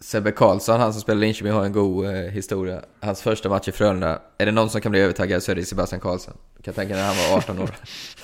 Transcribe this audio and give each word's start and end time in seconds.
Sebbe 0.00 0.32
Karlsson, 0.32 0.80
han 0.80 0.92
som 0.92 1.02
spelar 1.02 1.20
Linköping, 1.20 1.52
har 1.52 1.64
en 1.64 1.72
god 1.72 2.06
eh, 2.06 2.12
historia. 2.12 2.82
Hans 3.00 3.22
första 3.22 3.48
match 3.48 3.68
i 3.68 3.72
Frölunda, 3.72 4.22
är 4.38 4.46
det 4.46 4.52
någon 4.52 4.70
som 4.70 4.80
kan 4.80 4.92
bli 4.92 5.00
övertaggad 5.00 5.42
så 5.42 5.50
är 5.50 5.56
det 5.56 5.64
Sebastian 5.64 6.00
Karlsson. 6.00 6.34
Jag 6.56 6.64
kan 6.64 6.74
tänka 6.74 6.94
när 6.94 7.06
han 7.06 7.16
var 7.16 7.38
18 7.38 7.58
år, 7.58 7.70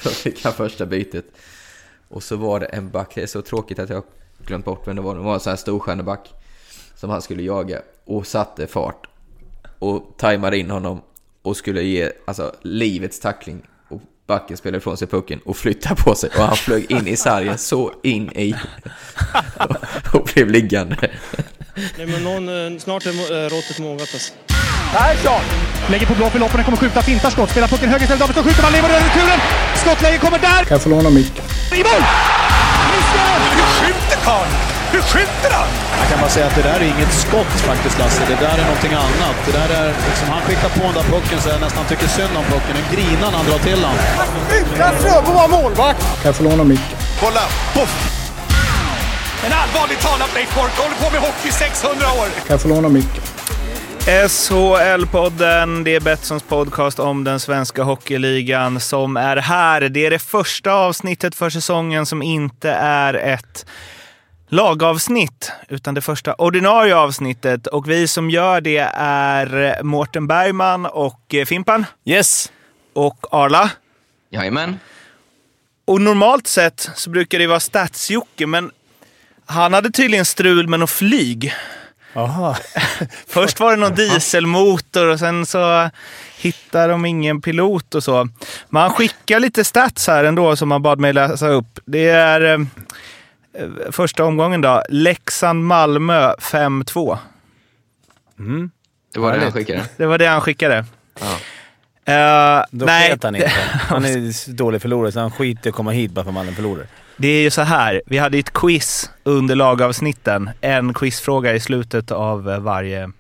då 0.05 0.11
fick 0.11 0.45
han 0.45 0.53
första 0.53 0.87
bytet. 0.87 1.25
Och 2.09 2.23
så 2.23 2.37
var 2.37 2.61
det 2.61 2.67
en 2.67 2.91
back, 2.91 3.15
det 3.15 3.23
är 3.23 3.27
så 3.27 3.43
tråkigt 3.43 3.79
att 3.79 3.91
jag 3.91 4.03
glömt 4.47 4.65
bort 4.65 4.89
vem 4.89 4.97
det 4.97 5.03
var, 5.03 5.15
det 5.15 5.21
var 5.21 5.35
en 5.35 5.41
sån 5.41 5.51
här 5.51 5.57
storstjärneback 5.57 6.35
som 6.95 7.11
han 7.11 7.23
skulle 7.23 7.43
jaga 7.43 7.83
och 8.05 8.27
satte 8.27 8.67
fart 8.67 9.07
och 9.79 10.15
tajmade 10.19 10.59
in 10.59 10.71
honom 10.71 11.01
och 11.43 11.57
skulle 11.57 11.83
ge 11.83 12.13
alltså, 12.25 12.55
livets 12.63 13.21
tackling 13.21 13.63
och 13.89 14.01
backen 14.27 14.57
spelade 14.57 14.79
ifrån 14.79 14.97
sig 14.97 15.09
pucken 15.09 15.41
och 15.45 15.57
flyttade 15.57 16.03
på 16.03 16.15
sig 16.15 16.31
och 16.31 16.43
han 16.43 16.57
flög 16.57 16.91
in 16.91 17.07
i 17.07 17.17
sargen 17.17 17.59
så 17.59 17.93
in 18.03 18.31
i 18.33 18.55
och 20.13 20.29
blev 20.35 20.51
liggande. 20.51 21.11
Nej, 21.75 22.07
men 22.07 22.25
någon, 22.25 22.45
eh, 22.49 22.79
snart 22.79 23.07
är 23.07 23.11
äh, 23.11 23.49
råttet 23.55 23.79
mogat 23.79 24.11
alltså. 24.15 24.33
Persson! 24.93 25.43
Lägger 25.91 26.07
på 26.07 26.15
blå 26.15 26.31
för 26.31 26.39
loppen, 26.39 26.65
kommer 26.65 26.79
skjuta, 26.79 27.03
fintar 27.03 27.31
skott, 27.31 27.51
spelar 27.51 27.69
pucken 27.69 27.89
höger 27.89 28.03
istället, 28.03 28.21
Davidsson 28.21 28.45
skjuter, 28.45 28.63
man 28.63 28.73
lever 28.73 28.89
över 28.89 29.05
returen! 29.09 29.41
Skottläge 29.77 30.19
kommer 30.19 30.39
där! 30.39 30.63
Kan 30.65 30.75
jag 30.77 30.83
få 30.83 30.89
låna 30.89 31.11
micken? 31.11 31.45
I 31.73 31.83
mål! 31.89 32.03
Hur 33.57 33.69
skjuter 33.79 34.19
karln? 34.25 34.53
Hur 34.93 35.01
skjuter 35.01 35.51
han? 35.59 35.69
Jag 36.01 36.09
kan 36.11 36.21
bara 36.21 36.31
säga 36.31 36.47
att 36.47 36.55
det 36.55 36.63
där 36.63 36.81
är 36.81 36.89
inget 36.95 37.13
skott 37.13 37.47
faktiskt 37.71 37.99
Lasse. 37.99 38.23
Det 38.29 38.39
där 38.47 38.59
är 38.59 38.65
någonting 38.65 38.93
annat. 38.93 39.37
Det 39.47 39.53
där 39.53 39.69
är 39.81 39.95
liksom, 40.09 40.29
han 40.29 40.43
skickar 40.43 40.69
på 40.69 40.83
den 40.83 40.95
där 40.95 41.03
pucken 41.15 41.41
så 41.41 41.49
jag 41.49 41.61
nästan 41.61 41.85
tycker 41.85 42.07
synd 42.07 42.37
om 42.37 42.45
pucken. 42.45 42.75
Den 42.81 42.87
grinar 42.95 43.31
när 43.31 43.39
han 43.39 43.47
drar 43.47 43.59
till 43.59 43.81
den. 43.87 43.97
Utan 44.59 44.93
Fröbo 45.03 45.33
var 45.33 45.49
målvakt! 45.49 46.01
Kan 46.01 46.27
jag 46.31 46.37
få 46.37 46.43
låna 46.45 46.65
micken? 46.65 46.97
Kolla! 47.21 47.41
Poff! 47.75 48.24
En 49.47 49.53
allvarligt 49.53 50.01
talat 50.01 50.35
Leif 50.35 50.55
Boork 50.55 50.73
håller 50.73 50.97
på 50.97 51.11
med 51.13 51.21
hockey 51.21 51.49
i 51.49 51.53
600 51.53 52.07
år! 52.07 52.27
Kan 52.27 52.45
jag 52.49 52.63
få 52.63 52.69
låna 52.69 52.89
micken? 52.89 53.23
SHL-podden, 54.29 55.85
det 55.85 55.95
är 55.95 56.01
Betssons 56.01 56.43
podcast 56.43 56.99
om 56.99 57.25
den 57.25 57.41
svenska 57.41 57.83
hockeyligan 57.83 58.81
som 58.81 59.17
är 59.17 59.37
här. 59.37 59.81
Det 59.81 60.07
är 60.07 60.11
det 60.11 60.19
första 60.19 60.73
avsnittet 60.73 61.35
för 61.35 61.51
säsongen 61.51 62.07
som 62.07 62.23
inte 62.23 62.71
är 62.71 63.15
ett 63.15 63.67
lagavsnitt, 64.49 65.53
utan 65.69 65.95
det 65.95 66.01
första 66.01 66.35
ordinarie 66.35 66.97
avsnittet. 66.97 67.67
Och 67.67 67.91
vi 67.91 68.09
som 68.09 68.31
gör 68.31 68.61
det 68.61 68.91
är 68.97 69.83
Mårten 69.83 70.27
Bergman 70.27 70.87
och 70.87 71.35
Fimpan. 71.47 71.87
Yes. 72.05 72.53
Och 72.93 73.27
Arla. 73.31 73.71
Jajamän. 74.31 74.79
Och 75.85 76.01
normalt 76.01 76.47
sett 76.47 76.91
så 76.95 77.11
brukar 77.11 77.39
det 77.39 77.47
vara 77.47 77.61
stats 77.61 78.11
men 78.47 78.71
han 79.47 79.75
hade 79.75 79.91
tydligen 79.91 80.25
strul 80.25 80.69
med 80.69 80.81
något 80.81 80.91
flyg. 80.91 81.55
Aha. 82.15 82.57
Först 83.27 83.61
var 83.61 83.71
det 83.71 83.77
någon 83.77 83.95
dieselmotor 83.95 85.07
och 85.07 85.19
sen 85.19 85.47
så 85.47 85.91
hittade 86.39 86.93
de 86.93 87.05
ingen 87.05 87.41
pilot 87.41 87.95
och 87.95 88.05
så. 88.05 88.29
Men 88.69 88.83
han 88.83 88.91
skickar 88.91 89.41
lite 89.41 89.65
stats 89.65 90.07
här 90.07 90.25
ändå 90.25 90.57
som 90.57 90.71
han 90.71 90.83
bad 90.83 90.99
mig 91.01 91.13
läsa 91.13 91.49
upp. 91.49 91.81
Det 91.85 92.09
är 92.09 92.41
eh, 92.55 92.67
första 93.91 94.25
omgången 94.25 94.61
då. 94.61 94.83
Leksand-Malmö 94.89 96.35
5-2. 96.35 97.19
Mm. 98.39 98.71
Det 99.13 99.21
var 99.21 99.33
det 99.33 99.41
han 99.41 99.53
skickade? 99.53 99.85
Det 99.97 100.07
var 100.07 100.19
det 100.19 100.27
han 100.27 100.41
skickade. 100.41 100.85
Ja. 101.21 101.37
Uh, 102.09 102.65
Då 102.71 102.87
nej, 102.87 103.11
vet 103.11 103.23
han 103.23 103.37
inte. 103.37 103.53
Han 103.89 104.05
är 104.05 104.53
dålig 104.57 104.83
förlorare 104.83 105.13
så 105.13 105.21
han 105.21 105.31
skiter 105.31 105.67
i 105.67 105.69
att 105.69 105.75
komma 105.75 105.91
hit 105.91 106.11
bara 106.11 106.25
för 106.25 106.31
att 106.31 106.35
man 106.35 106.55
förlorar. 106.55 106.87
Det 107.17 107.29
är 107.29 107.43
ju 107.43 107.51
så 107.51 107.63
här, 107.63 108.03
vi 108.07 108.19
hade 108.19 108.39
ett 108.39 108.53
quiz 108.53 109.11
under 109.25 109.55
lagavsnitten. 109.55 110.51
En 110.61 110.95
quizfråga 110.95 111.55
i 111.55 111.61
slutet 111.61 112.11
av 112.11 112.51
eh, 112.51 112.61
varje 112.61 113.11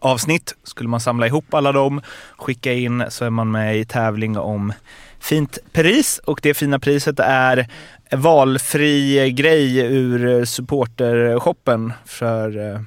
avsnitt. 0.00 0.54
Skulle 0.62 0.88
man 0.88 1.00
samla 1.00 1.26
ihop 1.26 1.54
alla 1.54 1.72
dem, 1.72 2.00
skicka 2.36 2.72
in 2.72 3.04
så 3.08 3.24
är 3.24 3.30
man 3.30 3.50
med 3.50 3.78
i 3.78 3.84
tävling 3.84 4.38
om 4.38 4.72
fint 5.20 5.58
pris 5.72 6.20
och 6.24 6.40
det 6.42 6.54
fina 6.54 6.78
priset 6.78 7.20
är 7.20 7.66
valfri 8.10 9.30
grej 9.30 9.78
ur 9.78 10.44
supportershoppen 10.44 11.92
för 12.04 12.72
eh, 12.72 12.80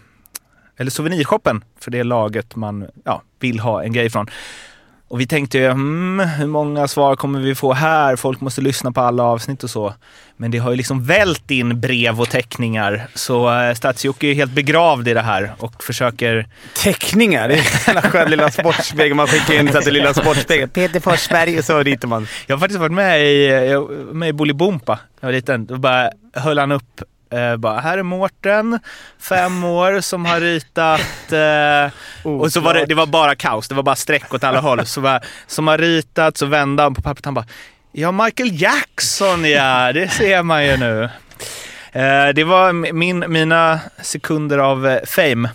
eller 0.77 0.91
souvenirshoppen 0.91 1.63
för 1.79 1.91
det 1.91 2.03
laget 2.03 2.55
man 2.55 2.87
ja, 3.03 3.21
vill 3.39 3.59
ha 3.59 3.83
en 3.83 3.93
grej 3.93 4.09
från. 4.09 4.27
Och 5.07 5.19
vi 5.19 5.27
tänkte 5.27 5.57
ju, 5.57 5.69
hmm, 5.69 6.19
hur 6.19 6.47
många 6.47 6.87
svar 6.87 7.15
kommer 7.15 7.39
vi 7.39 7.55
få 7.55 7.73
här? 7.73 8.15
Folk 8.15 8.41
måste 8.41 8.61
lyssna 8.61 8.91
på 8.91 9.01
alla 9.01 9.23
avsnitt 9.23 9.63
och 9.63 9.69
så. 9.69 9.93
Men 10.37 10.51
det 10.51 10.57
har 10.57 10.71
ju 10.71 10.77
liksom 10.77 11.03
vält 11.03 11.51
in 11.51 11.81
brev 11.81 12.21
och 12.21 12.29
teckningar. 12.29 13.07
Så 13.13 13.49
äh, 13.49 13.73
Stats-Jocke 13.73 14.27
är 14.27 14.33
helt 14.33 14.51
begravd 14.51 15.07
i 15.07 15.13
det 15.13 15.21
här 15.21 15.53
och 15.57 15.83
försöker... 15.83 16.47
Teckningar? 16.83 17.47
Det 17.47 17.55
är 17.55 17.93
den 17.93 18.11
skön 18.11 18.29
lilla 18.29 18.51
sportspegeln 18.51 19.17
man 19.17 19.27
skickar 19.27 19.59
in 19.59 19.81
till 19.83 19.93
lilla 19.93 20.13
sportspegeln. 20.13 20.69
Peter 20.69 20.99
Forsberg 20.99 21.57
och 21.57 21.65
så 21.65 21.83
ritar 21.83 22.07
man. 22.07 22.27
Jag 22.47 22.55
har 22.55 22.59
faktiskt 22.59 22.79
varit 22.79 22.91
med 22.91 23.25
i, 23.25 23.49
med 24.11 24.29
i 24.29 24.33
Bolibompa. 24.33 24.99
Jag 25.19 25.27
var 25.27 25.33
liten. 25.33 25.65
Då 25.65 25.77
bara 25.77 26.09
höll 26.33 26.59
han 26.59 26.71
upp 26.71 27.01
Eh, 27.35 27.57
bara, 27.57 27.79
här 27.79 27.97
är 27.97 28.03
Mårten, 28.03 28.79
fem 29.19 29.63
år, 29.63 30.01
som 30.01 30.25
har 30.25 30.39
ritat... 30.39 31.31
Eh, 31.31 32.31
och 32.31 32.51
så 32.51 32.59
var 32.59 32.73
det, 32.73 32.85
det 32.85 32.95
var 32.95 33.05
bara 33.05 33.35
kaos, 33.35 33.67
det 33.67 33.75
var 33.75 33.83
bara 33.83 33.95
streck 33.95 34.33
åt 34.33 34.43
alla 34.43 34.59
håll. 34.59 34.85
Så 34.85 35.01
bara, 35.01 35.21
som 35.47 35.67
har 35.67 35.77
ritat, 35.77 36.37
så 36.37 36.45
vände 36.45 36.83
han 36.83 36.95
på 36.95 37.01
pappret 37.01 37.25
han 37.25 37.33
bara 37.33 37.45
Ja, 37.91 38.11
Michael 38.11 38.61
Jackson 38.61 39.45
ja, 39.45 39.93
det 39.93 40.07
ser 40.07 40.43
man 40.43 40.65
ju 40.65 40.77
nu. 40.77 41.03
Eh, 41.91 42.29
det 42.35 42.43
var 42.43 42.73
min, 42.93 43.25
mina 43.27 43.79
sekunder 44.01 44.57
av 44.57 44.87
eh, 44.87 45.03
fame. 45.05 45.49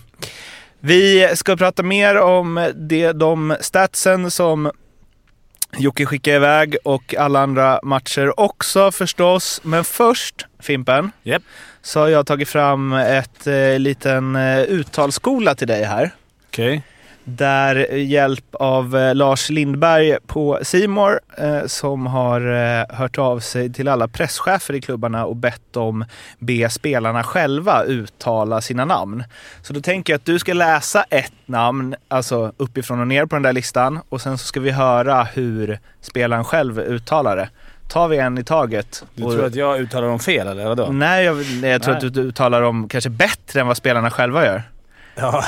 Vi 0.80 1.28
ska 1.34 1.56
prata 1.56 1.82
mer 1.82 2.20
om 2.20 2.72
det, 2.74 3.12
de 3.12 3.56
statsen 3.60 4.30
som 4.30 4.70
Jocke 5.78 6.06
skickade 6.06 6.36
iväg 6.36 6.76
och 6.84 7.14
alla 7.14 7.40
andra 7.40 7.80
matcher 7.82 8.40
också 8.40 8.92
förstås. 8.92 9.60
Men 9.64 9.84
först, 9.84 10.46
Fimpen, 10.60 11.12
yep 11.24 11.42
så 11.82 12.00
har 12.00 12.08
jag 12.08 12.26
tagit 12.26 12.48
fram 12.48 12.92
ett 12.92 13.46
eh, 13.46 13.78
liten 13.78 14.36
eh, 14.36 14.60
uttalsskola 14.60 15.54
till 15.54 15.68
dig 15.68 15.84
här. 15.84 16.10
Okej. 16.48 16.68
Okay 16.68 16.82
där 17.36 17.76
hjälp 17.96 18.54
av 18.54 18.96
eh, 18.96 19.14
Lars 19.14 19.50
Lindberg 19.50 20.16
på 20.26 20.58
Simor 20.62 21.20
eh, 21.38 21.66
som 21.66 22.06
har 22.06 22.40
eh, 22.40 22.96
hört 22.96 23.18
av 23.18 23.40
sig 23.40 23.72
till 23.72 23.88
alla 23.88 24.08
presschefer 24.08 24.74
i 24.74 24.80
klubbarna 24.80 25.26
och 25.26 25.36
bett 25.36 25.62
dem 25.72 26.04
be 26.38 26.70
spelarna 26.70 27.22
själva 27.22 27.84
uttala 27.84 28.60
sina 28.60 28.84
namn. 28.84 29.24
Så 29.62 29.72
då 29.72 29.80
tänker 29.80 30.12
jag 30.12 30.18
att 30.18 30.24
du 30.24 30.38
ska 30.38 30.52
läsa 30.52 31.02
ett 31.02 31.32
namn, 31.46 31.94
alltså 32.08 32.52
uppifrån 32.56 33.00
och 33.00 33.08
ner 33.08 33.26
på 33.26 33.36
den 33.36 33.42
där 33.42 33.52
listan 33.52 34.00
och 34.08 34.20
sen 34.20 34.38
så 34.38 34.46
ska 34.46 34.60
vi 34.60 34.70
höra 34.70 35.22
hur 35.22 35.78
spelaren 36.00 36.44
själv 36.44 36.80
uttalar 36.80 37.36
det 37.36 37.48
tar 37.90 38.08
vi 38.08 38.18
en 38.18 38.38
i 38.38 38.44
taget. 38.44 39.04
Du 39.14 39.22
tror 39.22 39.44
att 39.44 39.54
jag 39.54 39.80
uttalar 39.80 40.08
dem 40.08 40.18
fel 40.18 40.46
eller 40.46 40.68
vadå? 40.68 40.92
Nej, 40.92 41.24
jag, 41.24 41.36
jag 41.42 41.82
tror 41.82 41.94
Nej. 41.94 42.06
att 42.06 42.14
du 42.14 42.20
uttalar 42.20 42.62
dem 42.62 42.88
kanske 42.88 43.10
bättre 43.10 43.60
än 43.60 43.66
vad 43.66 43.76
spelarna 43.76 44.10
själva 44.10 44.46
gör. 44.46 44.62
Ja. 45.14 45.44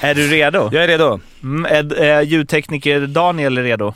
Är 0.00 0.14
du 0.14 0.28
redo? 0.28 0.68
Jag 0.72 0.84
är 0.84 0.88
redo. 0.88 1.20
Mm, 1.42 1.64
är, 1.64 2.00
är 2.00 2.22
ljudtekniker 2.22 3.06
Daniel 3.06 3.58
redo? 3.58 3.94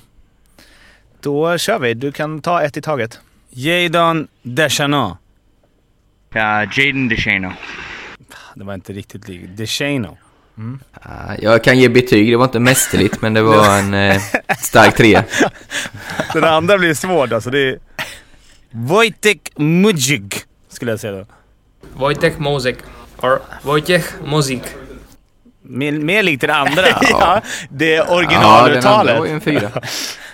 Då 1.20 1.58
kör 1.58 1.78
vi. 1.78 1.94
Du 1.94 2.12
kan 2.12 2.42
ta 2.42 2.62
ett 2.62 2.76
i 2.76 2.82
taget. 2.82 3.20
Jadon 3.50 4.28
Deschano. 4.42 5.16
Ja, 6.32 6.64
Jaden 6.64 7.08
Deschano. 7.08 7.52
Det 8.54 8.64
var 8.64 8.74
inte 8.74 8.92
riktigt 8.92 9.28
likt. 9.28 9.56
Deschano. 9.56 10.18
Mm. 10.58 10.80
Jag 11.38 11.64
kan 11.64 11.78
ge 11.78 11.88
betyg, 11.88 12.32
det 12.32 12.36
var 12.36 12.44
inte 12.44 12.60
mästerligt 12.60 13.22
men 13.22 13.34
det 13.34 13.42
var 13.42 13.78
en 13.78 13.94
eh, 13.94 14.22
stark 14.58 14.96
trea. 14.96 15.24
Den 16.32 16.44
andra 16.44 16.78
blir 16.78 16.94
svår 16.94 17.34
alltså. 17.34 17.50
Det 17.50 17.58
är 17.58 17.78
Wojtek 18.70 19.52
Mudzik 19.56 20.44
skulle 20.68 20.90
jag 20.90 21.00
säga 21.00 21.12
då. 21.12 21.26
Wojtek 21.94 22.38
Mozik. 22.38 22.76
Or 23.22 23.40
Wojciech 23.62 24.04
Mozik. 24.24 24.62
Mer, 25.62 25.92
mer 25.92 26.22
likt 26.22 26.40
den 26.40 26.50
andra. 26.50 26.82
ja, 27.10 27.42
det 27.68 27.94
är 27.94 28.10
originaluttalet. 28.12 28.84
Ja, 28.84 28.90
den 28.90 29.00
andra 29.00 29.18
var 29.18 29.26
ju 29.26 29.32
en 29.32 29.40
fyra. 29.40 29.70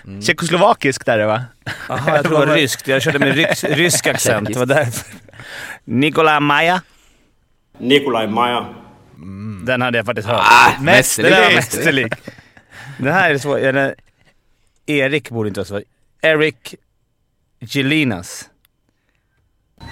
Mm. 0.06 0.22
Tjeckoslovakisk 0.22 1.06
där 1.06 1.18
det 1.22 1.26
va? 1.26 1.44
Jaha, 1.88 2.16
jag 2.16 2.24
tror 2.24 2.40
det 2.40 2.46
var 2.46 2.54
ryskt. 2.54 2.88
Jag 2.88 3.02
körde 3.02 3.18
med 3.18 3.34
rysk, 3.34 3.64
rysk 3.64 4.06
accent. 4.06 4.48
Det 4.48 4.58
var 4.58 4.66
därför. 4.66 5.14
Nikolaj 5.84 6.40
Maja. 6.40 6.82
Nikolaj 7.78 8.26
Maja. 8.26 8.66
Mm. 9.16 9.62
Den 9.64 9.82
hade 9.82 9.98
jag 9.98 10.06
faktiskt 10.06 10.28
hört. 10.28 10.42
Ah, 10.44 10.82
mästerlig. 10.82 11.32
Den 11.32 11.42
är 11.42 11.54
mästerlig. 11.54 12.12
Den 12.98 13.12
här 13.12 13.30
är 13.30 13.38
svår. 13.38 13.94
Erik 14.86 15.30
borde 15.30 15.48
inte 15.48 15.60
vara 15.60 15.68
svår. 15.68 15.82
Eric 16.22 16.74
Gelinas. 17.66 18.50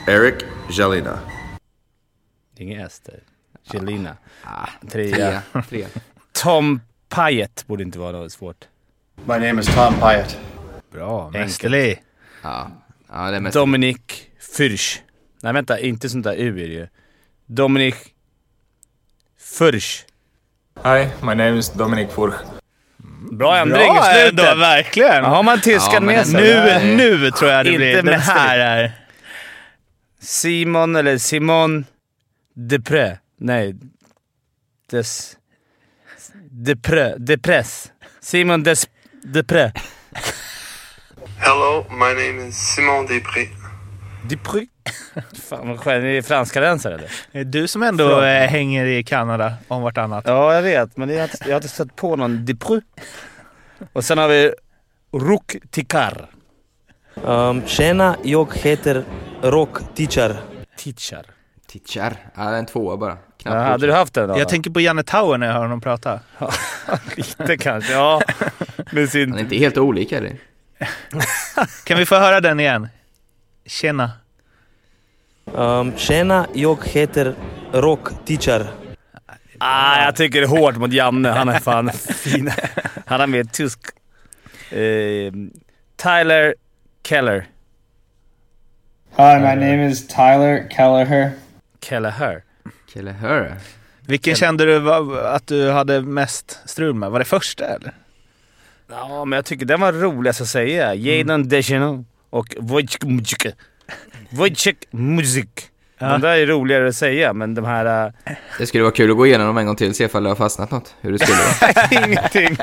Eric 0.07 0.35
Gelina. 0.71 1.19
Inget 2.57 2.87
S 2.87 3.01
där. 3.05 3.21
Gelina. 3.63 4.17
Ah, 4.45 4.69
trea. 4.91 5.43
trea. 5.69 5.89
Tom 6.33 6.81
Pyatt 7.09 7.65
borde 7.67 7.83
inte 7.83 7.99
vara 7.99 8.13
något 8.13 8.33
svårt. 8.33 8.65
My 9.25 9.39
name 9.39 9.61
is 9.61 9.67
Tom 9.67 9.95
Pyatt. 9.95 10.39
Bra, 10.93 11.31
mästerlig. 11.31 12.03
Ja. 12.43 12.71
ja, 13.09 13.31
det 13.31 13.37
är 13.37 13.41
mästerlig. 13.41 13.63
Dominic 13.63 14.01
Fürsch. 14.41 15.01
Nej 15.43 15.53
vänta, 15.53 15.79
inte 15.79 16.09
sånt 16.09 16.25
där 16.25 16.35
U 16.37 16.49
är 16.49 16.69
det 16.69 16.75
ju. 16.75 16.89
Dominic 17.47 17.95
Furch. 19.39 20.05
Hi, 20.85 21.09
my 21.21 21.35
name 21.35 21.59
is 21.59 21.73
Dominic 21.73 22.11
Furch. 22.11 22.54
Bra 23.33 23.57
ändring 23.57 23.95
Bra 23.95 24.11
i 24.11 24.15
slutet. 24.15 24.29
ändå, 24.51 24.61
verkligen. 24.61 25.15
Ja, 25.25 25.29
har 25.29 25.43
man 25.43 25.61
tyskan 25.61 25.93
Ja, 25.95 26.01
med 26.01 26.27
sig. 26.27 26.41
nu- 26.43 26.97
nu 26.97 27.31
tror 27.31 27.51
jag 27.51 27.65
det 27.65 27.69
Inte 27.71 27.79
blir- 27.79 28.03
den 28.03 28.21
här 28.21 28.59
är- 28.59 28.93
Simon 30.21 30.97
eller 30.97 31.19
Simon 31.19 31.85
Depré. 32.55 33.19
Nej. 33.41 33.75
Des... 34.91 35.37
Depré. 36.51 37.15
Depress. 37.19 37.93
Simon 38.21 38.63
Des... 38.63 38.89
Depré. 39.23 39.73
Hello, 41.39 41.87
my 41.91 41.99
name 41.99 42.49
is 42.49 42.57
Simon 42.57 43.07
Desprez. 43.07 43.49
Depré? 44.29 44.67
Fan 45.49 45.69
vad 45.69 45.81
skönt. 45.81 46.05
Ni 46.05 46.17
är 46.17 46.87
eller? 46.87 47.11
Det 47.33 47.39
är 47.41 47.45
du 47.45 47.69
som 47.69 47.83
ändå 47.83 48.09
Från- 48.09 48.25
eh, 48.25 48.49
hänger 48.49 48.87
i 48.87 49.03
Kanada 49.05 49.55
om 49.69 49.83
vartannat. 49.83 50.25
Ja, 50.27 50.55
jag 50.55 50.63
vet. 50.63 50.97
Men 50.97 51.09
jag 51.09 51.17
har 51.17 51.23
inte, 51.25 51.37
jag 51.41 51.51
har 51.51 51.57
inte 51.57 51.69
stött 51.69 51.97
på 51.97 52.17
någon 52.17 52.45
Depré. 52.45 52.81
Och 53.93 54.05
sen 54.05 54.19
har 54.19 54.29
vi 54.29 54.53
Rook 55.13 55.57
Tikar. 55.71 56.31
Um, 57.15 57.67
tjena, 57.67 58.17
jag 58.23 58.55
heter 58.55 59.05
Rock 59.43 59.79
Teacher. 59.95 60.37
Teacher? 60.77 61.25
Teacher? 61.73 62.17
Ja, 62.35 62.57
en 62.57 62.67
tvåa 62.67 62.97
bara. 62.97 63.17
Knappt 63.17 63.55
Ja, 63.57 63.63
hade 63.63 63.87
du 63.87 63.93
haft 63.93 64.15
den 64.15 64.29
då? 64.29 64.39
Jag 64.39 64.49
tänker 64.49 64.71
på 64.71 64.81
Janne 64.81 65.03
Tauer 65.03 65.39
när 65.39 65.47
jag 65.47 65.55
hör 65.55 65.61
honom 65.63 65.81
prata. 65.81 66.21
Lite 67.17 67.57
kanske, 67.57 67.93
ja. 67.93 68.21
Med 68.93 69.11
sin... 69.11 69.31
Han 69.31 69.39
är 69.39 69.43
inte 69.43 69.57
helt 69.57 69.79
olika 69.79 70.19
eller? 70.19 70.37
Kan 71.85 71.99
vi 71.99 72.07
få 72.07 72.15
höra 72.15 72.41
den 72.41 72.61
igen? 72.61 72.89
Tjena. 73.67 74.11
Um, 75.55 75.93
tjena, 75.97 76.47
jag 76.53 76.85
heter 76.85 77.35
Rock 77.73 78.09
Teacher. 78.25 78.67
Ah, 79.59 80.05
jag 80.05 80.17
tycker 80.17 80.41
det 80.41 80.47
är 80.47 80.49
hårt 80.49 80.77
mot 80.77 80.93
Janne. 80.93 81.29
Han 81.29 81.49
är 81.49 81.61
fan 81.61 81.91
fin. 81.93 82.51
Han 83.07 83.21
är 83.21 83.27
mer 83.27 83.45
tysk. 83.45 83.81
Eh, 84.71 85.33
Tyler 85.97 86.55
Keller. 87.07 87.47
Hi, 89.17 89.35
my 89.35 89.55
name 89.55 89.89
is 89.89 90.07
Tyler 90.07 90.69
Kelleher. 90.71 91.31
Kelleher. 91.81 92.43
Kelleher? 92.95 93.57
Vilken 94.07 94.35
kände 94.35 94.65
du 94.65 94.79
var, 94.79 95.19
att 95.19 95.47
du 95.47 95.71
hade 95.71 96.01
mest 96.01 96.61
strul 96.65 96.95
med? 96.95 97.11
Var 97.11 97.19
det 97.19 97.25
första 97.25 97.65
eller? 97.67 97.95
Ja, 98.89 99.25
men 99.25 99.37
jag 99.37 99.45
tycker 99.45 99.67
den 99.67 99.81
var 99.81 99.93
roligast 99.93 100.41
att 100.41 100.49
säga. 100.49 100.95
Jadon 100.95 101.49
Deschenaux 101.49 102.09
och 102.31 102.57
Wojciech 102.59 103.05
Muzik. 103.05 103.47
Wojciech 104.35 104.77
Muzik. 104.91 105.69
Ja. 105.99 106.07
De 106.09 106.21
där 106.21 106.37
är 106.37 106.47
roligare 106.47 106.89
att 106.89 106.95
säga, 106.97 107.33
men 107.33 107.55
de 107.55 107.65
här... 107.65 108.07
äh, 108.27 108.33
Det 108.59 108.67
skulle 108.67 108.83
vara 108.85 108.93
kul 108.95 109.11
att 109.11 109.17
gå 109.17 109.27
igenom 109.27 109.47
dem 109.47 109.59
en 109.59 109.67
gång 109.67 109.77
till 109.77 109.89
och 109.91 109.97
se 109.97 110.05
ifall 110.05 110.23
det 110.23 110.29
har 110.29 110.37
fastnat 110.37 110.71
något. 110.71 110.95
Hur 111.01 111.13
det 111.13 111.19
skulle 111.19 111.39
vara. 111.39 112.05
Ingenting. 112.07 112.57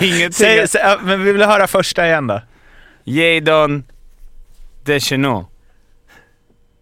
Ingenting. 0.00 0.32
Säg, 0.32 0.68
säg, 0.68 0.80
ja, 0.84 0.98
men 1.02 1.24
vi 1.24 1.32
vill 1.32 1.42
höra 1.42 1.66
första 1.66 2.06
igen 2.06 2.26
då. 2.26 2.42
Jadon 3.04 3.84
Deschenaux. 4.84 5.48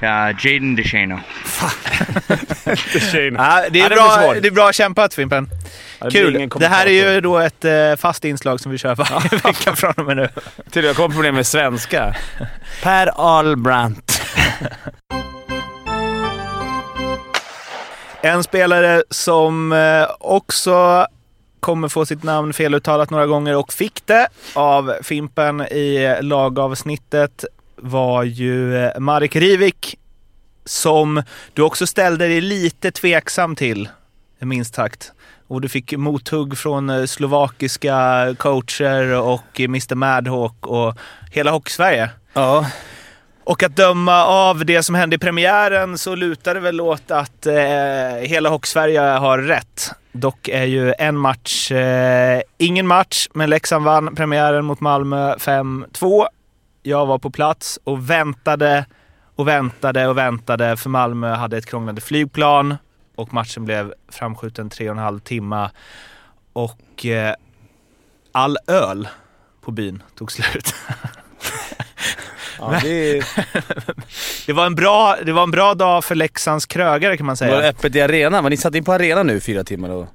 Ja, 0.00 0.30
Jaden 0.30 0.76
DeShano. 0.76 1.20
Ja, 3.36 3.64
det, 3.70 3.78
Ja, 3.78 3.84
är 3.86 3.88
det 3.88 3.94
bra, 3.94 4.34
det 4.42 4.48
är 4.48 4.50
bra 4.50 4.72
kämpat 4.72 5.14
Fimpen. 5.14 5.48
Ja, 5.98 6.06
det 6.06 6.12
Kul. 6.12 6.48
Det 6.58 6.66
här 6.66 6.86
är 6.86 7.12
ju 7.14 7.20
då 7.20 7.38
ett 7.38 7.64
eh, 7.64 7.72
fast 7.98 8.24
inslag 8.24 8.60
som 8.60 8.72
vi 8.72 8.78
kör 8.78 8.94
varje 8.94 9.28
vecka 9.44 9.76
från 9.76 9.92
och 9.96 10.04
med 10.06 10.16
nu. 10.16 10.28
Till 10.70 10.84
jag 10.84 10.96
kommer 10.96 11.14
problem 11.14 11.34
med 11.34 11.46
svenska. 11.46 12.16
Per 12.82 13.10
Ahlbrandt. 13.38 14.21
En 18.24 18.42
spelare 18.42 19.02
som 19.10 19.72
eh, 19.72 20.06
också 20.20 21.06
kommer 21.60 21.88
få 21.88 22.06
sitt 22.06 22.22
namn 22.22 22.52
feluttalat 22.52 23.10
några 23.10 23.26
gånger 23.26 23.56
och 23.56 23.72
fick 23.72 24.06
det 24.06 24.28
av 24.54 24.94
Fimpen 25.02 25.60
i 25.60 26.16
lagavsnittet 26.20 27.44
var 27.76 28.22
ju 28.22 28.76
eh, 28.76 29.00
Marek 29.00 29.36
Rivik 29.36 29.98
som 30.64 31.22
du 31.52 31.62
också 31.62 31.86
ställde 31.86 32.28
dig 32.28 32.40
lite 32.40 32.90
tveksam 32.90 33.56
till, 33.56 33.88
minst 34.38 34.74
sagt. 34.74 35.12
Och 35.46 35.60
du 35.60 35.68
fick 35.68 35.96
mothugg 35.96 36.58
från 36.58 36.90
eh, 36.90 37.04
slovakiska 37.04 38.26
coacher 38.38 39.20
och 39.20 39.60
Mr 39.60 39.94
Madhawk 39.94 40.66
och 40.66 40.98
hela 41.30 41.50
Hockeysverige. 41.50 42.10
Ja. 42.32 42.66
Och 43.44 43.62
att 43.62 43.76
döma 43.76 44.24
av 44.24 44.64
det 44.64 44.82
som 44.82 44.94
hände 44.94 45.16
i 45.16 45.18
premiären 45.18 45.98
så 45.98 46.14
lutar 46.14 46.54
det 46.54 46.60
väl 46.60 46.80
åt 46.80 47.10
att 47.10 47.46
eh, 47.46 47.54
hela 48.20 48.48
Hockeysverige 48.48 49.00
har 49.00 49.38
rätt. 49.38 49.90
Dock 50.12 50.48
är 50.48 50.64
ju 50.64 50.94
en 50.98 51.16
match 51.16 51.72
eh, 51.72 52.40
ingen 52.58 52.86
match, 52.86 53.28
men 53.34 53.50
Leksand 53.50 53.84
vann 53.84 54.14
premiären 54.14 54.64
mot 54.64 54.80
Malmö 54.80 55.34
5-2. 55.34 56.26
Jag 56.82 57.06
var 57.06 57.18
på 57.18 57.30
plats 57.30 57.78
och 57.84 58.10
väntade 58.10 58.86
och 59.36 59.48
väntade 59.48 60.06
och 60.06 60.18
väntade 60.18 60.76
för 60.76 60.90
Malmö 60.90 61.34
hade 61.34 61.58
ett 61.58 61.66
krånglande 61.66 62.00
flygplan 62.00 62.76
och 63.16 63.34
matchen 63.34 63.64
blev 63.64 63.94
framskjuten 64.08 64.70
tre 64.70 64.90
och 64.90 64.96
en 64.96 65.02
halv 65.02 65.20
timme. 65.20 65.70
Och 66.52 67.06
eh, 67.06 67.34
all 68.32 68.58
öl 68.66 69.08
på 69.60 69.70
byn 69.70 70.02
tog 70.14 70.32
slut. 70.32 70.74
Ja, 72.72 72.80
det, 72.82 73.22
Det 74.46 74.52
var, 74.52 74.66
en 74.66 74.74
bra, 74.74 75.16
det 75.26 75.32
var 75.32 75.42
en 75.42 75.50
bra 75.50 75.74
dag 75.74 76.04
för 76.04 76.14
Leksands 76.14 76.66
krögare 76.66 77.16
kan 77.16 77.26
man 77.26 77.36
det 77.40 77.44
var 77.46 77.56
säga. 77.56 77.68
öppet 77.68 77.94
i 77.94 78.00
arenan. 78.00 78.42
Men 78.44 78.50
ni 78.50 78.56
satt 78.56 78.74
in 78.74 78.84
på 78.84 78.92
arenan 78.92 79.26
nu 79.26 79.40
fyra 79.40 79.64
timmar 79.64 79.90
och 79.90 80.06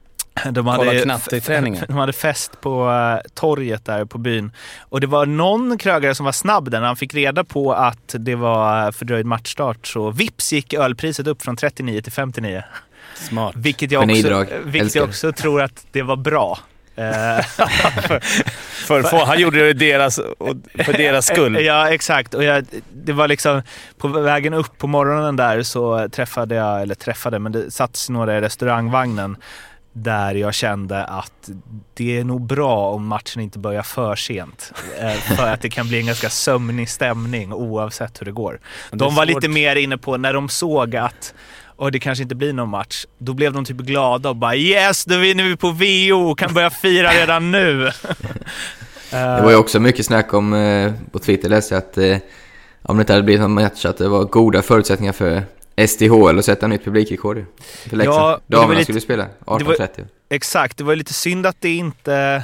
De 0.52 0.66
kollade 0.66 0.86
hade, 0.86 1.02
knatteträningen. 1.02 1.84
de 1.88 1.98
hade 1.98 2.14
fest 2.14 2.62
på 2.62 2.90
eh, 2.90 3.30
torget 3.34 3.86
där 3.86 4.06
på 4.06 4.18
byn. 4.18 4.52
Och 4.80 5.02
det 5.02 5.08
var 5.08 5.26
någon 5.26 5.78
krögare 5.78 6.16
som 6.16 6.26
var 6.26 6.32
snabb 6.32 6.72
där 6.72 6.80
när 6.80 6.88
han 6.88 6.96
fick 6.96 7.14
reda 7.14 7.44
på 7.44 7.74
att 7.74 8.16
det 8.20 8.36
var 8.36 8.92
fördröjd 8.92 9.26
matchstart. 9.26 9.88
Så 9.88 10.12
vips 10.12 10.54
gick 10.54 10.74
ölpriset 10.74 11.28
upp 11.28 11.42
från 11.42 11.58
39 11.58 12.02
till 12.02 12.12
59. 12.12 12.64
Smart. 13.16 13.54
Vilket 13.56 13.92
jag 13.92 14.04
också, 14.10 14.46
vilket 14.64 14.96
jag 14.96 15.04
också 15.04 15.32
tror 15.32 15.62
att 15.62 15.86
det 15.92 16.02
var 16.02 16.16
bra. 16.16 16.60
Eh, 16.98 17.46
För, 18.88 19.04
för, 19.04 19.26
han 19.26 19.40
gjorde 19.40 19.60
det 19.60 19.74
deras, 19.74 20.16
för 20.86 20.94
deras 20.94 21.26
skull. 21.34 21.66
Ja, 21.66 21.90
exakt. 21.90 22.34
Och 22.34 22.44
jag, 22.44 22.66
det 22.94 23.14
var 23.14 23.28
liksom 23.28 23.62
på 23.98 24.08
vägen 24.08 24.54
upp 24.54 24.78
på 24.78 24.88
morgonen 24.88 25.36
där 25.36 25.64
så 25.64 26.10
träffade 26.10 26.56
jag, 26.56 26.82
eller 26.82 26.96
träffade, 26.96 27.40
men 27.40 27.52
det 27.52 27.72
satt 27.72 28.08
några 28.10 28.38
i 28.38 28.42
restaurangvagnen 28.42 29.38
där 29.94 30.36
jag 30.36 30.54
kände 30.54 31.04
att 31.04 31.50
det 31.94 32.18
är 32.18 32.24
nog 32.24 32.42
bra 32.42 32.92
om 32.92 33.08
matchen 33.08 33.42
inte 33.42 33.60
börjar 33.60 33.84
för 33.84 34.16
sent. 34.16 34.72
Eh, 35.00 35.12
För 35.12 35.48
att 35.48 35.62
det 35.62 35.70
kan 35.70 35.88
bli 35.88 36.00
en 36.00 36.06
ganska 36.06 36.30
sömnig 36.30 36.90
stämning 36.90 37.54
oavsett 37.54 38.22
hur 38.22 38.26
det 38.26 38.32
går. 38.32 38.60
De 38.92 39.16
var 39.16 39.26
lite 39.26 39.50
mer 39.50 39.76
inne 39.76 39.98
på, 39.98 40.18
när 40.18 40.34
de 40.34 40.50
såg 40.50 40.96
att 40.96 41.34
och 41.78 41.92
det 41.92 42.00
kanske 42.00 42.22
inte 42.24 42.36
blir 42.36 42.54
någon 42.54 42.70
match. 42.70 43.06
Då 43.18 43.34
blev 43.34 43.54
de 43.54 43.66
typ 43.66 43.78
glada 43.78 44.30
och 44.30 44.36
bara 44.36 44.56
yes, 44.56 45.06
då 45.06 45.18
vinner 45.18 45.44
vi 45.44 45.56
på 45.56 45.70
VO, 45.72 46.36
kan 46.36 46.54
börja 46.54 46.70
fira 46.70 47.10
redan 47.12 47.52
nu. 47.52 47.92
Det 49.12 49.42
var 49.44 49.50
ju 49.50 49.56
också 49.56 49.80
mycket 49.80 50.06
snack 50.06 50.34
om, 50.34 50.54
eh, 50.54 50.94
på 51.12 51.20
Twitter 51.20 51.50
läste 51.50 51.74
jag 51.76 51.80
att 51.84 51.98
eh, 51.98 52.18
om 52.82 52.98
det 52.98 53.02
inte 53.02 53.14
hade 53.14 53.24
blivit 53.24 53.42
någon 53.42 53.54
match, 53.54 53.86
att 53.86 53.98
det 53.98 54.08
var 54.08 54.24
goda 54.24 54.62
förutsättningar 54.62 55.14
för 55.14 55.44
SDHL 55.88 56.40
att 56.40 56.46
sätta 56.46 56.68
nytt 56.68 56.84
publikrekord. 56.86 57.46
För 57.90 57.98
Leksand. 57.98 58.20
Ja, 58.20 58.40
Damerna 58.48 58.72
lite- 58.74 58.84
skulle 58.84 59.02
spela 59.02 59.24
det 59.24 59.30
var- 59.46 59.60
18.30. 59.60 60.06
Exakt, 60.30 60.78
det 60.78 60.84
var 60.84 60.92
ju 60.94 60.98
lite 60.98 61.14
synd 61.14 61.46
att 61.46 61.56
det 61.60 61.70
inte... 61.76 62.44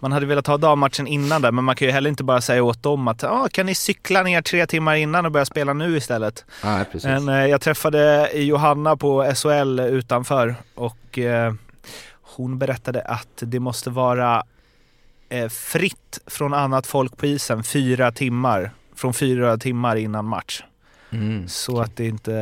Man 0.00 0.12
hade 0.12 0.26
velat 0.26 0.46
ha 0.46 0.56
dammatchen 0.56 1.06
innan 1.06 1.42
där, 1.42 1.52
men 1.52 1.64
man 1.64 1.76
kan 1.76 1.88
ju 1.88 1.92
heller 1.92 2.10
inte 2.10 2.24
bara 2.24 2.40
säga 2.40 2.62
åt 2.62 2.82
dem 2.82 3.08
att 3.08 3.24
ah, 3.24 3.48
kan 3.52 3.66
ni 3.66 3.74
cykla 3.74 4.22
ner 4.22 4.42
tre 4.42 4.66
timmar 4.66 4.94
innan 4.94 5.26
och 5.26 5.32
börja 5.32 5.46
spela 5.46 5.72
nu 5.72 5.96
istället. 5.96 6.44
Precis. 6.92 7.04
Men 7.04 7.28
eh, 7.28 7.46
jag 7.46 7.60
träffade 7.60 8.30
Johanna 8.34 8.96
på 8.96 9.32
SHL 9.34 9.80
utanför 9.80 10.54
och 10.74 11.18
eh, 11.18 11.52
hon 12.36 12.58
berättade 12.58 13.02
att 13.02 13.28
det 13.40 13.60
måste 13.60 13.90
vara 13.90 14.42
eh, 15.28 15.48
fritt 15.48 16.18
från 16.26 16.54
annat 16.54 16.86
folk 16.86 17.16
på 17.16 17.26
isen 17.26 17.62
fyra 17.62 18.12
timmar. 18.12 18.70
Från 18.96 19.14
fyra 19.14 19.58
timmar 19.58 19.96
innan 19.96 20.24
match. 20.24 20.62
Mm. 21.12 21.48
Så 21.48 21.80
att 21.80 21.96
det 21.96 22.06
inte, 22.06 22.32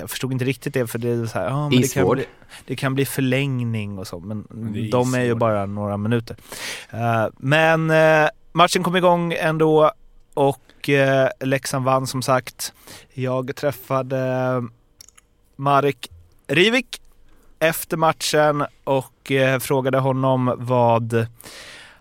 jag 0.00 0.10
förstod 0.10 0.32
inte 0.32 0.44
riktigt 0.44 0.74
det 0.74 0.86
för 0.86 0.98
det 0.98 1.08
är 1.08 1.26
så 1.26 1.38
här, 1.38 1.46
ja, 1.46 1.68
men 1.68 1.70
det 1.70 1.76
kan, 1.94 2.02
Isvård. 2.02 2.16
bli, 2.16 2.26
det 2.66 2.76
kan 2.76 2.94
bli 2.94 3.04
förlängning 3.04 3.98
och 3.98 4.06
så, 4.06 4.20
men 4.20 4.38
är 4.74 4.90
de 4.90 5.14
är 5.14 5.18
ju 5.18 5.24
isvård. 5.24 5.38
bara 5.38 5.66
några 5.66 5.96
minuter. 5.96 6.36
Eh, 6.90 7.26
men 7.36 7.90
eh, 7.90 8.28
matchen 8.52 8.82
kom 8.82 8.96
igång 8.96 9.32
ändå 9.32 9.92
och 10.34 10.88
uh, 10.88 11.46
Leksand 11.46 11.84
vann 11.84 12.06
som 12.06 12.22
sagt. 12.22 12.72
Jag 13.12 13.56
träffade 13.56 14.62
Marek 15.56 16.10
Rivik 16.46 17.00
efter 17.58 17.96
matchen 17.96 18.64
och 18.84 19.32
eh, 19.32 19.58
frågade 19.58 19.98
honom 19.98 20.54
vad 20.58 21.26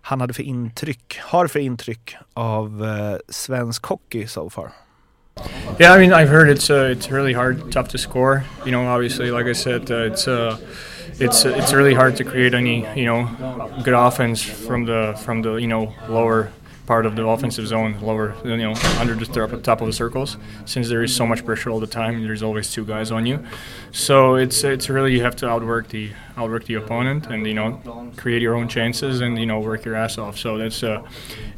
han 0.01 0.21
hade 0.21 0.33
för 0.33 0.43
intryck, 0.43 1.19
har 1.21 1.47
för 1.47 1.59
intryck 1.59 2.15
av 2.33 2.85
eh, 2.85 3.17
svensk 3.29 3.85
hockey 3.85 4.27
so 4.27 4.49
far. 4.49 4.71
Yeah, 5.79 5.93
I 5.93 5.97
mean, 5.99 6.13
I've 6.13 6.29
heard 6.29 6.49
it's 6.49 6.69
uh, 6.69 6.89
it's 6.91 7.09
really 7.09 7.33
hard, 7.33 7.71
tough 7.71 7.89
to 7.89 7.97
score. 7.97 8.43
You 8.65 8.71
know, 8.71 8.87
obviously, 8.87 9.31
like 9.31 9.47
I 9.47 9.53
said, 9.53 9.89
uh, 9.89 10.03
it's 10.03 10.27
uh, 10.27 10.57
it's 11.19 11.45
it's 11.45 11.73
really 11.73 11.93
hard 11.93 12.15
to 12.17 12.23
create 12.23 12.53
any 12.53 12.85
you 12.95 13.05
know 13.05 13.25
good 13.83 13.93
offense 13.93 14.41
from 14.41 14.85
the 14.85 15.19
from 15.23 15.41
the 15.41 15.55
you 15.55 15.67
know 15.67 15.93
lower 16.07 16.51
part 16.85 17.05
of 17.05 17.15
the 17.15 17.25
offensive 17.25 17.67
zone, 17.67 17.99
lower 18.01 18.35
you 18.43 18.57
know 18.57 18.73
under 18.99 19.15
the 19.15 19.25
top- 19.25 19.81
of 19.81 19.87
the 19.87 19.93
circles, 19.93 20.37
since 20.65 20.89
there 20.89 21.03
is 21.03 21.15
so 21.15 21.25
much 21.25 21.45
pressure 21.45 21.69
all 21.69 21.79
the 21.79 21.87
time. 21.87 22.23
There's 22.23 22.43
always 22.43 22.71
two 22.71 22.85
guys 22.85 23.11
on 23.11 23.25
you, 23.25 23.43
so 23.91 24.35
it's 24.35 24.63
it's 24.63 24.89
really 24.89 25.13
you 25.13 25.21
have 25.23 25.35
to 25.37 25.47
outwork 25.47 25.89
the 25.89 26.11
outwork 26.35 26.65
the 26.65 26.73
opponent 26.73 27.27
and 27.27 27.45
you 27.45 27.53
know 27.53 28.11
create 28.17 28.41
your 28.41 28.55
own 28.55 28.67
chances 28.67 29.21
and 29.21 29.37
you 29.37 29.45
know 29.45 29.59
work 29.59 29.85
your 29.85 29.95
ass 29.95 30.17
off. 30.17 30.37
So 30.37 30.57
that's 30.57 30.83
uh, 30.83 31.03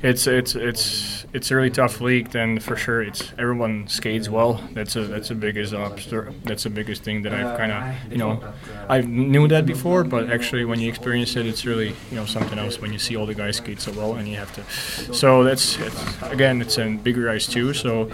it's 0.02 0.28
it's 0.28 0.56
it's 0.56 1.26
it's 1.34 1.52
a 1.52 1.56
really 1.56 1.70
tough 1.70 2.02
league. 2.02 2.30
Then 2.32 2.60
for 2.60 2.76
sure, 2.76 3.02
it's 3.02 3.32
everyone 3.38 3.88
skates 3.88 4.30
well. 4.30 4.62
That's 4.74 4.96
a 4.96 5.06
that's 5.06 5.30
the 5.30 5.36
biggest 5.36 5.74
obstacle. 5.74 6.34
That's 6.44 6.64
the 6.64 6.70
biggest 6.70 7.04
thing 7.04 7.22
that 7.24 7.34
I've 7.34 7.58
kind 7.58 7.72
of 7.72 8.12
you 8.12 8.18
know 8.18 8.44
I 8.90 9.02
knew 9.02 9.48
that 9.48 9.66
before, 9.66 10.04
but 10.04 10.30
actually 10.30 10.66
when 10.66 10.80
you 10.80 10.90
experience 10.90 11.36
it, 11.36 11.46
it's 11.46 11.66
really 11.66 11.90
you 12.12 12.16
know 12.16 12.26
something 12.26 12.60
else 12.60 12.80
when 12.80 12.94
you 12.94 13.00
see 13.00 13.16
all 13.16 13.26
the 13.26 13.34
guys 13.34 13.58
skate 13.58 13.82
so 13.82 13.92
well 13.92 14.16
and 14.16 14.28
you 14.28 14.36
have 14.36 14.54
to. 14.56 15.14
So 15.16 15.44
that's 15.44 15.80
it's, 15.80 16.22
again 16.24 16.62
it's 16.62 16.78
in 16.78 16.98
bigger 16.98 17.30
ice 17.30 17.48
too. 17.48 17.74
So 17.74 18.12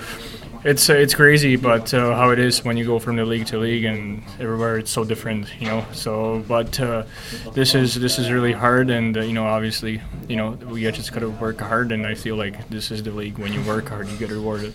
it's 0.64 0.90
uh, 0.90 0.94
it's 0.94 1.16
crazy, 1.16 1.56
but 1.56 1.92
uh, 1.94 2.16
how 2.16 2.30
it 2.30 2.40
is 2.40 2.64
when 2.64 2.78
you 2.78 2.86
go 2.86 3.00
from 3.00 3.16
the 3.16 3.26
league 3.26 3.48
to 3.48 3.58
league 3.58 3.84
and 3.84 4.22
everywhere, 4.40 4.78
it's 4.78 4.92
so 4.92 5.04
different, 5.04 5.48
you 5.60 5.68
know. 5.68 5.84
So, 5.92 6.44
but 6.48 6.80
uh, 6.80 7.04
this 7.54 7.74
is 7.74 7.96
this 7.96 8.20
is 8.20 8.32
really 8.32 8.52
hard, 8.52 8.92
and 8.92 9.18
uh, 9.18 9.22
you 9.22 9.34
know, 9.34 9.46
obviously, 9.46 10.02
you 10.28 10.36
know, 10.36 10.52
we 10.52 10.82
just 10.92 11.12
gotta 11.12 11.30
work 11.30 11.60
hard, 11.60 11.92
and 11.92 12.06
I 12.06 12.14
feel 12.14 12.36
like 12.36 12.70
this 12.70 12.92
is 12.92 13.02
the 13.02 13.12
league. 13.12 13.40
When 13.40 13.54
you 13.54 13.64
work 13.64 13.90
hard, 13.90 14.08
you 14.08 14.18
get 14.18 14.30
rewarded. 14.30 14.74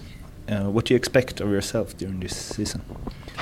Uh, 0.49 0.65
what 0.65 0.87
do 0.87 0.95
you 0.95 0.97
expect 0.97 1.41
of 1.41 1.51
yourself 1.51 1.97
during 1.97 2.21
this 2.21 2.37
season? 2.37 2.83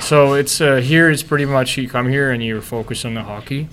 So 0.00 0.34
it's 0.34 0.60
uh, 0.60 0.76
here. 0.76 1.10
It's 1.10 1.22
pretty 1.22 1.46
much 1.46 1.78
you 1.78 1.88
come 1.88 2.08
here 2.10 2.30
and 2.30 2.42
you 2.42 2.60
focus 2.60 3.06
on 3.06 3.14
the 3.14 3.22
hockey, 3.22 3.68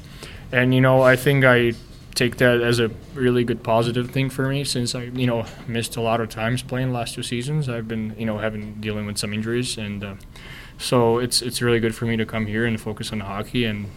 and 0.54 0.74
you 0.74 0.80
know 0.80 1.02
I 1.02 1.18
think 1.18 1.44
I 1.44 1.74
take 2.16 2.38
that 2.38 2.62
as 2.62 2.80
a 2.80 2.92
really 3.14 3.44
good 3.44 3.64
positive 3.64 4.12
thing 4.12 4.30
for 4.30 4.48
me 4.48 4.64
since 4.64 4.96
I 4.96 5.04
you 5.04 5.28
know 5.28 5.46
missed 5.68 5.96
a 5.96 6.02
lot 6.02 6.22
of 6.22 6.30
times 6.30 6.62
playing 6.62 6.90
the 6.90 6.94
last 6.94 7.16
two 7.16 7.24
seasons. 7.24 7.70
I've 7.70 7.88
been 7.88 8.16
you 8.18 8.26
know 8.26 8.38
having 8.40 8.76
dealing 8.76 9.06
with 9.06 9.18
some 9.18 9.34
injuries, 9.34 9.78
and 9.78 10.04
uh, 10.04 10.16
so 10.78 11.20
it's 11.20 11.42
it's 11.42 11.62
really 11.62 11.80
good 11.80 11.96
for 11.96 12.06
me 12.06 12.18
to 12.18 12.26
come 12.26 12.48
here 12.48 12.66
and 12.66 12.80
focus 12.80 13.12
on 13.12 13.22
hockey 13.22 13.66
and 13.66 13.90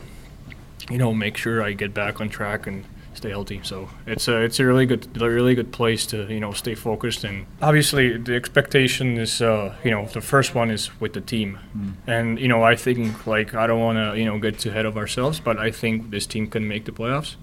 you 0.90 0.98
know 0.98 1.12
make 1.12 1.36
sure 1.36 1.62
I 1.62 1.72
get 1.72 1.94
back 1.94 2.20
on 2.20 2.28
track 2.28 2.66
and 2.66 2.84
stay 3.14 3.30
healthy. 3.30 3.60
So 3.62 3.88
it's 4.06 4.28
a 4.28 4.42
it's 4.42 4.60
a 4.60 4.64
really 4.64 4.86
good 4.86 5.08
a 5.20 5.28
really 5.28 5.54
good 5.54 5.72
place 5.72 6.06
to 6.06 6.26
you 6.32 6.40
know 6.40 6.52
stay 6.52 6.74
focused 6.74 7.24
and 7.24 7.46
obviously 7.62 8.16
the 8.18 8.34
expectation 8.34 9.18
is 9.18 9.40
uh, 9.40 9.74
you 9.84 9.90
know 9.90 10.06
the 10.06 10.20
first 10.20 10.54
one 10.54 10.70
is 10.70 11.00
with 11.00 11.14
the 11.14 11.20
team 11.20 11.58
and 12.06 12.38
you 12.38 12.48
know 12.48 12.62
I 12.62 12.76
think 12.76 13.26
like 13.26 13.54
I 13.54 13.66
don't 13.66 13.80
want 13.80 13.98
to 13.98 14.18
you 14.18 14.24
know 14.24 14.38
get 14.38 14.58
too 14.58 14.70
ahead 14.70 14.86
of 14.86 14.96
ourselves 14.96 15.40
but 15.40 15.58
I 15.58 15.70
think 15.70 16.10
this 16.10 16.26
team 16.26 16.46
can 16.46 16.68
make 16.68 16.84
the 16.84 16.92
playoffs. 16.92 17.36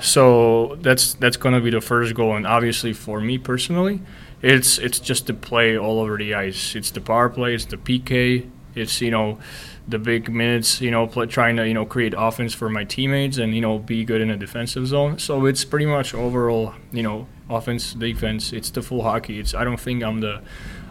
So 0.00 0.76
that's 0.80 1.14
that's 1.14 1.36
going 1.36 1.54
to 1.54 1.60
be 1.60 1.70
the 1.70 1.80
first 1.80 2.14
goal 2.14 2.36
and 2.36 2.46
obviously 2.46 2.92
for 2.92 3.20
me 3.20 3.38
personally 3.38 4.00
it's 4.42 4.78
it's 4.78 5.00
just 5.00 5.26
to 5.26 5.34
play 5.34 5.76
all 5.76 6.00
over 6.00 6.16
the 6.16 6.34
ice. 6.34 6.74
It's 6.76 6.90
the 6.90 7.00
power 7.00 7.28
play, 7.28 7.54
it's 7.54 7.64
the 7.64 7.76
PK, 7.76 8.48
it's 8.74 9.00
you 9.00 9.10
know 9.10 9.38
the 9.86 9.98
big 9.98 10.30
minutes, 10.30 10.80
you 10.80 10.90
know, 10.90 11.06
play, 11.06 11.26
trying 11.26 11.56
to 11.56 11.66
you 11.66 11.74
know 11.74 11.84
create 11.84 12.14
offense 12.16 12.54
for 12.54 12.68
my 12.68 12.84
teammates 12.84 13.38
and 13.38 13.54
you 13.54 13.60
know 13.60 13.78
be 13.78 14.04
good 14.04 14.20
in 14.20 14.30
a 14.30 14.36
defensive 14.36 14.86
zone. 14.86 15.18
So 15.18 15.46
it's 15.46 15.64
pretty 15.64 15.86
much 15.86 16.14
overall, 16.14 16.74
you 16.92 17.02
know, 17.02 17.26
offense, 17.50 17.94
defense. 17.94 18.52
It's 18.52 18.70
the 18.70 18.82
full 18.82 19.02
hockey. 19.02 19.40
It's 19.40 19.54
I 19.54 19.64
don't 19.64 19.80
think 19.80 20.02
I'm 20.02 20.20
the 20.20 20.42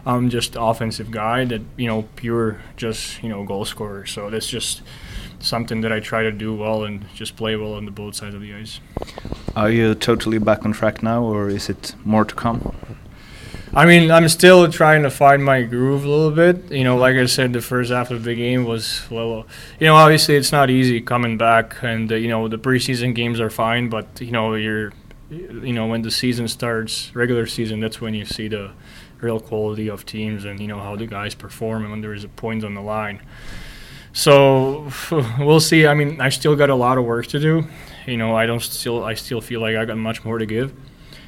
I'm 0.04 0.28
just 0.28 0.56
offensive 0.58 1.10
guy 1.10 1.44
that 1.46 1.62
you 1.76 1.86
know 1.86 2.02
pure 2.16 2.60
just 2.76 3.22
you 3.22 3.30
know 3.30 3.44
goal 3.44 3.64
scorer. 3.64 4.04
So 4.04 4.28
that's 4.28 4.48
just 4.48 4.82
something 5.40 5.80
that 5.82 5.92
I 5.92 6.00
try 6.00 6.22
to 6.22 6.32
do 6.32 6.54
well 6.54 6.84
and 6.84 7.04
just 7.14 7.36
play 7.36 7.56
well 7.56 7.74
on 7.74 7.84
the 7.84 7.90
both 7.90 8.14
sides 8.16 8.34
of 8.34 8.40
the 8.40 8.54
ice. 8.54 8.80
Are 9.56 9.70
you 9.70 9.94
totally 9.94 10.38
back 10.38 10.64
on 10.64 10.72
track 10.72 11.02
now, 11.02 11.22
or 11.22 11.48
is 11.48 11.68
it 11.68 11.94
more 12.04 12.24
to 12.24 12.34
come? 12.34 12.74
I 13.74 13.84
mean, 13.84 14.10
I'm 14.10 14.28
still 14.28 14.70
trying 14.72 15.02
to 15.02 15.10
find 15.10 15.44
my 15.44 15.62
groove 15.62 16.04
a 16.04 16.08
little 16.08 16.30
bit. 16.30 16.72
You 16.72 16.84
know, 16.84 16.96
like 16.96 17.16
I 17.16 17.26
said, 17.26 17.52
the 17.52 17.60
first 17.60 17.90
half 17.90 18.10
of 18.10 18.24
the 18.24 18.34
game 18.34 18.64
was 18.64 19.02
well. 19.10 19.46
You 19.78 19.86
know, 19.86 19.96
obviously 19.96 20.36
it's 20.36 20.52
not 20.52 20.70
easy 20.70 21.00
coming 21.00 21.36
back, 21.36 21.82
and 21.82 22.10
uh, 22.10 22.14
you 22.14 22.28
know 22.28 22.48
the 22.48 22.58
preseason 22.58 23.14
games 23.14 23.40
are 23.40 23.50
fine, 23.50 23.88
but 23.88 24.06
you 24.20 24.30
know 24.30 24.54
you're, 24.54 24.92
you 25.30 25.72
know, 25.72 25.86
when 25.86 26.02
the 26.02 26.10
season 26.10 26.48
starts, 26.48 27.14
regular 27.14 27.46
season, 27.46 27.80
that's 27.80 28.00
when 28.00 28.14
you 28.14 28.24
see 28.24 28.48
the 28.48 28.70
real 29.20 29.40
quality 29.40 29.88
of 29.90 30.06
teams 30.06 30.44
and 30.44 30.60
you 30.60 30.66
know 30.66 30.80
how 30.80 30.96
the 30.96 31.06
guys 31.06 31.34
perform 31.34 31.82
and 31.82 31.90
when 31.90 32.00
there 32.00 32.14
is 32.14 32.24
a 32.24 32.28
point 32.28 32.64
on 32.64 32.74
the 32.74 32.80
line. 32.80 33.20
So 34.12 34.90
we'll 35.38 35.60
see. 35.60 35.86
I 35.86 35.94
mean, 35.94 36.20
I 36.20 36.28
still 36.28 36.56
got 36.56 36.70
a 36.70 36.74
lot 36.74 36.98
of 36.98 37.04
work 37.04 37.26
to 37.28 37.40
do. 37.40 37.66
You 38.06 38.16
know, 38.16 38.36
I 38.36 38.46
don't 38.46 38.62
still 38.62 39.04
I 39.04 39.14
still 39.14 39.40
feel 39.40 39.60
like 39.60 39.76
I 39.76 39.84
got 39.84 39.98
much 39.98 40.24
more 40.24 40.38
to 40.38 40.46
give. 40.46 40.74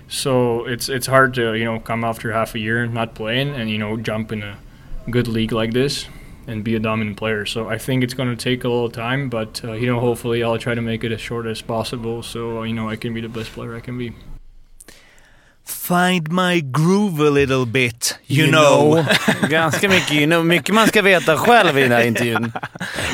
So 0.09 0.65
it's 0.65 0.89
it's 0.89 1.07
hard 1.07 1.35
to 1.35 1.55
you 1.55 1.65
know 1.65 1.79
come 1.79 2.05
after 2.05 2.33
half 2.33 2.55
a 2.55 2.59
year 2.59 2.87
not 2.87 3.15
playing 3.15 3.51
and 3.51 3.71
you 3.71 3.79
know 3.79 3.97
jump 3.97 4.33
in 4.33 4.43
a 4.43 4.59
good 5.09 5.29
league 5.29 5.53
like 5.53 5.73
this 5.73 6.07
and 6.47 6.65
be 6.65 6.75
a 6.75 6.81
dominant 6.81 7.17
player. 7.17 7.47
So 7.47 7.69
I 7.69 7.79
think 7.79 8.03
it's 8.03 8.15
going 8.15 8.35
to 8.35 8.37
take 8.37 8.65
a 8.65 8.69
little 8.69 8.91
time, 8.91 9.29
but 9.29 9.63
uh, 9.63 9.73
you 9.73 9.87
know 9.87 10.01
hopefully 10.01 10.43
I'll 10.43 10.59
try 10.59 10.75
to 10.75 10.83
make 10.83 11.05
it 11.05 11.13
as 11.13 11.21
short 11.21 11.47
as 11.47 11.63
possible 11.63 12.23
so 12.23 12.63
you 12.65 12.73
know 12.73 12.89
I 12.89 12.97
can 12.97 13.15
be 13.15 13.21
the 13.21 13.29
best 13.29 13.53
player 13.53 13.77
I 13.77 13.81
can 13.81 13.99
be. 13.99 14.15
Find 15.71 16.33
my 16.33 16.61
groove 16.61 17.21
a 17.29 17.31
little 17.31 17.67
bit, 17.67 18.19
you, 18.27 18.47
know. 18.51 19.05
Ganska 19.49 19.89
mycket 19.89 20.13
you 20.13 20.27
know. 20.27 20.45
Mycket 20.45 20.75
man 20.75 20.87
ska 20.87 21.03
veta 21.03 21.37
själv 21.37 21.79
i 21.79 21.83
den 21.83 21.93
här 21.93 22.05
intervjun. 22.05 22.53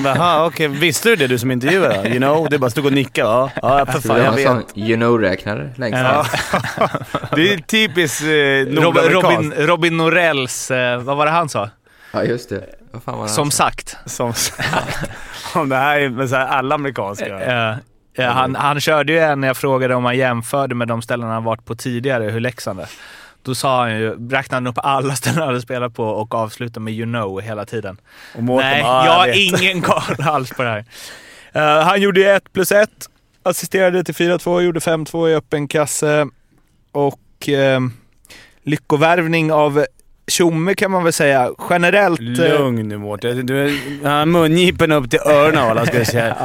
Jaha, 0.05 0.47
okej. 0.47 0.69
Visste 0.69 1.09
du 1.09 1.17
det 1.17 1.27
du 1.27 1.39
som 1.39 1.51
intervjuare? 1.51 2.09
You 2.09 2.19
know? 2.19 2.49
Du 2.51 2.59
bara 2.59 2.71
stod 2.71 2.87
och 2.87 2.93
nickade. 2.93 3.29
Ja, 3.29 3.51
ja 3.63 3.87
för 3.87 4.01
fan 4.01 4.17
Det 4.17 4.25
jag 4.25 4.33
vet. 4.33 4.47
sån 4.47 4.63
you 4.75 4.97
know-räknare 4.97 5.71
längst 5.77 5.99
Ja. 5.99 6.27
Det 7.37 7.53
är 7.53 7.59
typiskt 7.59 8.23
eh, 8.23 8.83
Robin. 8.83 9.03
Robin, 9.03 9.53
Robin 9.57 9.97
Norells, 9.97 10.71
eh, 10.71 10.99
vad 10.99 11.17
var 11.17 11.27
det 11.27 11.33
han 11.33 11.49
sa? 11.49 11.71
Ja, 12.13 12.25
just 12.25 12.49
det. 12.49 12.65
Vad 12.93 13.03
fan 13.03 13.19
var 13.19 13.27
det 13.27 13.33
Som 13.33 13.51
sagt. 13.51 13.97
Som 14.07 14.33
Om 15.55 15.69
det 15.69 15.77
här 15.77 16.01
är 16.01 16.09
med 16.09 16.29
så 16.29 16.37
här 16.37 16.47
alla 16.47 16.75
amerikanska. 16.75 17.29
Ja, 17.29 17.77
ja, 18.17 18.31
han, 18.31 18.55
han 18.57 18.81
körde 18.81 19.13
ju 19.13 19.19
en 19.19 19.41
när 19.41 19.49
jag 19.49 19.57
frågade 19.57 19.95
om 19.95 20.05
han 20.05 20.17
jämförde 20.17 20.75
med 20.75 20.89
de 20.89 21.03
ställen 21.03 21.29
han 21.29 21.45
varit 21.45 21.65
på 21.65 21.75
tidigare, 21.75 22.25
hur 22.25 22.41
Leksand 22.41 22.81
är. 22.81 22.89
Då 23.43 23.55
sa 23.55 23.81
han 23.81 23.99
ju, 23.99 24.29
räknade 24.31 24.57
han 24.57 24.67
upp 24.67 24.79
alla 24.79 25.15
ställen 25.17 25.39
han 25.39 25.47
hade 25.49 25.61
spelat 25.61 25.95
på 25.95 26.05
och 26.05 26.35
avslutade 26.35 26.81
med 26.81 26.95
you 26.95 27.07
know 27.07 27.41
hela 27.41 27.65
tiden. 27.65 28.01
Nej, 28.39 28.79
jag 28.81 29.07
"Ja, 29.07 29.13
har 29.13 29.27
jag 29.27 29.35
vet." 29.35 29.63
ingen 29.63 29.83
koll 29.83 30.17
alls 30.25 30.51
på 30.51 30.63
det 30.63 30.69
här. 30.69 30.85
Eh, 31.53 31.85
han 31.85 32.01
gjorde 32.01 32.21
ju 32.21 32.27
1 32.27 32.53
plus 32.53 32.73
1, 32.73 32.91
assisterade 33.43 34.05
till 34.05 34.15
4-2, 34.15 34.61
gjorde 34.61 34.81
5-2 34.81 35.29
i 35.29 35.35
öppen 35.35 35.69
kasse 35.69 36.27
och 36.93 37.49
eh, 37.49 37.81
lyckovärvning 38.63 39.53
av 39.53 39.87
Tjomme 40.29 40.75
kan 40.75 40.91
man 40.91 41.05
väl 41.05 41.13
säga. 41.13 41.51
Generellt... 41.71 42.21
eh, 42.21 42.59
Lugn 42.61 42.89
nu 42.89 42.99
Mårten. 42.99 43.49
Han 44.05 44.13
har 44.13 44.27
mungipen 44.27 44.93
upp 44.93 45.11
till 45.11 45.19
öronen 45.19 45.87
ska 45.87 45.99
jag 45.99 46.07
säga. 46.07 46.37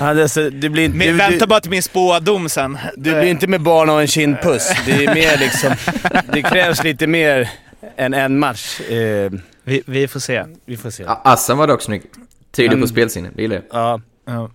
Alltså, 0.00 0.50
det 0.50 0.68
blir 0.68 0.84
inte, 0.84 0.96
Men 0.98 1.06
du, 1.06 1.12
vänta 1.12 1.46
bara 1.46 1.60
till 1.60 1.70
min 1.70 1.82
spådom 1.82 2.48
sen. 2.48 2.78
du 2.96 3.10
blir 3.10 3.24
inte 3.24 3.46
med 3.46 3.60
barn 3.60 3.88
och 3.90 4.00
en 4.00 4.06
kindpuss. 4.06 4.72
Det 4.86 5.04
är 5.04 5.14
mer 5.14 5.36
liksom... 5.38 5.72
Det 6.32 6.42
krävs 6.42 6.84
lite 6.84 7.06
mer 7.06 7.50
än 7.96 8.14
en 8.14 8.38
match. 8.38 8.80
Eh, 8.80 9.30
Vi, 9.64 9.82
vi 9.86 10.08
får 10.08 10.20
se. 10.20 10.44
vi 10.66 10.76
får 10.76 10.90
se. 10.90 11.02
Ja, 11.02 11.20
Assen 11.24 11.58
var 11.58 11.66
dock 11.66 11.82
snygg. 11.82 12.02
Tyder 12.56 12.70
Men- 12.70 12.80
på 12.80 12.86
spelsinne, 12.88 13.28
det 13.34 13.42
gillar 13.42 13.56
jag. 13.56 13.64
Ja. 13.70 14.00
Ja. 14.26 14.50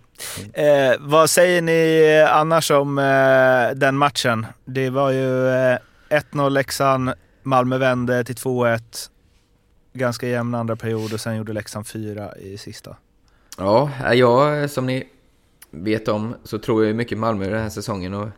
Eh, 0.62 0.94
vad 1.00 1.30
säger 1.30 1.62
ni 1.62 2.20
eh, 2.26 2.36
annars 2.36 2.70
om 2.70 2.98
eh, 2.98 3.76
den 3.78 3.96
matchen? 3.96 4.46
Det 4.64 4.90
var 4.90 5.10
ju 5.10 5.48
eh, 5.48 5.78
1-0 6.10 6.50
Leksand, 6.50 7.12
Malmö 7.42 7.78
vände 7.78 8.24
till 8.24 8.34
2-1. 8.34 9.10
Ganska 9.92 10.28
jämn 10.28 10.54
andra 10.54 10.76
period 10.76 11.12
och 11.12 11.20
sen 11.20 11.36
gjorde 11.36 11.52
Leksand 11.52 11.86
4 11.86 12.36
i 12.36 12.58
sista. 12.58 12.96
Ja, 13.58 13.90
jag 14.14 14.70
som 14.70 14.86
ni 14.86 15.08
vet 15.70 16.08
om 16.08 16.34
så 16.44 16.58
tror 16.58 16.86
jag 16.86 16.96
mycket 16.96 17.18
Malmö 17.18 17.50
den 17.50 17.62
här 17.62 17.70
säsongen 17.70 18.14
och 18.14 18.28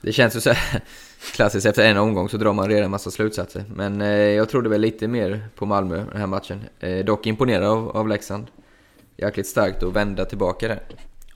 det 0.00 0.12
känns 0.12 0.36
ju 0.36 0.40
så 0.40 0.50
här 0.50 0.82
klassiskt 1.34 1.66
efter 1.66 1.84
en 1.84 1.96
omgång 1.96 2.28
så 2.28 2.36
drar 2.36 2.52
man 2.52 2.68
redan 2.68 2.90
massa 2.90 3.10
slutsatser. 3.10 3.64
Men 3.74 4.00
eh, 4.00 4.08
jag 4.08 4.48
trodde 4.48 4.68
väl 4.68 4.80
lite 4.80 5.08
mer 5.08 5.48
på 5.54 5.66
Malmö 5.66 5.96
den 5.96 6.20
här 6.20 6.26
matchen. 6.26 6.64
Eh, 6.80 7.04
dock 7.04 7.26
imponerad 7.26 7.64
av, 7.64 7.96
av 7.96 8.08
Leksand. 8.08 8.46
Jäkligt 9.16 9.46
starkt 9.46 9.82
att 9.82 9.92
vända 9.92 10.24
tillbaka 10.24 10.68
där. 10.68 10.82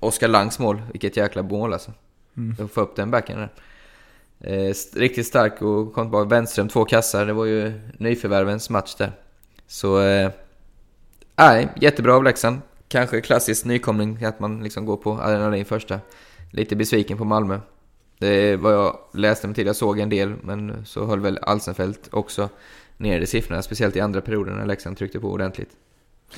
Oskar 0.01 0.29
Langs 0.29 0.59
mål, 0.59 0.83
vilket 0.93 1.17
jäkla 1.17 1.43
mål 1.43 1.73
alltså. 1.73 1.93
Mm. 2.37 2.57
Att 2.65 2.73
få 2.73 2.81
upp 2.81 2.97
den 2.97 3.11
backen 3.11 3.39
där. 3.39 3.53
Eh, 4.41 4.75
riktigt 4.95 5.27
stark 5.27 5.63
och 5.63 5.93
kom 5.93 6.05
tillbaka. 6.05 6.29
Wenström 6.29 6.69
två 6.69 6.85
kassar, 6.85 7.27
det 7.27 7.33
var 7.33 7.45
ju 7.45 7.73
nyförvärvens 7.99 8.71
match 8.71 8.95
där. 8.95 9.13
Så... 9.67 10.01
Eh, 10.01 10.31
Nej, 11.39 11.69
jättebra 11.81 12.15
av 12.15 12.25
Leksand. 12.25 12.61
Kanske 12.89 13.21
klassisk 13.21 13.65
nykomling 13.65 14.25
att 14.25 14.41
man 14.41 14.63
liksom 14.63 14.87
går 14.87 14.97
på 14.97 15.11
adrenalin 15.11 15.65
första. 15.65 16.01
Lite 16.51 16.77
besviken 16.77 17.19
på 17.19 17.25
Malmö. 17.25 17.61
Det 18.19 18.29
är 18.29 18.57
vad 18.57 18.73
jag 18.73 18.99
läste 19.15 19.47
mig 19.47 19.55
till, 19.55 19.67
jag 19.67 19.77
såg 19.77 19.99
en 19.99 20.09
del, 20.09 20.35
men 20.43 20.87
så 20.87 21.07
höll 21.07 21.21
väl 21.21 21.39
Alsenfelt 21.43 22.09
också 22.11 22.49
ner 22.97 23.21
i 23.21 23.27
siffrorna, 23.27 23.63
speciellt 23.63 23.97
i 23.97 24.01
andra 24.01 24.21
perioden 24.21 24.57
när 24.57 24.67
Leksand 24.67 24.99
tryckte 24.99 25.21
på 25.21 25.31
ordentligt. 25.31 25.71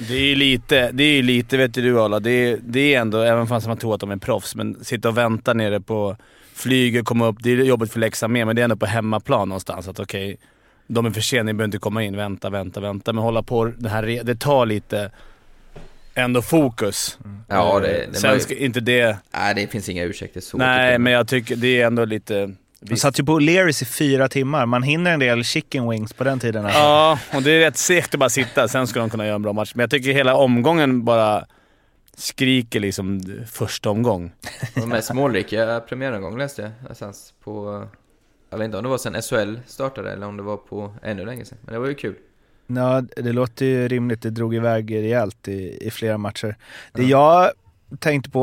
Det 0.09 0.15
är 0.15 0.27
ju 0.27 0.35
lite, 0.35 0.91
det 0.93 1.05
är 1.05 1.13
ju 1.13 1.23
lite, 1.23 1.57
vet 1.57 1.75
du 1.75 2.01
Arla, 2.01 2.21
det 2.21 2.31
är, 2.31 2.59
det 2.63 2.95
är 2.95 3.01
ändå, 3.01 3.19
även 3.19 3.47
fast 3.47 3.67
man 3.67 3.77
tror 3.77 3.95
att 3.95 4.01
de 4.01 4.11
är 4.11 4.17
proffs, 4.17 4.55
men 4.55 4.85
sitta 4.85 5.09
och 5.09 5.19
vänta 5.19 5.55
nere 5.55 5.81
på 5.81 6.17
flyget, 6.61 7.05
komma 7.05 7.27
upp, 7.27 7.37
det 7.41 7.51
är 7.51 7.57
jobbigt 7.57 7.93
för 7.93 8.01
Leksand 8.01 8.33
med, 8.33 8.47
men 8.47 8.57
det 8.57 8.63
är 8.63 8.65
ändå 8.65 8.77
på 8.77 8.87
hemmaplan 8.87 9.49
någonstans. 9.49 9.89
Att 9.89 10.01
okej, 10.01 10.37
de 10.87 11.07
är 11.07 11.11
för 11.11 11.21
sena, 11.21 11.43
ni 11.43 11.53
behöver 11.53 11.65
inte 11.65 11.79
komma 11.79 12.03
in, 12.05 12.17
vänta, 12.17 12.51
vänta, 12.51 12.81
vänta. 12.81 13.13
Men 13.13 13.25
hålla 13.25 13.43
på 13.43 13.65
det 13.65 13.89
här, 13.89 14.21
det 14.25 14.41
tar 14.41 14.67
lite 14.67 15.11
ändå 16.15 16.43
fokus. 16.43 17.19
Ja, 17.49 17.79
det, 17.81 17.89
Eh, 17.89 18.09
det 18.13 18.19
Sen 18.19 18.41
ska 18.41 18.55
inte 18.55 18.81
det... 18.81 19.17
Nej, 19.33 19.55
det 19.55 19.67
finns 19.67 19.89
inga 19.89 20.05
ursäkter 20.05 20.41
så. 20.41 20.57
Nej, 20.57 20.99
men 20.99 21.13
jag 21.13 21.29
tycker 21.29 21.57
det 21.57 21.81
är 21.81 21.87
ändå 21.87 22.05
lite... 22.05 22.55
Man 22.89 22.97
satt 22.97 23.21
ju 23.21 23.25
på 23.25 23.41
O'Learys 23.41 23.83
i 23.83 23.87
fyra 23.87 24.29
timmar. 24.29 24.67
Man 24.67 24.83
hinner 24.83 25.13
en 25.13 25.21
del 25.21 25.45
chicken 25.45 25.91
wings 25.91 26.13
på 26.13 26.25
den 26.25 26.41
tiden. 26.41 26.65
Alltså. 26.65 26.81
Ja, 26.81 27.19
och 27.35 27.43
det 27.43 27.51
är 27.51 27.61
rätt 27.61 27.77
segt 27.77 28.15
att 28.15 28.21
bara 28.21 28.31
sitta. 28.31 28.69
Sen 28.69 28.87
ska 28.87 29.01
de 29.01 29.11
kunna 29.11 29.25
göra 29.27 29.35
en 29.35 29.43
bra 29.43 29.53
match. 29.53 29.73
Men 29.75 29.81
jag 29.83 29.91
tycker 29.91 30.13
hela 30.13 30.35
omgången 30.35 31.05
bara 31.05 31.45
skriker 32.21 32.81
liksom 32.81 33.21
första 33.47 33.91
omgång. 33.91 34.33
De 34.75 34.89
mest 34.89 35.15
målrika 35.15 35.81
premiäromgång 35.89 36.39
läste 36.39 36.63
jag 36.63 36.71
någonstans 36.81 37.35
på... 37.45 37.85
Jag 38.51 38.59
vet 38.59 38.65
inte 38.65 38.77
om 38.77 38.83
det 38.85 38.91
var 38.91 38.99
sen 38.99 39.23
SHL 39.23 39.57
startade 39.67 40.13
eller 40.13 40.27
om 40.27 40.37
det 40.37 40.43
var 40.43 40.57
på 40.57 40.95
ännu 41.03 41.25
längre 41.25 41.45
sedan. 41.45 41.59
Men 41.63 41.75
det 41.75 41.81
var 41.81 41.89
ju 41.89 41.95
kul. 41.95 42.15
Ja, 42.67 43.03
det 43.17 43.33
låter 43.33 43.67
ju 43.67 43.89
rimligt. 43.89 44.23
Det 44.23 44.31
drog 44.31 44.55
iväg 44.55 44.95
rejält 44.95 45.49
i, 45.49 45.87
i 45.87 45.91
flera 45.91 46.19
matcher. 46.19 46.57
Det 46.93 47.03
jag 47.03 47.51
tänkte 47.99 48.31
på, 48.31 48.43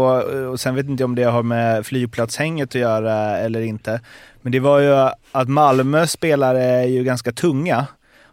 och 0.52 0.60
sen 0.60 0.76
vet 0.76 0.86
inte 0.86 1.04
om 1.04 1.16
det 1.16 1.24
har 1.24 1.44
med 1.44 1.86
flygplatshänget 1.86 2.70
att 2.70 2.76
göra 2.76 3.38
eller 3.38 3.62
inte, 3.62 4.02
men 4.42 4.52
det 4.52 4.60
var 4.60 4.80
ju 4.80 5.12
att 5.32 5.48
Malmö 5.48 6.08
spelare 6.08 6.64
är 6.64 6.88
ju 6.88 7.04
ganska 7.04 7.32
tunga. 7.32 7.88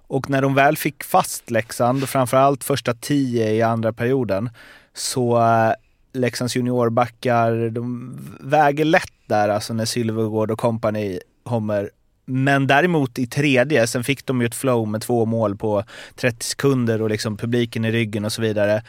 Och 0.06 0.30
när 0.30 0.42
de 0.42 0.54
väl 0.54 0.76
fick 0.76 1.04
fast 1.04 1.50
Leksand, 1.50 2.02
och 2.02 2.08
framförallt 2.08 2.64
första 2.64 2.94
tio 2.94 3.52
i 3.52 3.62
andra 3.62 3.92
perioden, 3.92 4.50
så 4.94 5.38
eh, 5.38 5.72
Leksands 6.12 6.56
juniorbackar, 6.56 7.70
de 7.70 8.16
väger 8.40 8.84
lätt 8.84 9.12
där, 9.26 9.48
alltså 9.48 9.74
när 9.74 9.84
Sylvegård 9.84 10.50
och 10.50 10.58
kompani 10.58 11.20
kommer. 11.42 11.90
Men 12.24 12.66
däremot 12.66 13.18
i 13.18 13.26
tredje, 13.26 13.86
sen 13.86 14.04
fick 14.04 14.26
de 14.26 14.40
ju 14.40 14.46
ett 14.46 14.54
flow 14.54 14.88
med 14.88 15.02
två 15.02 15.24
mål 15.24 15.56
på 15.56 15.84
30 16.14 16.46
sekunder 16.46 17.02
och 17.02 17.10
liksom 17.10 17.36
publiken 17.36 17.84
i 17.84 17.92
ryggen 17.92 18.24
och 18.24 18.32
så 18.32 18.42
vidare. 18.42 18.82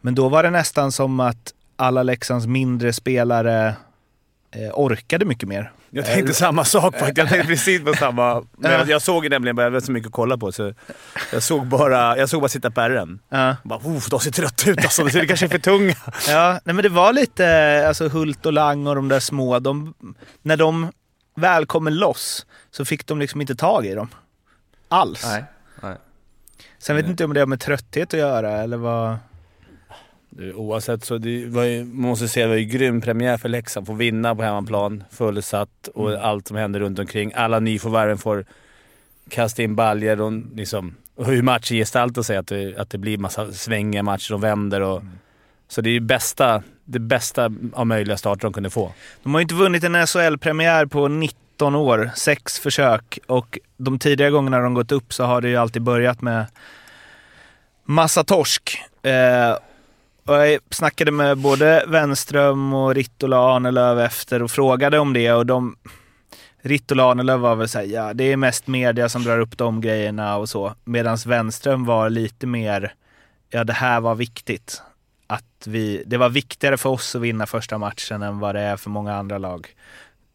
Men 0.00 0.14
då 0.14 0.28
var 0.28 0.42
det 0.42 0.50
nästan 0.50 0.92
som 0.92 1.20
att 1.20 1.54
alla 1.76 2.02
Leksands 2.02 2.46
mindre 2.46 2.92
spelare 2.92 3.74
eh, 4.50 4.70
orkade 4.74 5.24
mycket 5.24 5.48
mer. 5.48 5.72
Jag 5.90 6.06
tänkte 6.06 6.34
samma 6.34 6.64
sak 6.64 6.98
faktiskt. 6.98 7.18
Jag 7.18 7.28
tänkte 7.28 7.46
precis 7.46 7.84
på 7.84 7.94
samma. 7.94 8.44
Men 8.58 8.72
jag, 8.72 8.88
jag 8.88 9.02
såg 9.02 9.24
ju 9.24 9.30
nämligen 9.30 9.56
bara, 9.56 9.62
jag 9.62 9.70
hade 9.70 9.86
så 9.86 9.92
mycket 9.92 10.06
att 10.06 10.12
kolla 10.12 10.38
på, 10.38 10.52
så 10.52 10.74
jag 11.32 11.42
såg 11.42 11.66
bara, 11.66 12.18
jag 12.18 12.28
såg 12.28 12.40
bara 12.40 12.48
sitta 12.48 12.70
på 12.70 12.80
ärren. 12.80 13.20
Ja. 13.28 13.56
Bara, 13.64 13.78
oh, 13.78 14.08
de 14.10 14.20
ser 14.20 14.30
trötta 14.30 14.70
ut 14.70 14.78
alltså. 14.78 15.04
Det 15.04 15.26
kanske 15.26 15.46
är 15.46 15.50
för 15.50 15.58
tunga. 15.58 15.94
Ja, 16.28 16.60
nej 16.64 16.74
men 16.74 16.82
det 16.82 16.88
var 16.88 17.12
lite, 17.12 17.84
alltså 17.88 18.08
Hult 18.08 18.46
och 18.46 18.52
Lang 18.52 18.86
och 18.86 18.94
de 18.94 19.08
där 19.08 19.20
små, 19.20 19.58
de, 19.58 19.94
när 20.42 20.56
de 20.56 20.92
väl 21.34 21.66
kommer 21.66 21.90
loss 21.90 22.46
så 22.70 22.84
fick 22.84 23.06
de 23.06 23.18
liksom 23.18 23.40
inte 23.40 23.54
tag 23.54 23.86
i 23.86 23.94
dem. 23.94 24.08
Alls. 24.88 25.24
Nej. 25.24 25.44
nej. 25.82 25.96
Sen 26.78 26.96
vet 26.96 27.06
inte 27.06 27.24
om 27.24 27.34
det 27.34 27.40
har 27.40 27.46
med 27.46 27.60
trötthet 27.60 28.14
att 28.14 28.20
göra 28.20 28.50
eller 28.50 28.76
vad... 28.76 29.16
Oavsett 30.54 31.04
så, 31.04 31.18
det 31.18 31.46
var 31.46 31.64
ju, 31.64 31.84
man 31.84 32.08
måste 32.10 32.28
säga 32.28 32.46
det 32.46 32.52
var 32.52 32.58
ju 32.58 32.64
grym 32.64 33.00
premiär 33.00 33.36
för 33.36 33.48
Leksand. 33.48 33.86
Få 33.86 33.92
vinna 33.92 34.34
på 34.34 34.42
hemmaplan, 34.42 35.04
fullsatt 35.10 35.88
och 35.94 36.10
Mm. 36.10 36.22
allt 36.24 36.48
som 36.48 36.56
händer 36.56 36.80
runt 36.80 36.98
omkring. 36.98 37.32
Alla 37.34 37.60
nyförvärven 37.60 38.18
får 38.18 38.44
kasta 39.28 39.62
in 39.62 39.74
baljor 39.76 40.20
och, 40.20 40.32
liksom, 40.54 40.94
och 41.14 41.26
hur 41.26 41.42
matchen 41.42 41.76
gestaltar 41.76 42.22
sig. 42.22 42.36
Att 42.36 42.46
det, 42.46 42.76
att 42.76 42.90
det 42.90 42.98
blir 42.98 43.18
massa 43.18 43.52
svängiga 43.52 44.02
matcher 44.02 44.34
och 44.34 44.44
vänder. 44.44 44.80
Och, 44.80 45.02
Så 45.68 45.80
det 45.80 45.90
är 45.90 45.92
ju 45.92 46.00
bästa, 46.00 46.62
det 46.84 46.98
bästa 46.98 47.50
av 47.72 47.86
möjliga 47.86 48.16
starter 48.16 48.42
de 48.42 48.52
kunde 48.52 48.70
få. 48.70 48.92
De 49.22 49.34
har 49.34 49.40
ju 49.40 49.42
inte 49.42 49.54
vunnit 49.54 49.84
en 49.84 50.06
SHL-premiär 50.06 50.86
på 50.86 51.08
19 51.08 51.74
år, 51.74 52.10
sex 52.16 52.58
försök. 52.58 53.18
Och 53.26 53.58
de 53.76 53.98
tidigare 53.98 54.30
gångerna 54.30 54.58
de 54.58 54.74
gått 54.74 54.92
upp 54.92 55.12
så 55.12 55.24
har 55.24 55.40
det 55.40 55.48
ju 55.48 55.56
alltid 55.56 55.82
börjat 55.82 56.22
med 56.22 56.46
massa 57.84 58.24
torsk. 58.24 58.78
Eh, 59.02 59.56
och 60.28 60.34
jag 60.34 60.60
snackade 60.70 61.10
med 61.10 61.38
både 61.38 61.84
Wenström 61.88 62.74
och 62.74 62.94
Rittola 62.94 63.36
Arnelöv 63.36 64.00
efter 64.00 64.42
och 64.42 64.50
frågade 64.50 64.98
om 64.98 65.12
det 65.12 65.32
och 65.32 65.46
de... 65.46 65.76
Rittola 66.62 67.04
Arnelöv 67.04 67.40
var 67.40 67.56
väl 67.56 67.68
såhär, 67.68 67.86
ja 67.86 68.14
det 68.14 68.32
är 68.32 68.36
mest 68.36 68.66
media 68.66 69.08
som 69.08 69.22
drar 69.22 69.40
upp 69.40 69.58
de 69.58 69.80
grejerna 69.80 70.36
och 70.36 70.48
så. 70.48 70.74
Medan 70.84 71.18
Wenström 71.26 71.84
var 71.84 72.10
lite 72.10 72.46
mer, 72.46 72.94
ja 73.50 73.64
det 73.64 73.72
här 73.72 74.00
var 74.00 74.14
viktigt. 74.14 74.82
Att 75.26 75.66
vi, 75.66 76.02
det 76.06 76.16
var 76.16 76.28
viktigare 76.28 76.76
för 76.76 76.90
oss 76.90 77.16
att 77.16 77.22
vinna 77.22 77.46
första 77.46 77.78
matchen 77.78 78.22
än 78.22 78.38
vad 78.38 78.54
det 78.54 78.60
är 78.60 78.76
för 78.76 78.90
många 78.90 79.14
andra 79.14 79.38
lag. 79.38 79.68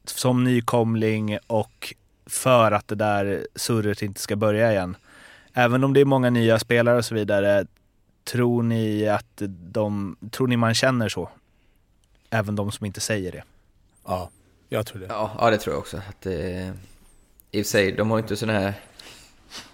Som 0.06 0.44
nykomling 0.44 1.38
och 1.48 1.94
för 2.26 2.72
att 2.72 2.88
det 2.88 2.96
där 2.96 3.48
surret 3.56 4.02
inte 4.02 4.22
ska 4.22 4.36
börja 4.36 4.72
igen. 4.72 4.96
Även 5.54 5.84
om 5.84 5.94
det 5.94 6.02
är 6.02 6.06
många 6.06 6.30
nya 6.30 6.60
spelare 6.60 6.98
och 6.98 7.06
så 7.06 7.16
vidare, 7.16 7.66
tror 8.24 8.64
ni 8.64 9.08
att 9.08 9.42
de, 9.48 10.16
tror 10.32 10.48
ni 10.48 10.58
man 10.58 10.74
känner 10.74 11.10
så? 11.10 11.30
Även 12.30 12.56
de 12.56 12.72
som 12.72 12.86
inte 12.86 13.00
säger 13.00 13.32
det. 13.32 13.44
Ja, 14.06 14.30
jag 14.70 14.86
tror 14.86 15.00
det. 15.02 15.06
Ja, 15.10 15.32
ja 15.40 15.50
det 15.50 15.58
tror 15.58 15.74
jag 15.74 15.80
också. 15.80 15.98
Att 15.98 16.22
det, 16.22 16.74
I 17.52 17.62
och 17.62 17.66
för 17.66 17.72
sig, 17.72 17.92
de 17.92 18.12
har 18.12 18.20
inte 18.20 18.36
sån 18.36 18.50
här... 18.50 18.74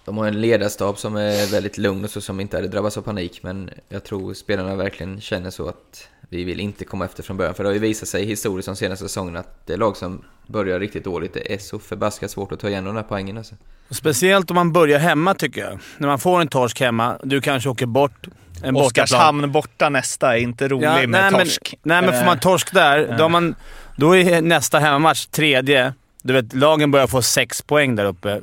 De 0.04 0.18
har 0.18 0.26
en 0.26 0.40
ledarstab 0.40 0.98
som 0.98 1.16
är 1.16 1.46
väldigt 1.50 1.78
lugn 1.78 2.04
och 2.04 2.10
så, 2.10 2.20
som 2.20 2.40
inte 2.40 2.56
hade 2.56 2.68
drabbats 2.68 2.98
av 2.98 3.02
panik. 3.02 3.42
Men 3.42 3.70
jag 3.88 4.04
tror 4.04 4.34
spelarna 4.34 4.74
verkligen 4.74 5.20
känner 5.20 5.50
så 5.50 5.68
att 5.68 6.08
vi 6.32 6.44
vill 6.44 6.60
inte 6.60 6.84
komma 6.84 7.04
efter 7.04 7.22
från 7.22 7.36
början. 7.36 7.54
För 7.54 7.64
det 7.64 7.68
har 7.68 7.74
ju 7.74 7.80
visat 7.80 8.08
sig 8.08 8.24
historiskt 8.24 8.66
de 8.66 8.76
senaste 8.76 9.04
säsongerna 9.04 9.40
att 9.40 9.66
det 9.66 9.76
lag 9.76 9.96
som 9.96 10.24
börjar 10.46 10.80
riktigt 10.80 11.04
dåligt, 11.04 11.34
det 11.34 11.54
är 11.54 11.58
så 11.58 11.78
förbaskat 11.78 12.30
svårt 12.30 12.52
att 12.52 12.60
ta 12.60 12.68
igen 12.68 12.84
de 12.84 12.94
där 12.94 13.02
poängen 13.02 13.38
alltså. 13.38 13.54
Speciellt 13.90 14.50
om 14.50 14.54
man 14.54 14.72
börjar 14.72 14.98
hemma 14.98 15.34
tycker 15.34 15.60
jag. 15.60 15.78
När 15.98 16.08
man 16.08 16.18
får 16.18 16.40
en 16.40 16.48
torsk 16.48 16.80
hemma, 16.80 17.18
du 17.22 17.40
kanske 17.40 17.68
åker 17.68 17.86
bort 17.86 18.26
en. 18.62 18.76
Oskarshamn 18.76 19.52
borta 19.52 19.88
nästa 19.88 20.36
är 20.36 20.40
inte 20.40 20.68
rolig 20.68 21.08
med 21.08 21.32
nej, 21.32 21.32
torsk. 21.32 21.74
Men, 21.82 22.04
nej, 22.04 22.10
men 22.10 22.20
får 22.20 22.26
man 22.26 22.38
torsk 22.38 22.72
där, 22.74 23.06
Ja. 23.10 23.16
då, 23.16 23.28
man, 23.28 23.54
då 23.96 24.16
är 24.16 24.42
nästa 24.42 24.78
hemmamatch 24.78 25.26
tredje. 25.26 25.94
Du 26.22 26.32
vet, 26.32 26.54
lagen 26.54 26.90
börjar 26.90 27.06
få 27.06 27.22
sex 27.22 27.62
poäng 27.62 27.96
där 27.96 28.04
uppe 28.04 28.40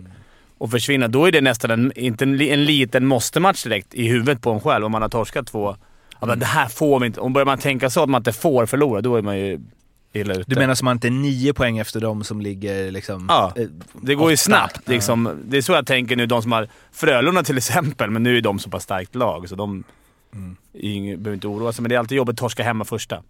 och 0.58 0.71
försvinna. 0.71 1.08
Då 1.08 1.26
är 1.26 1.32
det 1.32 1.41
nästan 1.41 1.71
en, 1.71 1.91
inte 1.95 2.26
en, 2.26 2.41
en 2.41 2.65
liten 2.65 3.06
måste-match 3.06 3.63
direkt 3.63 3.93
i 3.93 4.08
huvudet 4.08 4.41
på 4.41 4.52
en 4.52 4.60
själv 4.60 4.86
om 4.86 4.91
man 4.91 5.02
har 5.02 5.10
torskat 5.10 5.47
två. 5.47 5.76
Ja, 6.21 6.27
men 6.27 6.39
det 6.39 6.45
här 6.45 6.67
får 6.67 6.99
vi 6.99 7.06
inte. 7.06 7.19
Och 7.19 7.32
börjar 7.32 7.45
man 7.45 7.58
tänka 7.58 7.89
så 7.89 8.03
att 8.03 8.10
man 8.10 8.19
inte 8.19 8.34
får 8.34 8.65
förlora, 8.65 9.01
då 9.01 9.15
är 9.15 9.21
man 9.21 9.38
ju 9.39 9.60
illa 10.13 10.34
ute. 10.34 10.43
Du 10.47 10.56
menar 10.56 10.75
som 10.75 10.88
att 10.88 10.89
man 10.89 10.95
inte 10.95 11.08
är 11.08 11.12
nio 11.12 11.53
poäng 11.53 11.77
efter 11.77 11.99
de 11.99 12.23
som 12.23 12.41
ligger 12.41 12.91
liksom... 12.91 13.25
Ja, 13.30 13.53
eh, 13.56 13.67
det 14.01 14.15
går 14.15 14.30
ju 14.30 14.34
åtta. 14.34 14.38
snabbt. 14.38 14.82
Ja. 14.86 14.91
Liksom. 14.91 15.41
Det 15.45 15.58
är 15.58 15.62
så 15.62 15.71
jag 15.71 15.88
tänker 15.88 16.15
nu, 16.15 16.25
de 16.25 16.41
som 16.41 16.51
har 16.51 16.67
Frölunda 16.91 17.43
till 17.43 17.58
exempel, 17.58 18.10
men 18.10 18.23
nu 18.23 18.38
är 18.38 18.41
de 18.41 18.60
så 18.60 18.69
pass 18.69 18.84
starkt 18.84 19.15
lag 19.15 19.49
så 19.49 19.56
de 19.56 19.84
är 20.73 20.89
ingen, 20.89 21.23
behöver 21.23 21.36
inte 21.36 21.47
oroa 21.47 21.71
sig. 21.73 21.82
Men 21.82 21.89
det 21.89 21.95
är 21.95 21.99
alltid 21.99 22.17
jobbigt 22.17 22.34
att 22.34 22.39
torska 22.39 22.63
hemma 22.63 22.86
första. 22.86 23.23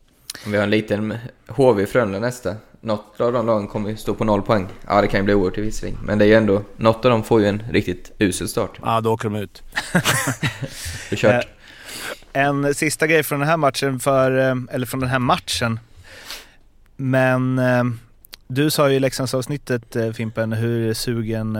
Om 0.45 0.52
vi 0.52 0.58
har 0.58 0.63
en 0.63 0.69
liten 0.69 1.17
HV 1.47 1.86
Frölunda 1.86 2.19
nästa. 2.19 2.56
Något 2.82 3.21
av 3.21 3.34
de 3.34 3.45
lagen 3.45 3.67
kommer 3.67 3.89
ju 3.89 3.97
stå 3.97 4.13
på 4.13 4.23
noll 4.23 4.41
poäng. 4.41 4.67
Ja, 4.88 5.02
det 5.02 5.08
kan 5.08 5.19
ju 5.19 5.23
bli 5.23 5.34
oerhört 5.34 5.58
i 5.58 5.62
visserligen. 5.62 6.00
Men 6.04 6.17
det 6.17 6.26
är 6.26 6.28
ju 6.28 6.34
ändå... 6.34 6.62
Något 6.78 7.06
av 7.06 7.12
dem 7.12 7.23
får 7.23 7.41
ju 7.41 7.47
en 7.47 7.63
riktigt 7.71 8.12
usel 8.19 8.47
start. 8.47 8.80
Ja, 8.82 9.02
då 9.02 9.13
åker 9.13 9.30
de 9.30 9.36
ut. 9.36 9.63
Det 11.10 11.15
är 11.15 11.15
kört. 11.15 11.47
En 12.38 12.76
sista 12.76 13.08
grej 13.08 13.23
från 13.23 13.39
den 13.39 13.50
här 13.50 13.58
matchen, 13.58 14.00
för, 14.00 14.38
eh, 14.38 14.56
eller 14.71 14.86
från 14.86 15.00
den 15.00 15.10
här 15.10 15.19
matchen. 15.19 15.80
Men 16.95 17.60
eh, 17.60 17.84
du 18.47 18.69
sa 18.69 18.89
ju 18.89 18.95
i 18.95 19.00
Leksandsavsnittet 19.00 19.95
eh, 19.95 20.12
Fimpen 20.12 20.54
hur 20.54 20.93
sugen 20.93 21.58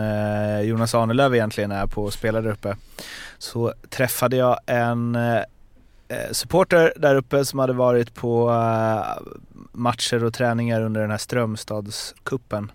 Jonas 0.64 0.94
Arnelöv 0.94 1.34
egentligen 1.34 1.70
är 1.70 1.86
på 1.86 2.06
att 2.06 2.14
spela 2.14 2.40
där 2.40 2.50
uppe. 2.50 2.76
Så 3.38 3.74
träffade 3.90 4.36
jag 4.36 4.58
en 4.66 5.18
supporter 6.32 6.92
där 6.96 7.14
uppe 7.14 7.44
som 7.44 7.58
hade 7.58 7.72
varit 7.72 8.14
på 8.14 8.52
matcher 9.72 10.24
och 10.24 10.34
träningar 10.34 10.82
under 10.82 11.00
den 11.00 11.10
här 11.10 11.18
Strömstadskuppen. 11.18 12.72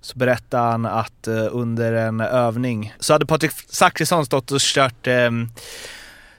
Så 0.00 0.18
berättade 0.18 0.62
han 0.62 0.86
att 0.86 1.28
under 1.50 1.92
en 1.92 2.20
övning 2.20 2.94
så 3.00 3.12
hade 3.12 3.26
Patrik 3.26 3.52
Zackrisson 3.68 4.26
stått 4.26 4.50
och 4.50 4.60
kört 4.60 5.06
eh, 5.06 5.30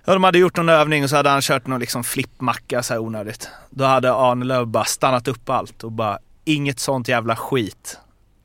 Ja, 0.09 0.13
de 0.13 0.23
hade 0.23 0.37
gjort 0.39 0.57
någon 0.57 0.69
övning 0.69 1.03
och 1.03 1.09
så 1.09 1.15
hade 1.15 1.29
han 1.29 1.41
kört 1.41 1.67
någon 1.67 1.79
liksom 1.79 2.03
flippmacka 2.03 2.83
så 2.83 2.93
här 2.93 2.99
onödigt. 3.01 3.49
Då 3.69 3.83
hade 3.85 4.13
Arnelöv 4.13 4.67
bara 4.67 4.85
stannat 4.85 5.27
upp 5.27 5.49
allt 5.49 5.83
och 5.83 5.91
bara 5.91 6.17
inget 6.45 6.79
sånt 6.79 7.07
jävla 7.07 7.35
skit. 7.35 7.97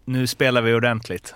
Nu 0.04 0.26
spelar 0.26 0.62
vi 0.62 0.74
ordentligt. 0.74 1.34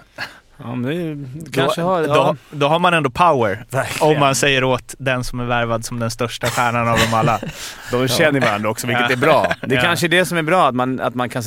Ja, 0.57 0.75
men 0.75 0.91
är, 0.93 1.51
kanske 1.53 1.81
då, 1.81 1.87
har... 1.87 2.03
då, 2.03 2.09
Ja. 2.15 2.37
då 2.51 2.69
har 2.69 2.79
man 2.79 2.95
ändå 2.95 3.11
power. 3.11 3.65
Verkligen. 3.71 4.15
Om 4.15 4.21
man 4.21 4.35
säger 4.35 4.65
åt 4.65 4.95
den 4.99 5.25
som 5.25 5.41
är 5.41 5.45
värvad 5.45 5.85
som 5.85 5.99
den 5.99 6.11
största 6.11 6.47
stjärnan 6.47 6.89
av 6.89 6.99
dem 6.99 7.15
alla. 7.15 7.41
De 7.93 8.09
känner 8.09 8.41
varandra 8.41 8.71
också, 8.71 8.87
vilket 8.87 9.07
Ja. 9.11 9.13
är 9.13 9.17
bra. 9.17 9.53
Det 9.67 9.75
Ja. 9.75 9.81
kanske 9.83 10.07
är 10.07 10.09
det 10.09 10.25
som 10.25 10.39
är 10.39 10.43
bra, 10.43 10.69
att 10.69 10.75
man, 10.75 11.01
att 11.01 11.15
man 11.15 11.29
kan 11.29 11.43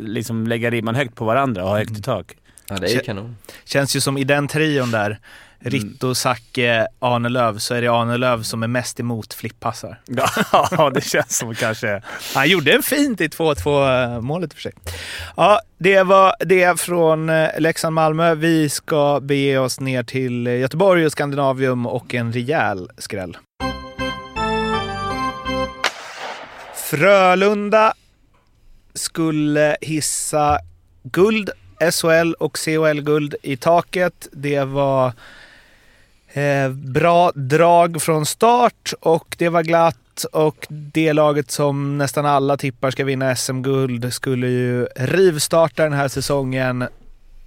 liksom 0.00 0.46
lägga 0.46 0.70
ribban 0.70 0.94
högt 0.94 1.14
på 1.14 1.24
varandra 1.24 1.62
och 1.62 1.68
ha 1.68 1.78
högt 1.78 1.98
i 1.98 2.02
tak. 2.02 2.32
Ja, 2.68 2.76
det 2.76 2.86
är 2.86 2.94
ju 2.94 3.00
kanon. 3.00 3.36
Känns 3.64 3.96
ju 3.96 4.00
som 4.00 4.18
i 4.18 4.24
den 4.24 4.48
trion 4.48 4.90
där, 4.90 5.18
Ritto, 5.64 6.14
Zacke, 6.14 6.86
Arnelöv 6.98 7.58
så 7.58 7.74
är 7.74 7.82
det 7.82 7.88
Arnelöv 7.88 8.42
som 8.42 8.62
är 8.62 8.66
mest 8.66 9.00
emot 9.00 9.34
flippassar. 9.34 10.00
Ja, 10.70 10.90
det 10.94 11.00
känns 11.00 11.38
som 11.38 11.54
kanske... 11.54 12.02
Han 12.34 12.48
gjorde 12.48 12.72
en 12.72 12.82
fint 12.82 13.20
i 13.20 13.28
2-2 13.28 14.20
målet 14.20 14.54
för 14.54 14.60
sig. 14.60 14.72
Ja, 15.36 15.60
det 15.78 16.02
var 16.02 16.34
det 16.40 16.80
från 16.80 17.28
eh, 17.28 17.48
Leksand-Malmö. 17.58 18.34
Vi 18.34 18.68
ska 18.68 19.20
bege 19.20 19.58
oss 19.58 19.80
ner 19.80 20.02
till 20.02 20.46
Göteborg 20.46 21.06
och 21.06 21.12
Skandinavium 21.12 21.86
och 21.86 22.14
en 22.14 22.32
rejäl 22.32 22.90
skräll. 22.98 23.36
Frölunda 26.74 27.94
skulle 28.94 29.76
hissa 29.80 30.58
guld, 31.02 31.50
SHL 31.92 32.34
och 32.34 32.58
CHL-guld 32.58 33.34
i 33.42 33.56
taket. 33.56 34.28
Det 34.32 34.64
var 34.64 35.12
eh, 36.34 36.70
bra 36.70 37.32
drag 37.34 38.02
från 38.02 38.26
start 38.26 38.92
och 39.00 39.36
det 39.38 39.48
var 39.48 39.62
glatt 39.62 40.24
och 40.32 40.66
det 40.68 41.12
laget 41.12 41.50
som 41.50 41.98
nästan 41.98 42.26
alla 42.26 42.56
tippar 42.56 42.90
ska 42.90 43.04
vinna 43.04 43.36
SM-guld 43.36 44.12
skulle 44.14 44.46
ju 44.46 44.84
rivstarta 44.96 45.82
den 45.82 45.92
här 45.92 46.08
säsongen. 46.08 46.84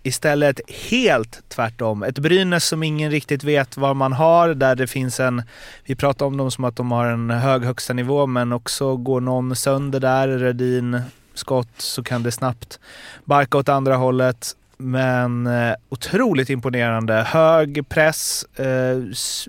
Istället 0.04 0.62
helt 0.90 1.44
tvärtom. 1.48 2.04
Ett 2.04 2.20
Brynäs 2.20 2.66
som 2.66 2.84
ingen 2.84 3.12
riktigt 3.12 3.44
vet 3.44 3.78
vad 3.78 3.96
man 3.96 4.14
har, 4.14 4.54
där 4.54 4.76
det 4.76 4.88
finns 4.88 5.20
en... 5.20 5.44
Vi 5.86 5.96
pratar 5.96 6.26
om 6.26 6.38
dem 6.38 6.52
som 6.52 6.64
att 6.64 6.76
de 6.76 6.92
har 6.92 7.06
en 7.06 7.30
hög 7.30 7.64
högsta 7.64 7.94
nivå, 7.94 8.26
men 8.26 8.54
också 8.54 8.96
går 8.96 9.22
någon 9.22 9.56
sönder 9.56 10.00
där, 10.00 10.28
Redin, 10.28 11.02
skott, 11.34 11.70
så 11.78 12.04
kan 12.04 12.24
det 12.24 12.32
snabbt 12.32 12.80
barka 13.24 13.58
åt 13.58 13.70
andra 13.70 13.96
hållet. 13.96 14.56
Men 14.78 15.48
eh, 15.48 15.74
otroligt 15.90 16.50
imponerande. 16.50 17.14
Hög 17.14 17.90
press, 17.90 18.44
eh, 18.44 18.98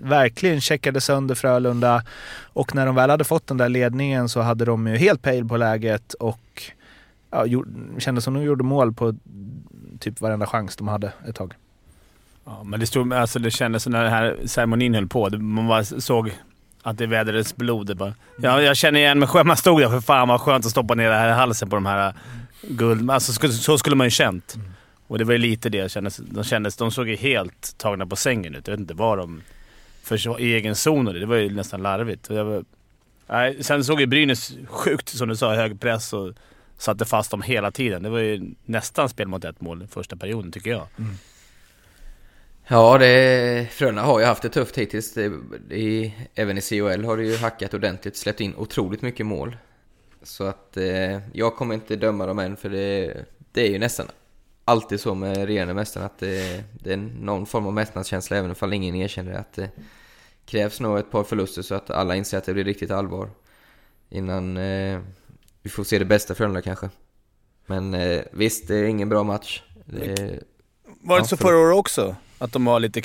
verkligen 0.01 0.61
checkade 0.61 1.01
sönder 1.01 1.35
Frölunda. 1.35 2.03
Och 2.53 2.75
när 2.75 2.85
de 2.85 2.95
väl 2.95 3.09
hade 3.09 3.23
fått 3.23 3.47
den 3.47 3.57
där 3.57 3.69
ledningen 3.69 4.29
så 4.29 4.41
hade 4.41 4.65
de 4.65 4.87
ju 4.87 4.97
helt 4.97 5.21
pejl 5.21 5.47
på 5.47 5.57
läget 5.57 6.13
och 6.13 6.63
ja, 7.31 7.45
gjorde, 7.45 7.69
kändes 7.97 8.23
som 8.23 8.33
de 8.33 8.43
gjorde 8.43 8.63
mål 8.63 8.93
på 8.93 9.15
typ 9.99 10.21
varenda 10.21 10.45
chans 10.45 10.75
de 10.75 10.87
hade 10.87 11.11
ett 11.27 11.35
tag. 11.35 11.53
Ja, 12.45 12.63
men 12.63 12.79
det, 12.79 12.87
stod, 12.87 13.13
alltså 13.13 13.39
det 13.39 13.51
kändes 13.51 13.83
som 13.83 13.91
när 13.91 14.03
den 14.03 14.11
här 14.11 14.37
ceremonin 14.45 14.95
höll 14.95 15.07
på. 15.07 15.29
Man 15.29 15.67
bara 15.67 15.83
såg 15.83 16.31
att 16.83 16.97
det 16.97 17.07
vädrades 17.07 17.55
blod. 17.55 17.97
Bara, 17.97 18.13
ja, 18.37 18.61
jag 18.61 18.77
känner 18.77 18.99
igen 18.99 19.19
mig 19.19 19.27
själv. 19.27 19.45
Man 19.45 19.57
stod 19.57 19.81
där 19.81 19.89
för 19.89 20.01
fan 20.01 20.27
vad 20.27 20.41
skönt 20.41 20.65
att 20.65 20.71
stoppa 20.71 20.95
ner 20.95 21.09
det 21.09 21.15
här 21.15 21.29
i 21.29 21.31
halsen 21.31 21.69
på 21.69 21.75
de 21.75 21.85
här 21.85 22.13
guld... 22.61 23.11
Alltså, 23.11 23.49
så, 23.49 23.77
skulle 23.77 23.95
man 23.95 24.07
ju 24.07 24.11
känt. 24.11 24.57
Och 25.09 25.17
det 25.17 25.23
var 25.23 25.31
ju 25.31 25.37
lite 25.37 25.69
det 25.69 25.91
kändes. 25.91 26.17
De, 26.17 26.43
kändes, 26.43 26.75
de 26.75 26.91
såg 26.91 27.07
ju 27.09 27.15
helt 27.15 27.77
tagna 27.77 28.05
på 28.05 28.15
sängen 28.15 28.55
ut. 28.55 28.67
Jag 28.67 28.71
vet 28.73 28.79
inte 28.79 28.93
vad 28.93 29.17
de... 29.17 29.41
För 30.03 30.17
så, 30.17 30.39
i 30.39 30.53
egen 30.53 30.75
zon 30.75 31.07
och 31.07 31.13
det. 31.13 31.19
Det 31.19 31.25
var 31.25 31.35
ju 31.35 31.49
nästan 31.49 31.81
larvigt. 31.81 32.27
Och 32.27 32.35
jag 32.35 32.45
var, 32.45 32.65
nej, 33.27 33.63
sen 33.63 33.83
såg 33.83 34.01
ju 34.01 34.07
Brynäs 34.07 34.53
sjukt, 34.67 35.09
som 35.09 35.29
du 35.29 35.35
sa, 35.35 35.53
hög 35.53 35.79
press 35.79 36.13
och 36.13 36.33
satte 36.77 37.05
fast 37.05 37.31
dem 37.31 37.41
hela 37.41 37.71
tiden. 37.71 38.03
Det 38.03 38.09
var 38.09 38.19
ju 38.19 38.51
nästan 38.65 39.09
spel 39.09 39.27
mot 39.27 39.45
ett 39.45 39.61
mål 39.61 39.87
första 39.87 40.15
perioden, 40.15 40.51
tycker 40.51 40.69
jag. 40.71 40.87
Ja, 42.67 42.97
det, 42.97 43.67
Frölunda 43.71 44.01
har 44.01 44.19
ju 44.19 44.25
haft 44.25 44.41
det 44.41 44.49
tufft 44.49 44.77
hittills. 44.77 45.13
Det, 45.13 45.31
i, 45.75 46.13
även 46.35 46.57
i 46.57 46.61
COL 46.61 47.05
har 47.05 47.17
det 47.17 47.23
ju 47.23 47.37
hackat 47.37 47.73
ordentligt, 47.73 48.17
släppt 48.17 48.41
in 48.41 48.55
otroligt 48.55 49.01
mycket 49.01 49.25
mål. 49.25 49.57
Så 50.23 50.43
att 50.43 50.77
eh, 50.77 51.19
jag 51.33 51.55
kommer 51.55 51.73
inte 51.73 51.95
döma 51.95 52.25
dem 52.25 52.39
än, 52.39 52.57
för 52.57 52.69
det, 52.69 53.13
det 53.51 53.61
är 53.61 53.71
ju 53.71 53.79
nästan 53.79 54.07
alltid 54.69 54.99
så 54.99 55.15
med 55.15 55.37
regerande 55.37 55.73
mästaren 55.73 56.05
att 56.05 56.19
det, 56.19 56.63
det 56.83 56.93
är 56.93 56.97
någon 56.97 57.45
form 57.45 57.65
av 57.67 57.73
mästnadskänsla, 57.73 58.37
även 58.37 58.55
om 58.61 58.73
ingen 58.73 58.95
erkänner 58.95 59.31
det. 59.31 59.39
Att 59.39 59.53
det 59.53 59.69
krävs 60.45 60.79
nog 60.79 60.97
ett 60.99 61.11
par 61.11 61.23
förluster 61.23 61.61
så 61.61 61.75
att 61.75 61.89
alla 61.89 62.15
inser 62.15 62.37
att 62.37 62.43
det 62.43 62.53
blir 62.53 62.63
riktigt 62.63 62.91
allvar. 62.91 63.29
Innan 64.09 64.57
eh, 64.57 64.99
vi 65.61 65.69
får 65.69 65.83
se 65.83 65.99
det 65.99 66.05
bästa 66.05 66.35
Frölunda 66.35 66.61
kanske. 66.61 66.89
Men 67.65 67.93
eh, 67.93 68.21
visst, 68.31 68.67
det 68.67 68.75
är 68.75 68.83
ingen 68.83 69.09
bra 69.09 69.23
match. 69.23 69.63
Det, 69.85 70.39
Var 71.01 71.15
det 71.15 71.21
Ja, 71.21 71.23
så 71.23 71.37
för- 71.37 71.45
förra 71.45 71.57
året 71.57 71.75
också? 71.77 72.15
Att 72.37 72.53
de 72.53 72.65
var 72.65 72.79
lite 72.79 73.01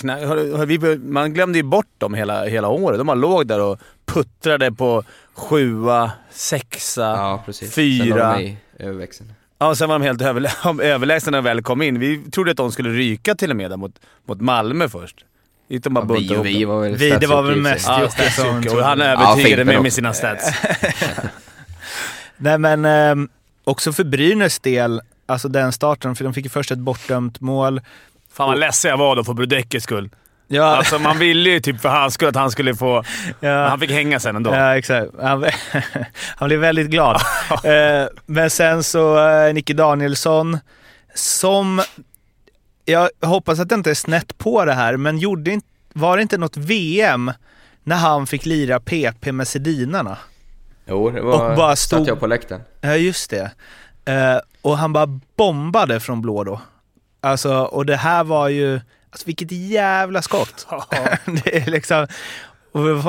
vi, 0.66 0.98
Man 0.98 1.35
glömde 1.35 1.59
ju 1.59 1.62
bort 1.62 1.87
dem 1.98 2.14
hela, 2.14 2.44
hela 2.44 2.68
året. 2.68 2.98
De 2.98 3.07
bara 3.07 3.14
låg 3.14 3.46
där 3.46 3.61
och 3.61 3.79
puttrade 4.05 4.72
på 4.72 5.05
sjua, 5.33 6.12
sexa, 6.31 7.03
ja, 7.03 7.42
precis. 7.46 7.68
Sen 7.74 7.74
fyra. 7.74 8.33
de 8.37 8.42
i 8.44 8.57
överväxeln. 8.79 9.33
Ja, 9.58 9.74
sen 9.74 9.88
var 9.88 9.98
de 9.98 10.04
helt 10.04 10.22
överlä 10.22 10.50
överlägsna 10.82 11.30
när 11.30 11.38
de 11.38 11.44
väl 11.44 11.62
kom 11.62 11.82
in. 11.82 11.98
Vi 11.98 12.30
trodde 12.30 12.50
att 12.50 12.56
de 12.56 12.72
skulle 12.72 12.90
ryka 12.90 13.34
till 13.34 13.50
och 13.50 13.56
med 13.56 13.78
mot, 13.78 14.00
mot 14.26 14.40
Malmö 14.40 14.88
först. 14.88 15.24
De 15.68 15.94
bara 15.94 16.04
Ja, 16.04 16.14
och 16.14 16.20
ihop 16.20 16.46
vi 16.46 16.64
var 16.64 16.80
väl 16.80 16.96
Vi, 16.96 17.10
det 17.10 17.26
var 17.26 17.42
väl 17.42 17.56
mest. 17.56 17.88
Ja, 17.88 18.08
Och 18.72 18.84
han 18.84 18.98
Ja, 18.98 19.04
övertygade 19.04 19.42
Fimpen 19.42 19.66
mig 19.66 19.82
med 19.82 19.92
sina 19.92 20.12
stats. 20.12 20.50
Nej 22.36 22.58
men 22.58 22.84
eh, 22.84 23.28
också 23.64 23.92
för 23.92 24.04
Brynäs 24.04 24.58
del, 24.58 25.00
alltså 25.26 25.48
den 25.48 25.72
starten, 25.72 26.16
för 26.16 26.24
de 26.24 26.34
fick 26.34 26.44
ju 26.44 26.50
först 26.50 26.70
ett 26.70 26.78
bortdömt 26.78 27.40
mål. 27.40 27.80
Fan 28.32 28.48
vad 28.48 28.58
ledsen 28.58 28.90
jag 28.90 28.98
var 28.98 29.16
då 29.16 29.24
för 29.24 29.32
Brodekis 29.32 29.82
skull. 29.82 30.10
Ja, 30.48 30.64
Alltså 30.76 30.98
man 30.98 31.18
ville 31.18 31.50
ju 31.50 31.61
typ 31.61 31.80
för 31.80 31.88
hans 31.88 32.14
skull 32.14 32.28
att 32.28 32.37
han 32.37 32.50
skulle 32.50 32.74
få... 32.74 33.04
Men 33.40 33.50
ja. 33.50 33.68
han 33.68 33.80
fick 33.80 33.90
hänga 33.90 34.20
sen 34.20 34.37
ändå. 34.37 34.50
Ja, 34.54 34.76
exakt. 34.76 35.11
Han, 35.22 35.44
han 36.37 36.48
blev 36.48 36.61
väldigt 36.61 36.88
glad. 36.90 37.20
Eh, 37.64 38.07
Men 38.26 38.50
sen 38.50 38.83
så 38.83 39.28
eh, 39.28 39.54
Nicke 39.54 39.74
Danielsson, 39.74 40.59
som... 41.14 41.83
Jag 42.85 43.09
hoppas 43.22 43.61
att 43.61 43.68
det 43.68 43.74
inte 43.74 43.90
är 43.90 43.94
snett 43.94 44.38
på 44.38 44.64
det 44.64 44.72
här, 44.72 44.96
men 44.96 45.18
gjorde 45.18 45.50
inte, 45.50 45.66
var 45.92 46.16
det 46.16 46.22
inte 46.22 46.38
något 46.38 46.57
VM 46.57 47.33
när 47.85 47.96
han 47.96 48.26
fick 48.26 48.46
lira 48.46 48.80
PP 48.80 49.33
med 49.33 49.48
Sedinarna? 49.48 50.18
Jo, 50.87 51.11
det 51.11 51.20
var... 51.20 51.50
Och 51.50 51.57
bara 51.57 51.76
Satt 51.76 51.78
stod- 51.78 52.09
jag 52.09 52.20
på 52.20 52.26
läktaren. 52.26 52.61
Ja, 52.80 52.96
just 52.96 53.30
det. 53.30 53.50
Eh, 54.04 54.38
och 54.62 54.78
han 54.78 54.92
bara 54.92 55.20
bombade 55.37 56.00
från 56.00 56.22
blå 56.22 56.44
då. 56.44 56.61
Alltså, 57.20 57.54
och 57.54 57.87
det 57.87 57.96
här 57.96 58.24
var 58.24 58.48
ju... 58.48 58.80
Alltså 59.14 59.27
vilket 59.27 59.53
jävla 59.53 60.22
skott! 60.22 60.66
det 61.44 61.57
är 61.57 61.70
liksom... 61.70 62.07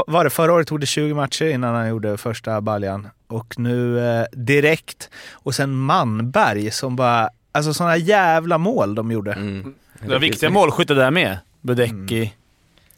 Var 0.08 0.24
det? 0.24 0.30
Förra 0.30 0.54
året 0.54 0.68
tog 0.68 0.80
det 0.80 0.86
20 0.86 1.14
matcher 1.14 1.46
innan 1.46 1.76
han 1.76 1.90
gjorde 1.90 2.18
första 2.18 2.62
baljan. 2.62 3.08
Och 3.28 3.60
nu 3.60 4.00
eh, 4.00 4.26
direkt. 4.32 5.10
Och 5.34 5.56
sen 5.56 5.76
Manberg 5.76 6.72
som 6.72 6.96
bara... 6.96 7.30
Alltså 7.52 7.74
sådana 7.74 7.98
jävla 7.98 8.58
mål 8.58 8.96
de 8.96 9.12
gjorde. 9.12 9.34
Mm. 9.34 9.74
Det 10.00 10.08
var 10.08 10.20
viktiga 10.20 10.50
målskyttar 10.50 10.96
där 10.96 11.12
med. 11.12 11.38
Brodecki. 11.62 12.34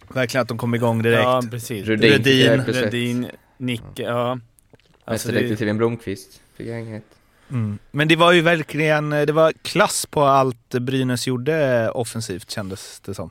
Verkligen 0.07 0.41
att 0.41 0.47
de 0.47 0.57
kom 0.57 0.75
igång 0.75 1.01
direkt. 1.01 1.23
Ja, 1.23 1.43
precis. 1.51 1.85
Rudin, 1.85 2.11
Rudin. 2.11 2.63
Redin, 2.63 3.27
Nicke, 3.57 4.03
ja. 4.03 4.31
Alltså, 4.31 5.27
det, 5.27 5.33
Mästerdetektiven 5.33 5.77
Blomqvist 5.77 6.41
fick 6.57 6.67
jag. 6.67 7.01
Mm. 7.49 7.79
Men 7.91 8.07
det 8.07 8.15
var 8.15 8.31
ju 8.31 8.41
verkligen, 8.41 9.09
det 9.09 9.31
var 9.31 9.51
klass 9.61 10.05
på 10.05 10.23
allt 10.23 10.69
Brynäs 10.69 11.27
gjorde 11.27 11.89
offensivt 11.89 12.51
kändes 12.51 12.99
det 12.99 13.13
som. 13.13 13.29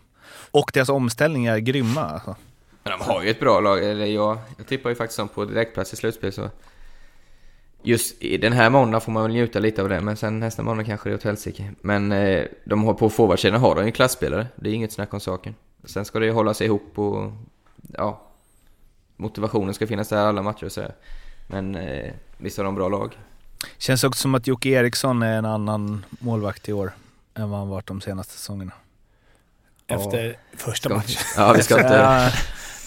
Och 0.50 0.70
deras 0.74 0.88
omställningar 0.88 1.54
är 1.54 1.58
grymma 1.58 2.00
alltså. 2.00 2.36
Men 2.82 2.98
de 2.98 3.04
har 3.04 3.22
ju 3.22 3.30
ett 3.30 3.40
bra 3.40 3.60
lag, 3.60 3.84
eller 3.84 4.06
jag, 4.06 4.38
jag 4.56 4.66
tippar 4.66 4.90
ju 4.90 4.96
faktiskt 4.96 5.18
dem 5.18 5.28
på 5.28 5.44
direktplats 5.44 5.92
i 5.92 5.96
slutspel 5.96 6.32
så... 6.32 6.50
Just 7.82 8.22
i 8.22 8.36
den 8.36 8.52
här 8.52 8.70
måndagen 8.70 9.00
får 9.00 9.12
man 9.12 9.22
väl 9.22 9.32
njuta 9.32 9.58
lite 9.58 9.82
av 9.82 9.88
det, 9.88 10.00
men 10.00 10.16
sen 10.16 10.40
nästa 10.40 10.62
måndag 10.62 10.84
kanske 10.84 11.08
det 11.08 11.12
är 11.12 11.16
åt 11.16 11.22
helsike. 11.22 11.72
Men 11.80 12.12
eh, 12.12 12.44
de 12.64 12.84
har 12.84 12.94
på 12.94 13.10
forwardsidan 13.10 13.60
har 13.60 13.74
de 13.74 13.86
ju 13.86 13.92
klasspelare, 13.92 14.46
det 14.56 14.70
är 14.70 14.74
inget 14.74 14.92
snack 14.92 15.14
om 15.14 15.20
saken. 15.20 15.54
Sen 15.84 16.04
ska 16.04 16.18
det 16.18 16.26
ju 16.26 16.32
hålla 16.32 16.54
sig 16.54 16.66
ihop 16.66 16.98
och... 16.98 17.32
Ja... 17.92 18.22
Motivationen 19.18 19.74
ska 19.74 19.86
finnas 19.86 20.08
där 20.08 20.16
alla 20.16 20.42
matcher 20.42 20.64
och 20.64 20.72
sådär. 20.72 20.94
Men 21.46 21.74
eh, 21.74 22.12
visst 22.36 22.56
har 22.56 22.64
de 22.64 22.74
bra 22.74 22.88
lag. 22.88 23.18
Känns 23.78 24.04
också 24.04 24.20
som 24.20 24.34
att 24.34 24.46
Jocke 24.46 24.68
Eriksson 24.68 25.22
är 25.22 25.38
en 25.38 25.44
annan 25.44 26.04
målvakt 26.10 26.68
i 26.68 26.72
år 26.72 26.92
än 27.34 27.50
vad 27.50 27.58
han 27.58 27.68
varit 27.68 27.86
de 27.86 28.00
senaste 28.00 28.32
säsongerna. 28.32 28.72
Efter 29.86 30.38
första 30.56 30.88
matchen. 30.88 31.20
Ja, 31.36 31.52
vi 31.52 31.62
ska 31.62 31.80
inte... 31.80 32.32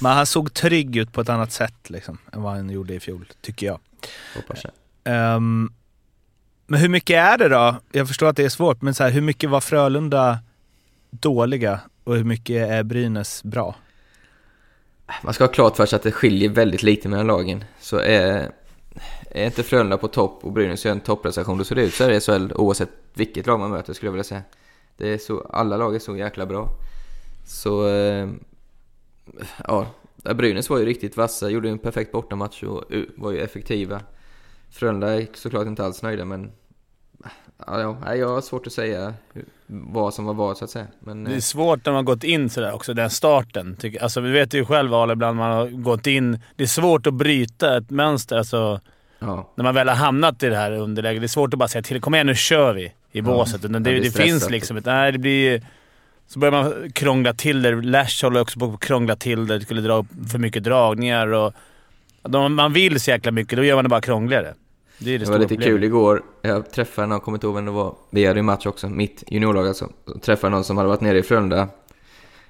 Men 0.01 0.11
han 0.11 0.25
såg 0.25 0.53
trygg 0.53 0.95
ut 0.95 1.13
på 1.13 1.21
ett 1.21 1.29
annat 1.29 1.51
sätt 1.51 1.89
liksom, 1.89 2.17
än 2.33 2.41
vad 2.41 2.51
han 2.51 2.69
gjorde 2.69 2.93
i 2.93 2.99
fjol, 2.99 3.25
tycker 3.41 3.67
jag. 3.67 3.79
Hoppas 4.35 4.63
jag. 4.63 4.71
Ehm, 5.03 5.73
men 6.67 6.79
hur 6.79 6.89
mycket 6.89 7.15
är 7.15 7.37
det 7.37 7.49
då? 7.49 7.75
Jag 7.91 8.07
förstår 8.07 8.27
att 8.27 8.35
det 8.35 8.43
är 8.43 8.49
svårt, 8.49 8.81
men 8.81 8.93
så 8.93 9.03
här, 9.03 9.11
hur 9.11 9.21
mycket 9.21 9.49
var 9.49 9.61
Frölunda 9.61 10.39
dåliga 11.09 11.79
och 12.03 12.15
hur 12.15 12.23
mycket 12.23 12.69
är 12.69 12.83
Brynäs 12.83 13.43
bra? 13.43 13.75
Man 15.23 15.33
ska 15.33 15.43
ha 15.43 15.51
klart 15.51 15.77
för 15.77 15.85
sig 15.85 15.97
att 15.97 16.03
det 16.03 16.11
skiljer 16.11 16.49
väldigt 16.49 16.83
lite 16.83 17.09
mellan 17.09 17.27
lagen. 17.27 17.63
Så 17.79 17.97
är, 17.97 18.51
är 19.31 19.45
inte 19.45 19.63
Frölunda 19.63 19.97
på 19.97 20.07
topp 20.07 20.39
och 20.45 20.51
Brynäs 20.51 20.85
gör 20.85 20.91
en 20.91 20.99
topprestation, 20.99 21.57
då 21.57 21.63
ser 21.63 21.75
det 21.75 21.83
ut 21.83 21.93
så 21.93 22.03
är 22.03 22.09
det 22.09 22.19
SHL 22.19 22.53
oavsett 22.55 22.89
vilket 23.13 23.47
lag 23.47 23.59
man 23.59 23.71
möter 23.71 23.93
skulle 23.93 24.07
jag 24.07 24.13
vilja 24.13 24.23
säga. 24.23 24.41
Det 24.97 25.13
är 25.13 25.17
så, 25.17 25.41
alla 25.41 25.77
lag 25.77 25.95
är 25.95 25.99
så 25.99 26.17
jäkla 26.17 26.45
bra. 26.45 26.69
Så, 27.45 27.87
eh, 27.87 28.29
ja, 29.67 29.87
Brynäs 30.23 30.69
var 30.69 30.77
ju 30.77 30.85
riktigt 30.85 31.17
vassa, 31.17 31.49
gjorde 31.49 31.69
en 31.69 31.79
perfekt 31.79 32.11
bortamatch 32.11 32.63
och 32.63 32.93
uh, 32.93 33.05
var 33.15 33.31
ju 33.31 33.39
effektiva. 33.39 34.01
Frölunda 34.71 35.21
är 35.21 35.27
såklart 35.33 35.67
inte 35.67 35.85
alls 35.85 36.03
nöjda 36.03 36.25
men 36.25 36.51
Ja, 37.67 37.97
ja, 38.05 38.15
jag 38.15 38.27
har 38.27 38.41
svårt 38.41 38.67
att 38.67 38.73
säga 38.73 39.13
vad 39.67 40.13
som 40.13 40.25
var 40.25 40.33
vad 40.33 40.57
så 40.57 40.65
att 40.65 40.71
säga. 40.71 40.87
Men, 40.99 41.23
Det 41.23 41.31
eh, 41.31 41.37
är 41.37 41.41
svårt 41.41 41.85
när 41.85 41.93
man 41.93 42.05
gått 42.05 42.23
in 42.23 42.49
sådär 42.49 42.73
också, 42.73 42.93
den 42.93 43.09
starten. 43.09 43.77
Alltså 44.01 44.21
vi 44.21 44.31
vet 44.31 44.53
ju 44.53 44.65
själv 44.65 44.93
Ale, 44.93 45.13
ibland 45.13 45.37
man 45.37 45.51
har 45.51 45.67
gått 45.67 46.07
in. 46.07 46.39
Det 46.55 46.63
är 46.63 46.67
svårt 46.67 47.07
att 47.07 47.13
bryta 47.13 47.77
ett 47.77 47.89
mönster. 47.89 48.37
Alltså, 48.37 48.81
ja. 49.19 49.53
när 49.55 49.63
man 49.63 49.75
väl 49.75 49.87
har 49.87 49.95
hamnat 49.95 50.43
i 50.43 50.49
det 50.49 50.55
här 50.55 50.71
underläget. 50.71 51.21
Det 51.21 51.25
är 51.25 51.27
svårt 51.27 51.53
att 51.53 51.59
bara 51.59 51.69
säga 51.69 51.81
till. 51.81 52.01
Kom 52.01 52.15
igen 52.15 52.27
nu 52.27 52.35
kör 52.35 52.73
vi 52.73 52.93
i 53.11 53.21
båset. 53.21 53.65
Utan 53.65 53.83
det, 53.83 53.91
det 53.91 53.99
det 53.99 54.11
finns 54.11 54.49
liksom 54.49 54.77
ett... 54.77 54.85
Nej, 54.85 55.11
det 55.11 55.17
blir... 55.17 55.65
Så 56.27 56.39
börjar 56.39 56.51
man 56.51 56.91
krångla 56.91 57.33
till 57.33 57.61
det. 57.61 57.81
Lash 57.81 58.23
håller 58.23 58.41
också 58.41 58.59
på 58.59 58.65
att 58.65 58.79
krångla 58.79 59.15
till 59.15 59.47
det. 59.47 59.57
Det 59.57 59.65
skulle 59.65 59.81
dra 59.81 59.93
upp 59.93 60.07
för 60.31 60.39
mycket 60.39 60.63
dragningar 60.63 61.27
och... 61.27 61.53
Man 62.49 62.73
vill 62.73 62.99
så 62.99 63.11
jäkla 63.11 63.31
mycket, 63.31 63.57
då 63.57 63.63
gör 63.63 63.75
man 63.75 63.85
det 63.85 63.89
bara 63.89 64.01
krångligare. 64.01 64.53
Det 64.97 65.17
det, 65.17 65.17
Det 65.17 65.31
var 65.31 65.39
lite 65.39 65.47
problemet. 65.47 65.73
kul 65.75 65.83
igår. 65.83 66.23
Jag 66.41 66.71
träffade 66.71 67.07
någon, 67.07 67.15
jag 67.15 67.23
kommer 67.23 67.35
inte 67.35 67.47
ihåg 67.47 67.55
vem 67.55 67.65
det 67.65 67.71
var. 67.71 67.95
Vi 68.11 68.25
hade 68.25 68.39
ju 68.39 68.43
match 68.43 68.65
också, 68.65 68.89
mitt 68.89 69.23
juniorlag 69.27 69.67
alltså. 69.67 69.89
Så 70.07 70.19
träffade 70.19 70.51
någon 70.51 70.63
som 70.63 70.77
hade 70.77 70.89
varit 70.89 71.01
nere 71.01 71.17
i 71.17 71.23
Frölunda. 71.23 71.67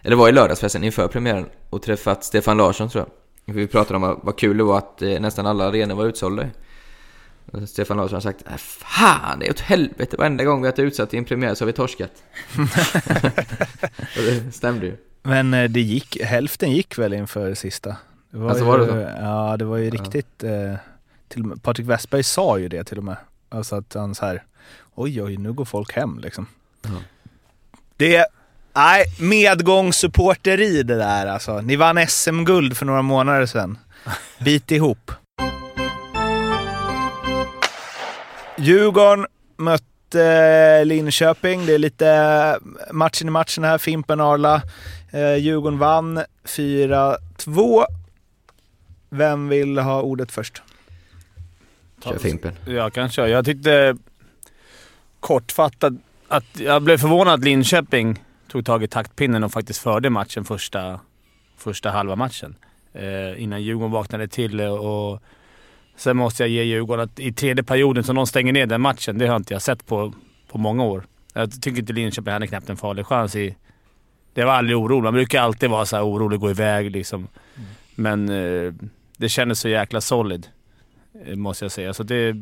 Eller 0.01 0.15
var 0.15 0.29
i 0.29 0.31
lördags 0.31 0.59
förresten, 0.59 0.83
inför 0.83 1.07
premiären. 1.07 1.45
Och 1.69 1.81
träffat 1.81 2.23
Stefan 2.23 2.57
Larsson 2.57 2.89
tror 2.89 3.05
jag. 3.07 3.18
Vi 3.53 3.67
pratade 3.67 3.95
om 3.95 4.01
vad- 4.01 4.19
vad 4.23 4.37
kul 4.37 4.57
det 4.57 4.63
var 4.63 4.77
att 4.77 5.01
eh, 5.01 5.19
nästan 5.19 5.47
alla 5.47 5.67
arenor 5.67 5.95
var 5.95 6.05
utsålda. 6.05 6.45
Stefan 7.67 7.97
Larsson 7.97 8.13
har 8.15 8.21
sagt 8.21 8.47
"Äh, 8.47 8.57
Fan, 8.57 9.39
det 9.39 9.45
är 9.47 9.51
åt 9.51 9.59
helvete. 9.59 10.17
Varenda 10.17 10.43
gång 10.43 10.61
vi 10.61 10.67
har 10.67 10.71
varit 10.71 10.79
utsatt 10.79 11.13
i 11.13 11.17
en 11.17 11.25
premiär 11.25 11.55
så 11.55 11.63
har 11.63 11.67
vi 11.67 11.73
torskat. 11.73 12.11
och 14.17 14.23
det 14.25 14.51
stämde 14.51 14.85
ju. 14.85 14.97
Men 15.23 15.53
eh, 15.53 15.69
det 15.69 15.81
gick, 15.81 16.21
hälften 16.23 16.71
gick 16.71 16.97
väl 16.97 17.13
inför 17.13 17.53
sista? 17.53 17.95
Det 18.31 18.37
var 18.37 18.49
Alltså, 18.49 18.63
ju, 18.63 18.69
var 18.71 18.79
det 18.79 18.85
så? 18.87 19.21
Ja, 19.21 19.57
det 19.57 19.65
var 19.65 19.77
ju 19.77 19.89
riktigt... 19.89 20.43
Eh, 20.43 20.73
till, 21.27 21.43
Patrik 21.61 21.87
Westberg 21.87 22.23
sa 22.23 22.57
ju 22.59 22.69
det 22.69 22.83
till 22.83 22.97
och 22.97 23.03
med. 23.03 23.17
Alltså 23.49 23.75
att 23.75 23.93
han 23.93 24.15
så 24.15 24.25
här, 24.25 24.43
oj 24.95 25.23
oj, 25.23 25.37
nu 25.37 25.53
går 25.53 25.65
folk 25.65 25.93
hem 25.95 26.19
liksom. 26.19 26.47
Ja. 26.81 26.89
Det, 27.97 28.25
nej, 28.79 29.05
medgångssupporteri 29.19 30.83
det 30.83 30.95
där 30.95 31.25
alltså. 31.25 31.61
Ni 31.61 31.75
vann 31.75 32.07
SM-guld 32.07 32.77
för 32.77 32.85
några 32.85 33.01
månader 33.01 33.45
sedan. 33.45 33.77
Bit 34.39 34.71
ihop. 34.71 35.11
Djurgården 38.57 39.25
mötte 39.57 40.83
Linköping. 40.85 41.65
Det 41.65 41.73
är 41.73 41.77
lite 41.77 42.59
matchen 42.91 43.27
i 43.27 43.31
matchen 43.31 43.63
här. 43.63 43.77
Fimpen 43.77 44.21
Arla. 44.21 44.61
Eh, 45.11 45.35
Djurgården 45.35 45.79
vann 45.79 46.23
4-2. 46.43 47.85
Vem 49.09 49.47
vill 49.47 49.77
ha 49.77 50.01
ordet 50.01 50.31
först? 50.31 50.61
Kör 52.03 52.17
Fimpen. 52.17 52.53
Jag 52.65 52.93
kan 52.93 53.09
köra. 53.09 53.29
Jag 53.29 53.45
tyckte 53.45 53.97
kortfattat 55.19 55.93
att 56.27 56.45
jag 56.53 56.81
blev 56.81 56.97
förvånad 56.97 57.33
att 57.33 57.43
Linköping 57.43 58.19
tog 58.49 58.65
tag 58.65 58.83
i 58.83 58.87
taktpinnen 58.87 59.43
och 59.43 59.51
faktiskt 59.51 59.79
förde 59.79 60.09
matchen 60.09 60.45
första, 60.45 60.99
första 61.57 61.91
halva 61.91 62.15
matchen. 62.15 62.55
Eh, 62.93 63.43
innan 63.43 63.63
Djurgården 63.63 63.91
vaknade 63.91 64.27
till 64.27 64.61
och 64.61 65.21
sen 65.95 66.17
måste 66.17 66.43
jag 66.43 66.49
ge 66.49 66.63
Djurgården 66.63 67.05
att 67.05 67.19
i 67.19 67.33
tredje 67.33 67.63
perioden 67.63 68.03
som 68.03 68.15
de 68.15 68.27
stänger 68.27 68.53
ner 68.53 68.65
den 68.65 68.81
matchen, 68.81 69.17
det 69.17 69.27
har 69.27 69.35
inte 69.35 69.53
jag 69.53 69.61
sett 69.61 69.85
på, 69.85 70.13
på 70.51 70.57
många 70.57 70.83
år. 70.83 71.03
Jag 71.33 71.61
tycker 71.61 71.79
inte 71.79 71.93
Linköping 71.93 72.33
hade 72.33 72.47
knappt 72.47 72.69
en 72.69 72.77
farlig 72.77 73.05
chans 73.05 73.35
i... 73.35 73.55
Det 74.33 74.43
var 74.43 74.53
aldrig 74.53 74.77
orolig. 74.77 75.03
Man 75.03 75.13
brukar 75.13 75.41
alltid 75.41 75.69
vara 75.69 75.85
så 75.85 75.95
här 75.95 76.05
orolig, 76.05 76.39
gå 76.39 76.49
iväg 76.49 76.91
liksom. 76.91 77.27
Men 77.95 78.29
eh, 78.29 78.73
det 79.17 79.29
kändes 79.29 79.59
så 79.59 79.69
jäkla 79.69 80.01
solid, 80.01 80.47
eh, 81.25 81.35
måste 81.35 81.65
jag 81.65 81.71
säga. 81.71 81.93
Så 81.93 82.03
det, 82.03 82.35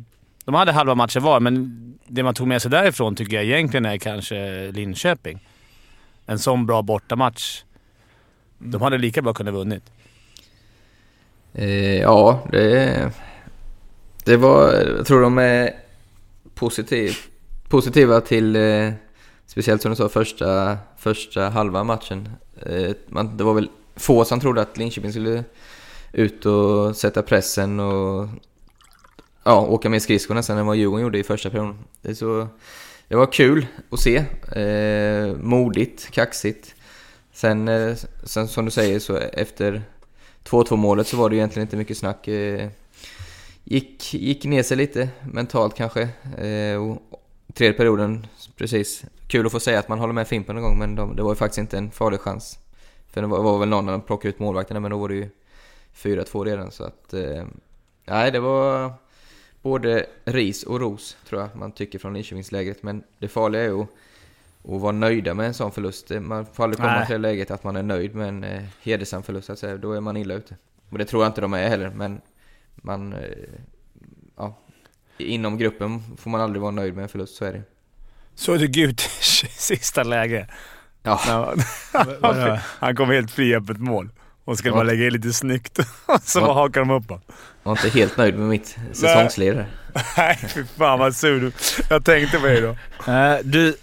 de 0.46 0.56
hade 0.56 0.72
halva 0.72 0.96
matchen 0.96 1.24
var, 1.24 1.40
men 1.40 1.94
det 2.08 2.24
man 2.24 2.34
tog 2.34 2.48
med 2.48 2.62
sig 2.62 2.72
därifrån 2.72 3.16
tycker 3.16 3.36
jag 3.36 3.46
egentligen 3.46 3.86
är 3.86 3.98
kanske 3.98 4.72
Linköping. 4.72 5.40
En 6.28 6.40
sån 6.40 6.66
bra 6.66 6.82
bortamatch. 6.82 7.64
De 8.58 8.82
hade 8.82 8.98
lika 8.98 9.22
bra 9.22 9.34
kunnat 9.34 9.54
vunnit. 9.54 9.84
Eh, 11.54 12.02
ja, 12.02 12.44
det, 12.52 13.12
det 14.26 14.38
var... 14.38 14.74
Jag 14.74 15.06
tror 15.06 15.22
de 15.22 15.38
är 15.38 15.74
positiv, 16.56 17.18
positiva 17.70 18.22
till... 18.22 18.56
Eh, 18.56 18.92
speciellt 19.46 19.82
som 19.82 19.92
du 19.92 19.96
sa, 19.96 20.10
första, 20.10 20.78
första 20.98 21.50
halva 21.50 21.84
matchen. 21.84 22.30
Eh, 22.62 22.92
man, 23.08 23.38
det 23.38 23.44
var 23.44 23.54
väl 23.54 23.70
få 23.96 24.26
som 24.26 24.40
trodde 24.40 24.62
att 24.62 24.78
Linköping 24.78 25.12
skulle 25.12 25.44
ut 26.12 26.46
och 26.46 26.96
sätta 26.96 27.22
pressen 27.22 27.80
och 27.80 28.28
ja, 29.44 29.62
åka 29.62 29.90
med 29.90 30.02
skridskor 30.02 30.36
nästan 30.36 30.58
än 30.58 30.66
vad 30.66 30.76
Djurgården 30.76 31.04
gjorde 31.04 31.20
i 31.20 31.24
första 31.24 31.50
perioden. 31.50 31.78
Det, 32.02 32.10
är 32.10 32.14
så, 32.14 32.48
det 33.08 33.16
var 33.16 33.32
kul 33.32 33.68
att 33.90 34.00
se. 34.00 34.18
Eh, 34.62 35.36
modigt, 35.36 36.12
kaxigt. 36.12 36.76
Sen, 37.32 37.68
eh, 37.68 37.96
sen 38.24 38.48
som 38.48 38.66
du 38.66 38.72
säger 38.72 39.00
så 39.00 39.18
efter 39.18 39.82
2-2 40.44 40.76
målet 40.76 41.08
så 41.08 41.18
var 41.18 41.30
det 41.30 41.36
egentligen 41.36 41.66
inte 41.66 41.78
mycket 41.78 41.98
snack. 41.98 42.28
Eh, 42.28 42.70
gick, 43.64 44.14
gick 44.14 44.46
ner 44.46 44.64
sig 44.64 44.78
lite 44.78 45.10
mentalt 45.32 45.76
kanske. 45.76 46.02
Eh, 46.38 46.78
och 46.78 47.02
tredje 47.54 47.78
perioden, 47.78 48.28
precis. 48.56 49.04
Kul 49.28 49.46
att 49.46 49.52
få 49.52 49.60
säga 49.60 49.80
att 49.80 49.90
man 49.90 50.00
håller 50.00 50.14
med 50.14 50.28
Fimpen 50.28 50.58
en 50.58 50.64
gång 50.64 50.80
men 50.80 50.96
de, 50.96 51.16
det 51.16 51.24
var 51.24 51.32
ju 51.32 51.36
faktiskt 51.36 51.58
inte 51.58 51.78
en 51.78 51.92
farlig 51.92 52.20
chans. 52.20 52.60
För 53.10 53.22
det 53.22 53.28
var, 53.28 53.44
var 53.44 53.60
väl 53.60 53.70
någon 53.70 53.86
när 53.86 53.92
de 53.92 54.02
plockade 54.02 54.30
ut 54.30 54.40
målvakterna 54.40 54.80
men 54.80 54.92
då 54.92 54.98
var 54.98 55.10
det 55.10 55.16
ju 55.16 55.30
4-2 55.96 56.46
redan 56.46 56.72
så 56.72 56.84
att... 56.84 57.14
Eh, 57.14 57.46
nej, 58.06 58.32
det 58.32 58.40
var 58.40 58.94
både 59.68 60.06
ris 60.26 60.64
och 60.64 60.80
ros 60.80 61.18
tror 61.30 61.42
jag 61.42 61.56
man 61.56 61.72
tycker 61.72 62.00
från 62.00 62.14
Linköpingslägret. 62.14 62.84
Men 62.84 63.04
det 63.20 63.28
farliga 63.28 63.62
är 63.62 63.68
ju 63.68 63.82
att, 63.82 63.90
att 64.64 64.82
vara 64.82 64.92
nöjda 64.92 65.34
med 65.34 65.48
en 65.48 65.54
sån 65.54 65.72
förlust. 65.72 66.10
Man 66.10 66.46
får 66.46 66.64
aldrig 66.64 66.78
komma 66.78 66.96
Nej. 66.96 67.06
till 67.06 67.14
det 67.14 67.20
läget 67.20 67.52
att 67.52 67.64
man 67.64 67.76
är 67.76 67.84
nöjd 67.84 68.16
med 68.16 68.28
en 68.28 68.44
eh, 68.44 68.64
hedersam 68.82 69.24
förlust. 69.24 69.48
så 69.48 69.54
att 69.54 69.60
säga. 69.60 69.78
Då 69.78 69.92
är 69.92 70.02
man 70.02 70.18
illa 70.18 70.34
ute. 70.34 70.56
Och 70.90 70.98
det 70.98 71.06
tror 71.06 71.24
jag 71.24 71.30
inte 71.30 71.42
de 71.42 71.54
är 71.54 71.70
heller. 71.70 71.90
Men 71.90 72.22
man... 72.76 73.14
Eh, 73.14 73.20
ja, 74.36 74.58
inom 75.18 75.58
gruppen 75.58 76.04
får 76.18 76.30
man 76.30 76.42
aldrig 76.42 76.62
vara 76.62 76.72
nöjd 76.72 76.96
med 76.96 77.04
en 77.04 77.10
förlust, 77.10 77.36
så 77.36 77.46
är 77.46 77.54
det. 77.54 77.62
Såg 78.36 78.60
du 78.60 78.68
Guters 78.68 79.46
sista 79.50 80.04
läge? 80.04 80.48
Ja. 81.04 81.20
han, 82.80 82.96
kom 82.96 83.10
helt 83.10 83.32
fri 83.32 83.56
öppet 83.56 83.78
mål. 83.78 84.10
Och 84.48 84.58
skulle 84.58 84.72
Ja. 84.72 84.76
bara 84.76 84.84
lägga 84.84 85.06
in 85.06 85.14
lite 85.14 85.34
snyggt. 85.34 85.80
så 86.24 86.40
Ja. 86.40 86.46
bara 86.46 86.54
hakar 86.54 86.80
de 86.82 86.90
upp. 86.92 87.04
Jag 87.10 87.18
var 87.64 87.72
inte 87.72 87.90
helt 87.90 88.18
nöjd 88.18 88.36
med 88.38 88.48
mitt 88.48 88.78
säsongsledare. 88.94 89.66
Nej, 90.18 90.38
fy 90.54 90.64
fan 90.78 91.00
vad 91.00 91.16
sur 91.16 91.40
du 91.42 91.52
Jag 91.90 92.06
tänkte 92.06 92.38
på 92.40 92.46
dig 92.46 92.62
då. 92.62 92.76
Eh, 93.12 93.38
Du 93.44 93.76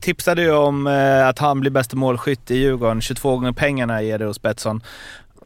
tipsade 0.00 0.42
ju 0.42 0.50
om 0.52 0.86
eh, 0.86 1.26
att 1.28 1.38
han 1.38 1.60
blir 1.60 1.70
bästa 1.70 1.96
målskytt 1.96 2.50
i 2.50 2.56
Djurgården. 2.58 3.00
22 3.00 3.30
gånger 3.36 3.52
pengarna 3.52 4.02
ger 4.02 4.18
det 4.18 4.24
hos 4.24 4.42
Betsson. 4.42 4.82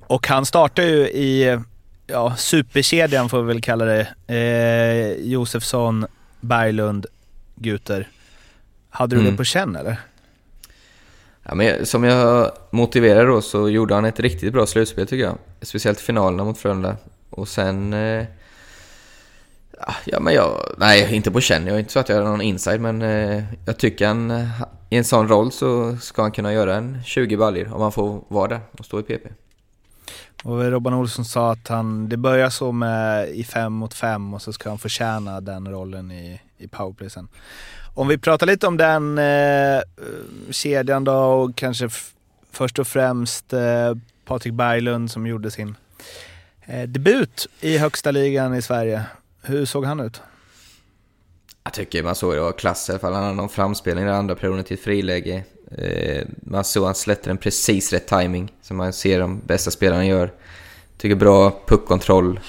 Och 0.07 0.29
han 0.29 0.47
startar 0.47 0.83
ju 0.83 0.97
i 1.09 1.59
ja, 2.07 2.37
superkedjan 2.37 3.29
får 3.29 3.43
vi 3.43 3.47
väl 3.49 3.63
kalla 3.63 3.85
det. 3.85 4.09
Eh, 4.35 5.27
Josefsson, 5.33 6.07
Berglund, 6.41 7.07
Guter. 7.57 8.09
Hade 8.91 9.17
du 9.17 9.21
Mm. 9.21 9.33
det 9.33 9.37
på 9.37 9.45
känn 9.45 9.77
eller? 9.77 9.97
Ja, 11.43 11.55
men 11.55 11.87
som 11.87 12.05
jag 12.05 12.53
motiverade 12.71 13.27
då 13.27 13.43
så 13.43 13.69
gjorde 13.69 13.95
han 13.95 14.05
ett 14.05 14.21
riktigt 14.21 14.53
bra 14.53 14.67
slutspel 14.67 15.07
tycker 15.07 15.25
jag. 15.25 15.39
Speciellt 15.63 16.01
finalerna 16.01 16.45
mot 16.45 16.59
Frölunda. 16.59 16.97
Och 17.31 17.49
sen... 17.49 17.93
Eh, 17.93 18.25
ja, 20.05 20.21
men 20.21 20.35
jag... 20.35 20.75
Nej, 20.79 21.15
inte 21.15 21.31
på 21.31 21.41
känn. 21.41 21.67
Jag 21.67 21.75
är 21.75 21.81
inte 21.81 21.93
så 21.93 21.99
att 21.99 22.09
jag 22.09 22.17
har 22.17 22.25
någon 22.25 22.41
inside, 22.41 22.81
men 22.81 23.03
eh, 23.03 23.45
jag 23.65 23.79
tycker 23.79 24.07
han... 24.07 24.31
I 24.91 24.97
en 24.97 25.05
sån 25.05 25.29
roll 25.29 25.53
så 25.53 25.97
ska 25.97 26.23
han 26.23 26.33
kunna 26.33 26.53
göra 26.53 26.77
en 26.77 27.03
20 27.05 27.37
baljor 27.37 27.75
om 27.75 27.83
han 27.83 27.93
får 27.93 28.25
vara 28.29 28.49
där 28.49 28.61
och 28.79 28.85
stå 28.85 29.01
i 29.01 29.03
PP. 29.03 29.27
Och 30.45 30.71
Robban 30.71 30.95
Olsson 30.95 31.25
sa 31.25 31.53
att 31.53 31.69
han, 31.69 32.09
det 32.09 32.17
börjar 32.17 32.51
så 32.51 32.73
med 32.73 33.29
i 33.29 33.45
fem 33.45 33.73
mot 33.73 33.95
fem 33.95 34.35
och 34.35 34.43
så 34.43 34.53
ska 34.53 34.69
han 34.69 34.79
förtjäna 34.79 35.41
den 35.41 35.71
rollen 35.71 36.11
i, 36.11 36.41
i 36.59 36.69
powerplay 36.69 37.11
sen. 37.11 37.29
Om 37.95 38.09
vi 38.09 38.19
pratar 38.19 38.47
lite 38.47 38.67
om 38.67 38.77
den 38.77 39.19
eh, 39.19 39.81
kedjan 40.51 41.05
då 41.05 41.13
och 41.13 41.57
kanske 41.57 41.89
först 42.51 42.79
och 42.79 42.87
främst 42.87 43.53
eh, 43.53 43.95
Patrik 44.25 44.55
Berglund 44.55 45.11
som 45.11 45.27
gjorde 45.27 45.51
sin 45.51 45.77
eh, 46.67 46.89
debut 46.89 47.49
i 47.61 47.79
högsta 47.79 48.11
ligan 48.11 48.55
i 48.55 48.63
Sverige. 48.63 49.03
Hur 49.43 49.65
såg 49.65 49.85
han 49.85 50.01
ut? 50.01 50.21
Jag 51.65 51.73
tycker 51.73 52.03
man 52.03 52.15
såg 52.15 52.35
det 52.35 52.41
var 52.41 52.53
klass 52.53 52.89
i 52.89 52.93
alla 52.93 52.99
fall. 52.99 53.13
Han 53.13 53.23
hade 53.23 53.35
någon 53.35 53.49
framspelning 53.49 54.05
i 54.05 54.09
den 54.09 54.17
andra 54.17 54.35
perioden 54.35 54.65
till 54.65 54.75
ett 54.75 54.83
friläge. 54.83 55.45
Eh, 55.79 56.27
man 56.43 56.65
såg 56.65 56.85
han 56.85 56.95
släppte 56.95 57.31
den 57.31 57.39
precis 57.39 57.93
rätt 57.93 58.07
timing 58.07 58.53
som 58.63 58.77
man 58.77 58.93
ser 58.93 59.21
de 59.21 59.41
bästa 59.41 59.71
spelarna 59.71 60.07
gör. 60.07 60.33
Tycker 60.97 61.17
bra 61.17 61.63
puckkontroll. 61.67 62.41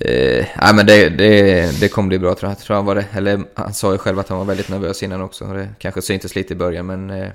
Eh, 0.00 0.46
nej 0.62 0.74
men 0.74 0.86
det, 0.86 1.08
det, 1.08 1.80
det 1.80 1.88
kommer 1.88 2.08
bli 2.08 2.18
bra 2.18 2.34
tror 2.34 2.50
jag. 2.50 2.58
tror 2.58 2.76
han, 2.76 2.84
var 2.84 2.94
det, 2.94 3.06
eller 3.12 3.44
han 3.54 3.74
sa 3.74 3.92
ju 3.92 3.98
själv 3.98 4.18
att 4.18 4.28
han 4.28 4.38
var 4.38 4.44
väldigt 4.44 4.68
nervös 4.68 5.02
innan 5.02 5.20
också. 5.20 5.44
Det 5.44 5.68
kanske 5.78 6.02
syntes 6.02 6.34
lite 6.34 6.52
i 6.52 6.56
början 6.56 6.86
men... 6.86 7.10
Eh, 7.10 7.28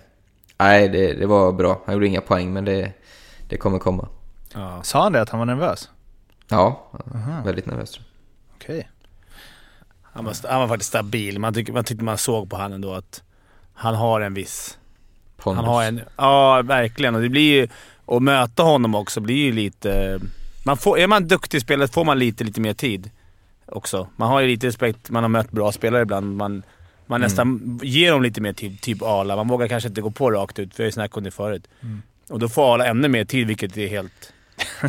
nej, 0.58 0.90
det, 0.90 1.14
det 1.14 1.26
var 1.26 1.52
bra. 1.52 1.82
Han 1.86 1.94
gjorde 1.94 2.08
inga 2.08 2.22
poäng 2.22 2.54
men 2.54 2.66
det, 2.66 2.92
det 3.50 3.58
kommer 3.58 3.80
komma. 3.80 4.08
Sa 4.84 5.04
han 5.04 5.14
det 5.14 5.22
att 5.22 5.30
han 5.30 5.40
var 5.40 5.46
nervös? 5.46 5.90
Ja, 6.48 6.90
Aha. 7.16 7.42
väldigt 7.46 7.66
nervös 7.66 7.92
tror 7.92 8.06
jag. 8.06 8.56
Okej. 8.56 8.90
Han 10.14 10.26
var, 10.26 10.36
han 10.50 10.60
var 10.60 10.68
faktiskt 10.68 10.90
stabil. 10.90 11.40
Man, 11.40 11.54
tyck, 11.54 11.70
man 11.70 11.84
tyckte 11.84 12.04
man 12.04 12.18
såg 12.18 12.50
på 12.50 12.56
honom 12.56 12.74
ändå 12.74 12.94
att 12.94 13.24
han 13.74 13.96
har 13.96 14.22
en 14.22 14.34
viss... 14.34 14.78
Pondus. 15.38 15.66
Han 15.66 15.74
har 15.74 15.84
en... 15.84 16.02
Ja, 16.18 16.62
verkligen. 16.62 17.16
Och 17.16 17.22
det 17.22 17.30
blir 17.30 17.62
ju... 17.62 17.68
Att 18.06 18.24
möta 18.24 18.64
honom 18.64 18.96
också 18.96 19.20
blir 19.20 19.36
ju 19.36 19.52
lite... 19.52 20.20
Man 20.64 20.78
får, 20.78 21.00
är 21.00 21.08
man 21.08 21.28
duktig 21.28 21.58
i 21.58 21.62
spelet 21.62 21.94
får 21.94 22.06
man 22.06 22.20
lite, 22.20 22.44
lite 22.44 22.62
mer 22.62 22.74
tid 22.74 23.10
också. 23.66 24.08
Man 24.16 24.30
har 24.30 24.40
ju 24.40 24.48
lite 24.48 24.68
respekt. 24.68 25.10
Man 25.10 25.24
har 25.24 25.30
mött 25.30 25.52
bra 25.52 25.72
spelare 25.72 26.02
ibland. 26.02 26.38
Man, 26.38 26.64
man 27.06 27.22
Mm. 27.22 27.22
nästan 27.22 27.80
ger 27.84 28.12
dem 28.12 28.22
lite 28.24 28.42
mer 28.42 28.54
tid. 28.54 28.82
Typ 28.82 29.02
Arla. 29.02 29.36
Man 29.36 29.48
vågar 29.48 29.68
kanske 29.68 29.90
inte 29.90 30.02
gå 30.02 30.12
på 30.12 30.32
rakt 30.32 30.60
ut. 30.60 30.80
Vi 30.80 30.84
har 30.84 30.86
ju 30.86 30.92
snackat 30.92 31.18
om 31.18 31.24
det 31.24 31.32
förut. 31.32 31.68
Mm. 31.82 32.02
Och 32.30 32.40
då 32.40 32.50
får 32.50 32.74
Arla 32.74 32.86
ännu 32.86 33.08
mer 33.08 33.26
tid, 33.26 33.48
vilket 33.48 33.78
är 33.78 33.88
helt, 33.88 34.34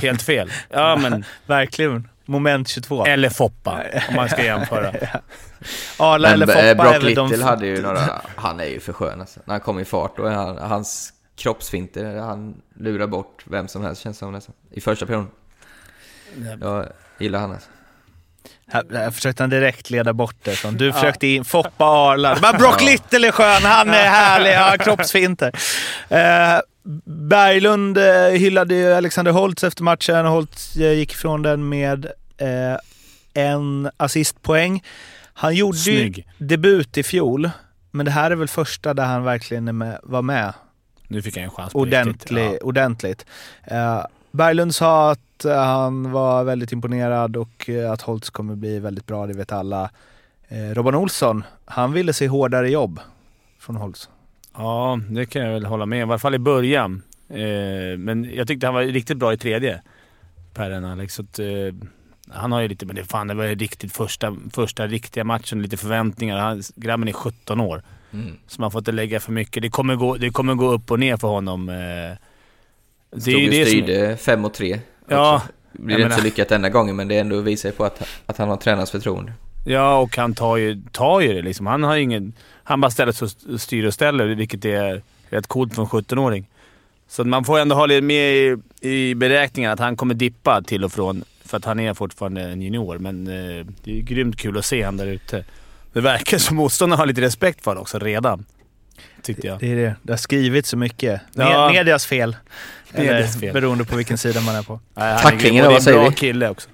helt 0.02 0.22
fel. 0.22 0.50
Ja, 0.70 0.96
men... 1.02 1.24
Verkligen. 1.46 2.08
Moment 2.24 2.68
22. 2.68 3.04
Eller 3.06 3.28
Foppa, 3.30 3.82
om 4.08 4.14
man 4.16 4.28
ska 4.28 4.44
jämföra. 4.44 4.92
Arla 5.98 6.28
Men 6.28 6.42
eller 6.42 6.48
eh, 6.48 6.54
Foppa 6.54 6.66
är 6.66 6.74
Brock 6.74 6.94
väl 7.04 7.14
de... 7.14 7.28
Little 7.28 7.44
hade 7.44 7.66
ju 7.66 7.82
några, 7.82 8.22
han 8.37 8.61
är 8.61 8.64
ju 8.64 8.80
för 8.80 8.92
skön 8.92 9.20
alltså. 9.20 9.40
När 9.44 9.54
han 9.54 9.61
kommer 9.61 9.80
i 9.80 9.85
fart 9.85 10.16
då 10.16 10.24
är 10.24 10.35
han, 10.35 10.58
hans 10.58 11.12
kroppsfinter, 11.37 12.18
han 12.18 12.54
lurar 12.78 13.06
bort 13.06 13.44
vem 13.44 13.68
som 13.68 13.82
helst 13.82 14.02
känns 14.02 14.18
som 14.18 14.32
nästan. 14.32 14.54
I 14.70 14.80
första 14.80 15.06
perioden. 15.06 15.28
Jag 16.61 16.87
gillar 17.18 17.38
han 17.40 17.53
alltså. 17.53 17.68
Här, 18.66 18.85
här 18.92 19.11
försökte 19.11 19.42
han 19.42 19.51
direkt 19.51 19.90
leda 19.90 20.12
bort 20.12 20.37
det. 20.42 20.51
Från. 20.51 20.75
Du 20.77 20.87
Ja. 20.87 20.92
försökte 20.92 21.27
in 21.27 21.45
Foppa 21.45 21.85
Arla. 21.85 22.38
Men 22.42 22.59
Brock 22.59 22.83
Ja. 22.83 22.87
Little 22.87 23.29
är 23.29 23.33
skön, 23.33 23.62
han 23.62 23.88
är 23.88 24.09
härlig, 24.09 24.55
har 24.55 24.77
kroppsfinter. 24.77 25.53
Eh, 26.09 26.61
Berglund 27.05 27.99
eh, 27.99 28.29
hyllade 28.31 28.75
ju 28.75 28.92
Alexander 28.95 29.33
Holtz 29.33 29.64
efter 29.64 29.83
matchen. 29.83 30.27
Holtz 30.27 30.77
eh, 30.77 30.92
gick 30.92 31.12
ifrån 31.12 31.42
den 31.42 31.68
med 31.68 32.07
eh, 32.38 32.77
en 33.35 33.90
assistpoäng. 33.97 34.85
Han 35.35 35.55
gjorde 35.55 35.79
Snygg. 35.79 36.18
ju 36.38 36.47
debut 36.47 36.99
i 36.99 37.03
fjol, 37.03 37.51
men 37.90 38.07
det 38.07 38.12
här 38.12 38.31
är 38.31 38.35
väl 38.35 38.49
första 38.49 38.95
där 38.95 39.05
han 39.05 39.25
verkligen 39.25 39.68
är 39.68 39.73
med, 39.73 39.99
var 40.03 40.23
med 40.23 40.53
Nu 41.09 41.23
fick 41.23 41.37
han 41.37 41.45
en 41.45 41.51
chans 41.51 41.73
på 41.73 41.79
ordentlig, 41.79 42.45
riktigt. 42.47 42.62
ordentligt. 42.62 43.27
Eh, 43.64 44.05
Berglund 44.33 44.75
sa 44.75 45.11
att 45.11 45.45
eh, 45.45 45.62
han 45.62 46.12
var 46.12 46.45
väldigt 46.45 46.73
imponerad 46.73 47.37
och 47.37 47.68
eh, 47.68 47.92
att 47.92 48.03
Holtz 48.03 48.31
kommer 48.31 48.55
bli 48.55 48.79
väldigt 48.79 49.07
bra, 49.07 49.27
det 49.27 49.33
vet 49.33 49.53
alla. 49.53 49.90
Eh, 50.49 50.75
Robban 50.75 50.95
Olsson, 50.95 51.45
han 51.64 51.92
ville 51.92 52.12
se 52.12 52.29
hårdare 52.29 52.71
jobb 52.71 53.01
från 53.59 53.77
Holtz. 53.77 54.09
Ja, 54.55 55.01
det 55.11 55.27
kan 55.27 55.42
jag 55.42 55.53
väl 55.53 55.66
hålla 55.66 55.87
med 55.87 56.05
om. 56.05 56.11
I 56.11 56.12
alla 56.12 56.18
fall 56.18 56.35
i 56.35 56.38
början. 56.38 57.03
Men 57.99 58.31
jag 58.35 58.49
tyckte 58.49 58.66
han 58.66 58.75
var 58.75 58.83
riktigt 58.83 59.16
bra 59.16 59.33
i 59.33 59.37
tredje. 59.37 59.83
Perren 60.55 60.85
Alex. 60.85 61.14
Så 61.14 61.23
att, 61.23 61.40
han 62.29 62.53
har 62.53 62.61
ju 62.61 62.68
lite, 62.68 62.87
men 62.87 62.97
det, 62.97 63.05
fan, 63.05 63.27
det 63.27 63.35
var 63.35 63.45
ju 63.45 63.55
riktigt 63.55 63.92
första, 63.92 64.37
första 64.53 64.87
riktiga 64.87 65.25
matchen. 65.25 65.62
Lite 65.62 65.77
förväntningar. 65.77 66.38
Han, 66.38 66.62
grabben 66.77 67.09
är 67.09 67.12
17 67.12 67.61
år. 67.61 67.83
Mm. 68.12 68.37
Så 68.47 68.61
man 68.61 68.71
får 68.71 68.79
inte 68.79 68.92
lägga 68.92 69.21
för 69.21 69.33
mycket. 69.33 69.62
Det 69.62 69.68
kommer 69.68 69.97
gå, 69.97 70.16
det 70.16 70.31
kommer 70.31 70.55
gå 70.55 70.73
upp 70.73 70.90
och 70.90 71.01
ner 71.01 71.16
för 71.16 71.29
honom. 71.29 71.68
Eh, 71.68 72.16
det 73.12 73.20
Stod 73.20 73.35
ju 73.35 73.66
styrde 73.66 74.16
5 74.16 74.40
mot 74.40 74.55
3. 74.55 74.81
Ja. 75.09 75.42
Det 75.72 75.83
blir 75.83 76.01
inte 76.01 76.16
så 76.16 76.22
lyckat 76.22 76.48
denna 76.48 76.68
gången 76.68 76.96
men 76.96 77.09
det 77.09 77.18
ändå 77.18 77.40
visar 77.40 77.70
på 77.70 77.85
att, 77.85 78.03
att 78.27 78.38
han 78.38 78.48
har 78.48 78.57
tränarens 78.57 78.90
förtroende. 78.90 79.33
Ja, 79.64 79.98
och 79.98 80.16
han 80.16 80.35
tar 80.35 80.57
ju, 80.57 80.83
tar 80.92 81.20
ju 81.20 81.33
det 81.33 81.42
liksom. 81.42 81.66
Han 81.66 81.83
har 81.83 81.96
ingen... 81.96 82.33
Han 82.64 82.81
bara 82.81 82.90
ställer 82.90 83.12
sig 83.12 83.29
och 83.53 83.61
styr 83.61 83.85
och 83.85 83.94
ställer, 83.94 84.27
vilket 84.27 84.64
är 84.64 85.03
rätt 85.31 85.46
coolt 85.46 85.75
för 85.75 85.83
en 85.83 85.88
17-åring. 85.88 86.46
Så 87.09 87.25
man 87.25 87.44
får 87.44 87.59
ändå 87.59 87.75
ha 87.75 87.87
lite 87.87 88.03
med 88.03 88.35
i, 88.35 88.57
i 88.81 89.14
beräkningen 89.14 89.70
att 89.70 89.79
han 89.79 89.96
kommer 89.96 90.14
dippa 90.14 90.62
till 90.62 90.85
och 90.85 90.92
från, 90.92 91.25
för 91.44 91.57
att 91.57 91.64
han 91.64 91.81
är 91.81 91.94
fortfarande 91.94 92.42
en 92.42 92.62
junior. 92.62 92.98
Men 92.98 93.27
eh, 93.27 93.66
det 93.85 93.98
är 93.98 94.03
grymt 94.03 94.37
kul 94.37 94.59
att 94.59 94.64
se 94.64 94.83
han 94.83 94.96
där 94.96 95.07
ute. 95.07 95.44
Det 95.92 96.01
verkar 96.01 96.38
som 96.38 96.57
motståndarna 96.57 97.01
har 97.01 97.07
lite 97.07 97.20
respekt 97.20 97.64
för 97.64 97.70
honom 97.70 97.83
också 97.83 97.98
redan. 97.98 98.44
Tyckte 99.22 99.46
jag. 99.46 99.58
Det 99.58 99.72
är 99.72 99.76
det. 99.76 99.96
Det 100.02 100.12
har 100.12 100.16
skrivits 100.18 100.68
så 100.68 100.76
mycket. 100.76 101.20
Ja. 101.34 101.66
Med, 101.66 101.72
medias 101.72 102.06
fel. 102.06 102.36
Eller 102.92 103.12
Medias 103.12 103.40
fel. 103.40 103.52
beroende 103.52 103.84
på 103.84 103.96
vilken 103.96 104.18
sida 104.18 104.40
man 104.40 104.54
är 104.54 104.62
på. 104.62 104.80
Nej, 104.94 105.22
Tacklingen 105.22 105.64
då, 105.64 105.70
vad 105.70 105.72
det 105.72 105.74
är 105.74 105.78
en 105.78 105.82
säger 105.82 105.98
bra 105.98 106.08
vi? 106.08 106.14
kille 106.14 106.48
också. 106.48 106.68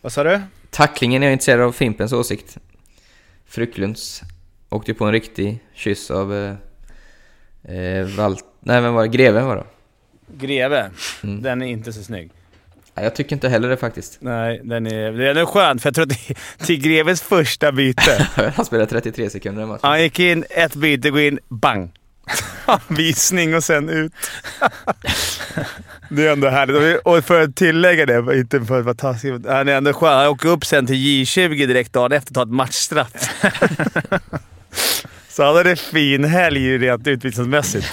Vad 0.00 0.12
sa 0.12 0.24
du? 0.24 0.40
Tacklingen 0.70 1.22
är 1.22 1.26
jag 1.26 1.32
intresserad 1.32 1.60
av 1.60 1.72
Fimpens 1.72 2.12
åsikt. 2.12 2.58
Frycklunds 3.46 4.22
åkte 4.68 4.94
på 4.94 5.04
en 5.04 5.12
riktig 5.12 5.58
kyss 5.74 6.10
av 6.10 6.34
eh, 6.34 7.76
eh, 7.76 8.06
Valt... 8.06 8.44
Nej, 8.60 8.80
vem 8.80 8.94
var 8.94 9.02
det? 9.02 9.08
Greven 9.08 9.46
var 9.46 9.56
det. 9.56 9.64
Greve. 10.46 10.90
Mm. 11.22 11.42
Den 11.42 11.62
är 11.62 11.66
inte 11.66 11.92
så 11.92 12.02
snygg. 12.02 12.30
Jag 12.94 13.14
tycker 13.14 13.36
inte 13.36 13.48
heller 13.48 13.68
det 13.68 13.76
faktiskt. 13.76 14.18
Nej, 14.20 14.60
den 14.64 14.86
är, 14.86 15.12
den 15.12 15.36
är 15.36 15.44
skön 15.44 15.78
för 15.78 15.88
jag 15.88 15.94
tror 15.94 16.02
att 16.02 16.18
det 16.66 16.72
är 16.72 16.76
Greves 16.76 17.22
första 17.22 17.72
byte. 17.72 18.28
Han 18.56 18.64
spelade 18.64 18.90
33 18.90 19.30
sekunder 19.30 19.62
i 19.62 19.66
matchen. 19.66 19.80
Han 19.82 20.02
gick 20.02 20.18
in, 20.18 20.44
ett 20.50 20.74
byte, 20.74 21.10
gå 21.10 21.20
in, 21.20 21.38
bang! 21.48 21.90
Visning 22.88 23.54
och 23.54 23.64
sen 23.64 23.88
ut. 23.88 24.12
det 26.08 26.26
är 26.26 26.32
ändå 26.32 26.48
härligt. 26.48 27.00
Och 27.04 27.24
för 27.24 27.42
att 27.42 27.56
tillägga 27.56 28.06
det, 28.06 28.38
inte 28.38 28.60
för 28.60 28.78
att 28.78 28.84
vara 28.84 28.94
taskig, 28.94 29.46
han 29.46 29.68
är 29.68 29.74
ändå 29.74 29.92
skön. 29.92 30.18
Han 30.18 30.28
åker 30.28 30.48
upp 30.48 30.64
sen 30.64 30.86
till 30.86 30.96
J20 30.96 31.66
direkt 31.66 31.92
dagen 31.92 32.12
efter 32.12 32.30
och 32.30 32.34
tar 32.34 32.42
ett 32.42 32.48
matchstraff. 32.48 33.12
Så 35.28 35.44
han 35.44 35.56
hade 35.56 35.70
en 35.70 35.76
fin 35.76 36.24
helg 36.24 36.78
rent 36.78 37.06
utvisningsmässigt. 37.06 37.86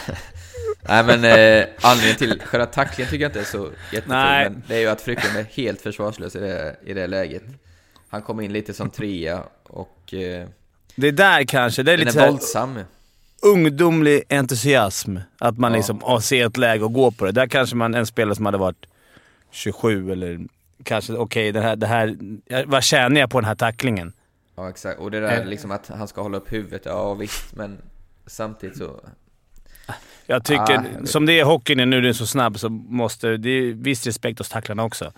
Nej 0.87 1.03
men 1.05 1.23
eh, 1.25 1.65
anledningen 1.81 2.17
till 2.17 2.41
själva 2.47 2.65
tacklingen 2.65 3.09
tycker 3.11 3.23
jag 3.23 3.29
inte 3.29 3.39
är 3.39 3.43
så 3.43 3.69
jättekul, 3.91 4.03
Nej. 4.15 4.49
men 4.49 4.63
det 4.67 4.75
är 4.75 4.79
ju 4.79 4.87
att 4.87 5.01
Frycklund 5.01 5.37
är 5.37 5.43
helt 5.43 5.81
försvarslös 5.81 6.35
i 6.35 6.39
det, 6.39 6.75
i 6.85 6.93
det 6.93 7.07
läget. 7.07 7.43
Han 8.09 8.21
kom 8.21 8.39
in 8.41 8.53
lite 8.53 8.73
som 8.73 8.89
trea 8.89 9.43
och 9.63 10.13
eh, 10.13 10.47
Det 10.95 11.11
där 11.11 11.43
kanske, 11.43 11.83
det 11.83 11.91
är 11.93 11.97
lite 11.97 12.21
är 12.21 12.27
våldsam. 12.31 12.79
ungdomlig 13.41 14.23
entusiasm. 14.29 15.17
Att 15.37 15.57
man 15.57 15.71
Ja. 15.71 15.77
liksom 15.77 16.01
ja, 16.05 16.21
ser 16.21 16.47
ett 16.47 16.57
läge 16.57 16.83
och 16.83 16.93
går 16.93 17.11
på 17.11 17.25
det. 17.25 17.31
Där 17.31 17.47
kanske 17.47 17.75
man, 17.75 17.95
en 17.95 18.05
spelare 18.05 18.35
som 18.35 18.45
hade 18.45 18.57
varit 18.57 18.85
27 19.51 20.11
eller 20.11 20.39
kanske 20.83 21.13
okej, 21.13 21.51
det 21.51 21.61
här, 21.61 21.75
det 21.75 21.87
här, 21.87 22.15
vad 22.65 22.83
tjänar 22.83 23.19
jag 23.21 23.29
på 23.29 23.39
den 23.39 23.47
här 23.47 23.55
tacklingen? 23.55 24.13
Ja 24.55 24.69
exakt, 24.69 24.99
och 24.99 25.11
det 25.11 25.19
där 25.19 25.39
Eh. 25.41 25.45
liksom 25.45 25.71
att 25.71 25.87
han 25.87 26.07
ska 26.07 26.21
hålla 26.21 26.37
upp 26.37 26.53
huvudet, 26.53 26.81
ja 26.85 27.13
visst, 27.13 27.55
men 27.55 27.77
samtidigt 28.25 28.77
så... 28.77 28.99
Jag 30.31 30.43
tycker, 30.43 30.77
Ah, 30.77 30.83
det- 31.01 31.07
som 31.07 31.25
det 31.25 31.39
är 31.39 31.43
hockeyn 31.45 31.79
är 31.79 31.85
nu, 31.85 32.01
den 32.01 32.09
är 32.09 32.13
så 32.13 32.27
snabb, 32.27 32.59
så 32.59 32.69
måste 32.69 33.37
det 33.37 33.49
är 33.49 33.73
viss 33.73 34.05
respekt 34.05 34.39
hos 34.39 34.49
tacklarna 34.49 34.83
också. 34.83 35.11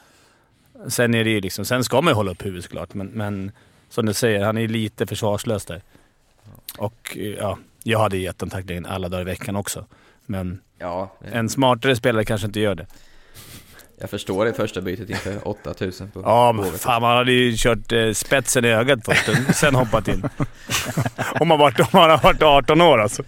Sen 0.87 1.13
är 1.15 1.23
det 1.23 1.29
ju 1.29 1.41
liksom, 1.41 1.65
sen 1.65 1.83
ska 1.83 2.01
man 2.01 2.11
ju 2.11 2.15
hålla 2.15 2.31
upp 2.31 2.45
huvudet 2.45 2.63
såklart, 2.63 2.93
men, 2.93 3.07
men 3.07 3.51
som 3.89 4.05
du 4.05 4.13
säger, 4.13 4.43
han 4.45 4.57
är 4.57 4.67
lite 4.67 5.07
försvarslös 5.07 5.65
där. 5.65 5.81
Och 6.77 7.17
eh, 7.17 7.23
ja, 7.23 7.57
jag 7.83 7.99
hade 7.99 8.17
gett 8.17 8.39
den 8.39 8.49
tacklingen 8.49 8.85
alla 8.85 9.09
dagar 9.09 9.21
i 9.21 9.25
veckan 9.25 9.55
också. 9.55 9.85
Men 10.25 10.59
Ja, 10.79 11.13
en 11.31 11.49
smartare 11.49 11.95
spelare 11.95 12.25
kanske 12.25 12.47
inte 12.47 12.59
gör 12.59 12.75
det. 12.75 12.87
Jag 13.99 14.09
förstår 14.09 14.45
det 14.45 14.53
första 14.53 14.81
bytet 14.81 15.09
inför 15.09 15.47
8000 15.47 16.11
på 16.11 16.21
Ja, 16.21 16.51
men 16.51 16.65
Hovet. 16.65 16.81
fan 16.81 17.01
man 17.01 17.17
hade 17.17 17.31
ju 17.31 17.53
kört 17.57 17.91
eh, 17.91 18.11
spetsen 18.11 18.65
i 18.65 18.67
ögat 18.67 18.99
först 19.05 19.29
och 19.29 19.55
sen 19.55 19.75
hoppat 19.75 20.07
in. 20.07 20.29
om, 21.39 21.47
man 21.47 21.59
varit, 21.59 21.79
om 21.79 21.85
man 21.93 22.09
har 22.09 22.17
varit 22.17 22.41
18 22.41 22.81
år 22.81 22.97
alltså. 23.01 23.23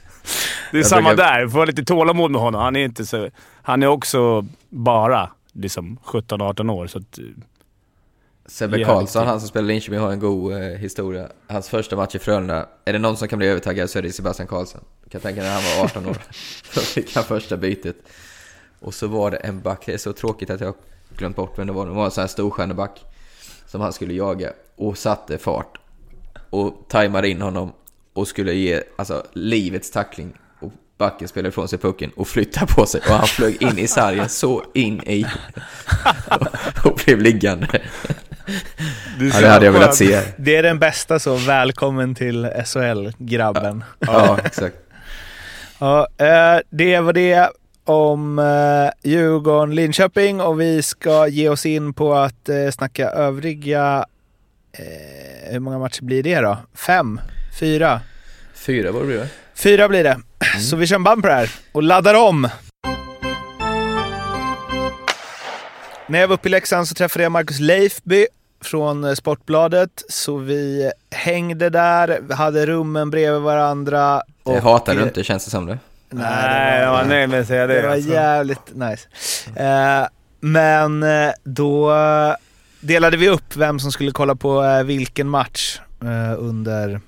Det 0.71 0.78
är 0.78 0.82
Jag 0.82 0.88
samma 0.88 1.10
brukar- 1.10 1.39
där. 1.39 1.47
Får 1.47 1.58
ha 1.60 1.65
lite 1.65 1.84
tålamod 1.84 2.32
med 2.32 2.41
honom. 2.41 2.62
Han 2.62 2.75
är 2.75 2.86
inte 2.86 3.06
så... 3.06 3.30
Han 3.62 3.84
är 3.84 3.88
också 3.88 4.45
bara 4.69 5.30
liksom 5.54 5.97
17-18 6.06 6.71
år. 6.71 6.88
Så 6.88 6.97
att, 6.97 7.17
eh, 7.19 7.23
Sebbe 8.47 8.84
Karlsson, 8.84 9.28
han 9.28 9.39
som 9.39 9.49
spelar 9.49 9.67
Linköping, 9.67 9.99
har 9.99 10.12
en 10.12 10.19
god 10.19 10.54
eh, 10.54 10.60
historia. 10.60 11.28
Hans 11.47 11.69
första 11.69 11.95
match 11.95 12.15
i 12.15 12.19
Frölunda, 12.19 12.65
är 12.86 12.93
det 12.93 12.99
någon 12.99 13.17
som 13.17 13.28
kan 13.28 13.39
bli 13.39 13.47
övertaggad 13.47 13.89
så 13.89 13.97
är 13.99 14.04
det 14.04 14.12
Sebastian 14.12 14.47
Karlsson. 14.47 14.82
Jag 15.04 15.12
kan 15.12 15.21
tänka 15.21 15.41
när 15.41 15.54
han 15.54 15.63
var 15.78 15.86
18 15.86 16.06
år. 16.06 16.17
Då 16.75 16.82
fick 16.82 17.15
han 17.15 17.23
första 17.23 17.58
bytet. 17.58 17.95
Och 18.86 18.93
så 18.93 19.08
var 19.08 19.32
det 19.32 19.38
en 19.38 19.62
back, 19.62 19.84
det 19.86 19.93
är 19.93 19.98
så 19.98 20.13
tråkigt 20.13 20.50
att 20.50 20.62
jag 20.62 20.74
glömt 21.17 21.36
bort 21.36 21.60
vem 21.60 21.67
det 21.67 21.74
var. 21.74 21.86
Det 21.86 21.91
var 21.91 22.06
en 22.06 22.12
sån 22.12 22.21
här 22.21 22.28
storstjärneback 22.28 23.06
som 23.65 23.82
han 23.82 23.93
skulle 23.93 24.13
jaga 24.13 24.50
och 24.76 24.98
satte 24.98 25.38
fart. 25.38 25.78
Och 26.50 26.86
tajmade 26.89 27.30
in 27.30 27.41
honom 27.41 27.74
och 28.13 28.28
skulle 28.28 28.54
ge 28.54 28.82
alltså, 28.95 29.24
livets 29.34 29.91
tackling. 29.91 30.34
Och 30.60 30.71
backen 30.98 31.28
spelade 31.28 31.50
ifrån 31.50 31.67
sig 31.67 31.80
pucken 31.80 32.12
och 32.15 32.28
flyttade 32.28 32.74
på 32.74 32.86
sig 32.86 33.02
och 33.02 33.13
han 33.13 33.28
flög 33.28 33.62
in 33.62 33.78
i 33.78 33.88
sargen 33.88 34.29
så 34.29 34.63
in 34.73 35.02
i 35.04 35.25
och, 36.29 36.86
och 36.92 37.00
blev 37.06 37.21
liggande. 37.21 37.67
Ja, 39.19 39.40
det 39.42 39.48
hade 39.48 39.65
jag 39.65 39.73
velat 39.73 39.96
se. 39.96 40.21
Det 40.38 40.56
är 40.56 40.63
den 40.63 40.79
bästa 40.79 41.19
så, 41.19 41.36
välkommen 41.36 42.15
till 42.15 42.46
SHL-grabben. 42.65 43.83
Ja, 44.00 44.40
exakt. 44.44 44.75
Ja, 45.79 46.08
eh, 46.17 46.60
det 46.69 47.00
var 47.00 47.13
det 47.13 47.50
om 47.86 48.40
eh, 48.40 49.10
Djurgården-Linköping 49.10 50.42
och 50.42 50.62
vi 50.62 50.83
ska 50.83 51.27
ge 51.27 51.50
oss 51.50 51.65
in 51.65 51.94
på 51.94 52.13
att 52.13 52.50
eh, 52.50 52.69
snacka 52.71 53.10
övriga... 53.10 54.06
Eh, 54.71 55.52
hur 55.52 55.60
många 55.60 55.79
matcher 55.79 56.04
blir 56.04 56.23
det 56.23 56.40
då? 56.40 56.58
Fem? 56.73 57.21
Fyra? 57.60 58.02
Fyra 58.54 58.92
var 58.92 59.00
det 59.00 59.06
blir 59.06 59.17
det? 59.17 59.27
Fyra 59.56 59.90
blir 59.90 60.04
det. 60.04 60.19
Så 60.60 60.75
vi 60.75 60.88
kör 60.88 60.96
en 60.96 61.04
band 61.04 61.21
på 61.21 61.27
det 61.27 61.33
här 61.33 61.52
och 61.71 61.83
laddar 61.83 62.13
om. 62.13 62.50
När 66.08 66.19
jag 66.19 66.27
var 66.27 66.33
uppe 66.36 66.48
i 66.48 66.52
Leksand 66.52 66.88
så 66.88 66.96
träffade 66.96 67.23
jag 67.23 67.31
Marcus 67.31 67.60
Leifby 67.60 68.27
från 68.62 69.04
eh, 69.04 69.13
Sportbladet, 69.13 70.04
så 70.10 70.38
vi 70.38 70.92
hängde 71.12 71.69
där, 71.69 72.33
hade 72.33 72.65
rummen 72.65 73.10
bredvid 73.10 73.42
varandra. 73.42 74.21
Det 74.44 74.60
hatar 74.60 74.96
du 74.96 75.04
inte 75.04 75.23
känns 75.23 75.46
det 75.46 75.52
som 75.52 75.65
det. 75.65 75.79
Nej, 76.10 76.81
jag 76.81 76.91
var 76.91 77.06
nöjd 77.06 77.29
med 77.29 77.39
att 77.41 77.47
säga 77.47 77.67
det. 77.67 77.81
Det 77.81 77.87
var 77.87 77.95
alltså. 77.95 78.10
jävligt 78.10 78.75
nice. 78.75 79.08
Eh, 79.56 80.08
men 80.39 81.03
eh, 81.03 81.31
då 81.43 81.93
delade 82.79 83.17
vi 83.17 83.29
upp 83.29 83.56
vem 83.56 83.79
som 83.79 83.91
skulle 83.91 84.12
kolla 84.12 84.35
på 84.35 84.63
eh, 84.63 84.83
vilken 84.83 85.29
match 85.29 85.79
eh, 86.01 86.33
under 86.37 87.01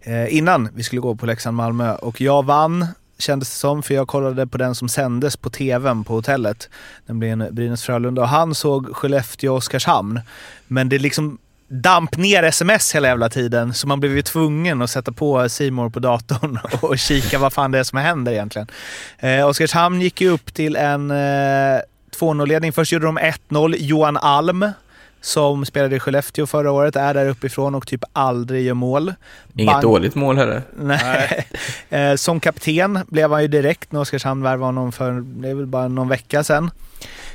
eh, 0.00 0.36
innan 0.36 0.68
vi 0.74 0.82
skulle 0.82 1.00
gå 1.00 1.14
på 1.14 1.26
Leksand-Malmö. 1.26 1.94
Och 1.94 2.20
jag 2.20 2.44
vann 2.44 2.86
kändes 3.18 3.50
det 3.50 3.56
som, 3.56 3.82
för 3.82 3.94
jag 3.94 4.08
kollade 4.08 4.46
på 4.46 4.58
den 4.58 4.74
som 4.74 4.88
sändes 4.88 5.36
på 5.36 5.50
tvn 5.50 6.04
på 6.04 6.14
hotellet. 6.14 6.70
Nämligen 7.06 7.42
Brynäs-Frölunda 7.50 8.20
och 8.22 8.28
han 8.28 8.54
såg 8.54 8.88
Skellefteå-Oskarshamn. 8.88 10.20
Men 10.66 10.88
det 10.88 10.98
liksom 10.98 11.38
damp 11.68 12.16
ner 12.16 12.42
sms 12.42 12.94
hela 12.94 13.08
jävla 13.08 13.28
tiden 13.28 13.74
så 13.74 13.86
man 13.86 14.00
blev 14.00 14.16
ju 14.16 14.22
tvungen 14.22 14.82
att 14.82 14.90
sätta 14.90 15.12
på 15.12 15.48
Simor 15.48 15.90
på 15.90 15.98
datorn 15.98 16.58
och 16.80 16.98
kika 16.98 17.38
vad 17.38 17.52
fan 17.52 17.70
det 17.70 17.78
är 17.78 17.84
som 17.84 17.98
händer 17.98 18.32
egentligen. 18.32 18.68
Eh, 19.18 19.46
Oskarshamn 19.46 20.00
gick 20.00 20.20
ju 20.20 20.30
upp 20.30 20.54
till 20.54 20.76
en 20.76 21.10
eh, 21.10 21.80
2-0-ledning. 22.20 22.72
Först 22.72 22.92
gjorde 22.92 23.06
de 23.06 23.18
1-0. 23.18 23.74
Johan 23.78 24.16
Alm, 24.16 24.72
som 25.20 25.64
spelade 25.64 25.96
i 25.96 26.00
Skellefteå 26.00 26.46
förra 26.46 26.70
året, 26.72 26.96
är 26.96 27.14
där 27.14 27.28
uppifrån 27.28 27.74
och 27.74 27.86
typ 27.86 28.04
aldrig 28.12 28.66
gör 28.66 28.74
mål. 28.74 29.14
Inget 29.56 29.74
Bang- 29.74 29.82
dåligt 29.82 30.14
mål 30.14 30.36
heller. 30.38 30.62
Nej. 30.76 31.46
Eh, 31.90 32.14
Som 32.14 32.40
kapten 32.40 32.98
blev 33.08 33.32
han 33.32 33.42
ju 33.42 33.48
direkt 33.48 33.92
när 33.92 34.00
Oskarshamn 34.00 34.42
värvade 34.42 34.64
honom 34.64 34.92
för, 34.92 35.12
det 35.20 35.48
är 35.48 35.54
väl 35.54 35.66
bara 35.66 35.88
någon 35.88 36.08
vecka 36.08 36.44
sedan. 36.44 36.70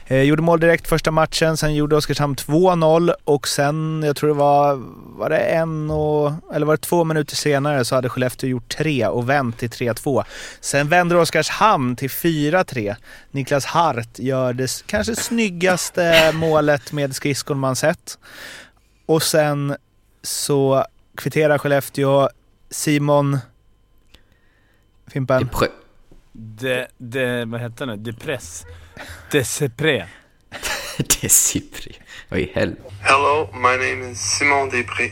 Eh, 0.07 0.21
gjorde 0.21 0.41
mål 0.41 0.59
direkt 0.59 0.87
första 0.87 1.11
matchen, 1.11 1.57
sen 1.57 1.75
gjorde 1.75 1.95
Oskarshamn 1.95 2.35
2-0 2.35 3.13
och 3.23 3.47
sen, 3.47 4.03
jag 4.05 4.15
tror 4.15 4.27
det 4.27 4.33
var, 4.35 4.81
var 5.17 5.29
det 5.29 5.37
en 5.37 5.91
och, 5.91 6.31
eller 6.53 6.65
var 6.65 6.73
det 6.73 6.81
två 6.81 7.03
minuter 7.03 7.35
senare 7.35 7.85
så 7.85 7.95
hade 7.95 8.09
Skellefteå 8.09 8.49
gjort 8.49 8.69
tre 8.77 9.07
och 9.07 9.29
vänt 9.29 9.57
till 9.57 9.69
3-2. 9.69 10.23
Sen 10.61 10.89
vänder 10.89 11.15
Oskarshamn 11.15 11.95
till 11.95 12.09
4-3. 12.09 12.95
Niklas 13.31 13.65
Hart 13.65 14.19
gör 14.19 14.53
det 14.53 14.83
kanske 14.85 15.15
snyggaste 15.15 16.31
målet 16.33 16.91
med 16.91 17.15
skridskon 17.15 17.59
man 17.59 17.72
sett. 17.75 18.17
Och 19.05 19.23
sen 19.23 19.75
så 20.21 20.85
kvitterar 21.17 21.57
Skellefteå 21.57 22.29
Simon 22.69 23.37
Fimpen. 25.07 25.49
De, 26.31 26.87
de, 26.97 27.45
vad 27.45 27.61
heter 27.61 27.85
det? 27.85 27.95
Depress. 27.95 28.65
Desepré. 29.31 30.05
Decipri. 31.21 31.97
Vad 32.29 32.39
i 32.39 32.51
helvete? 32.55 32.81
Hello, 33.01 33.49
my 33.53 33.77
name 33.77 34.11
is 34.11 34.19
Simon 34.19 34.69
Després. 34.69 35.11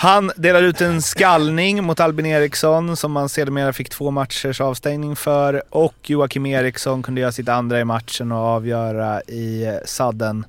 Han 0.00 0.32
delar 0.36 0.62
ut 0.62 0.80
en 0.80 1.02
skallning 1.02 1.84
mot 1.84 2.00
Albin 2.00 2.26
Eriksson 2.26 2.96
som 2.96 3.12
man 3.12 3.28
sedermera 3.28 3.72
fick 3.72 3.88
två 3.88 4.10
matchers 4.10 4.60
avstängning 4.60 5.16
för 5.16 5.62
och 5.70 5.94
Joakim 6.02 6.46
Eriksson 6.46 7.02
kunde 7.02 7.20
göra 7.20 7.32
sitt 7.32 7.48
andra 7.48 7.80
i 7.80 7.84
matchen 7.84 8.32
och 8.32 8.38
avgöra 8.38 9.20
i 9.20 9.78
sadden. 9.84 10.44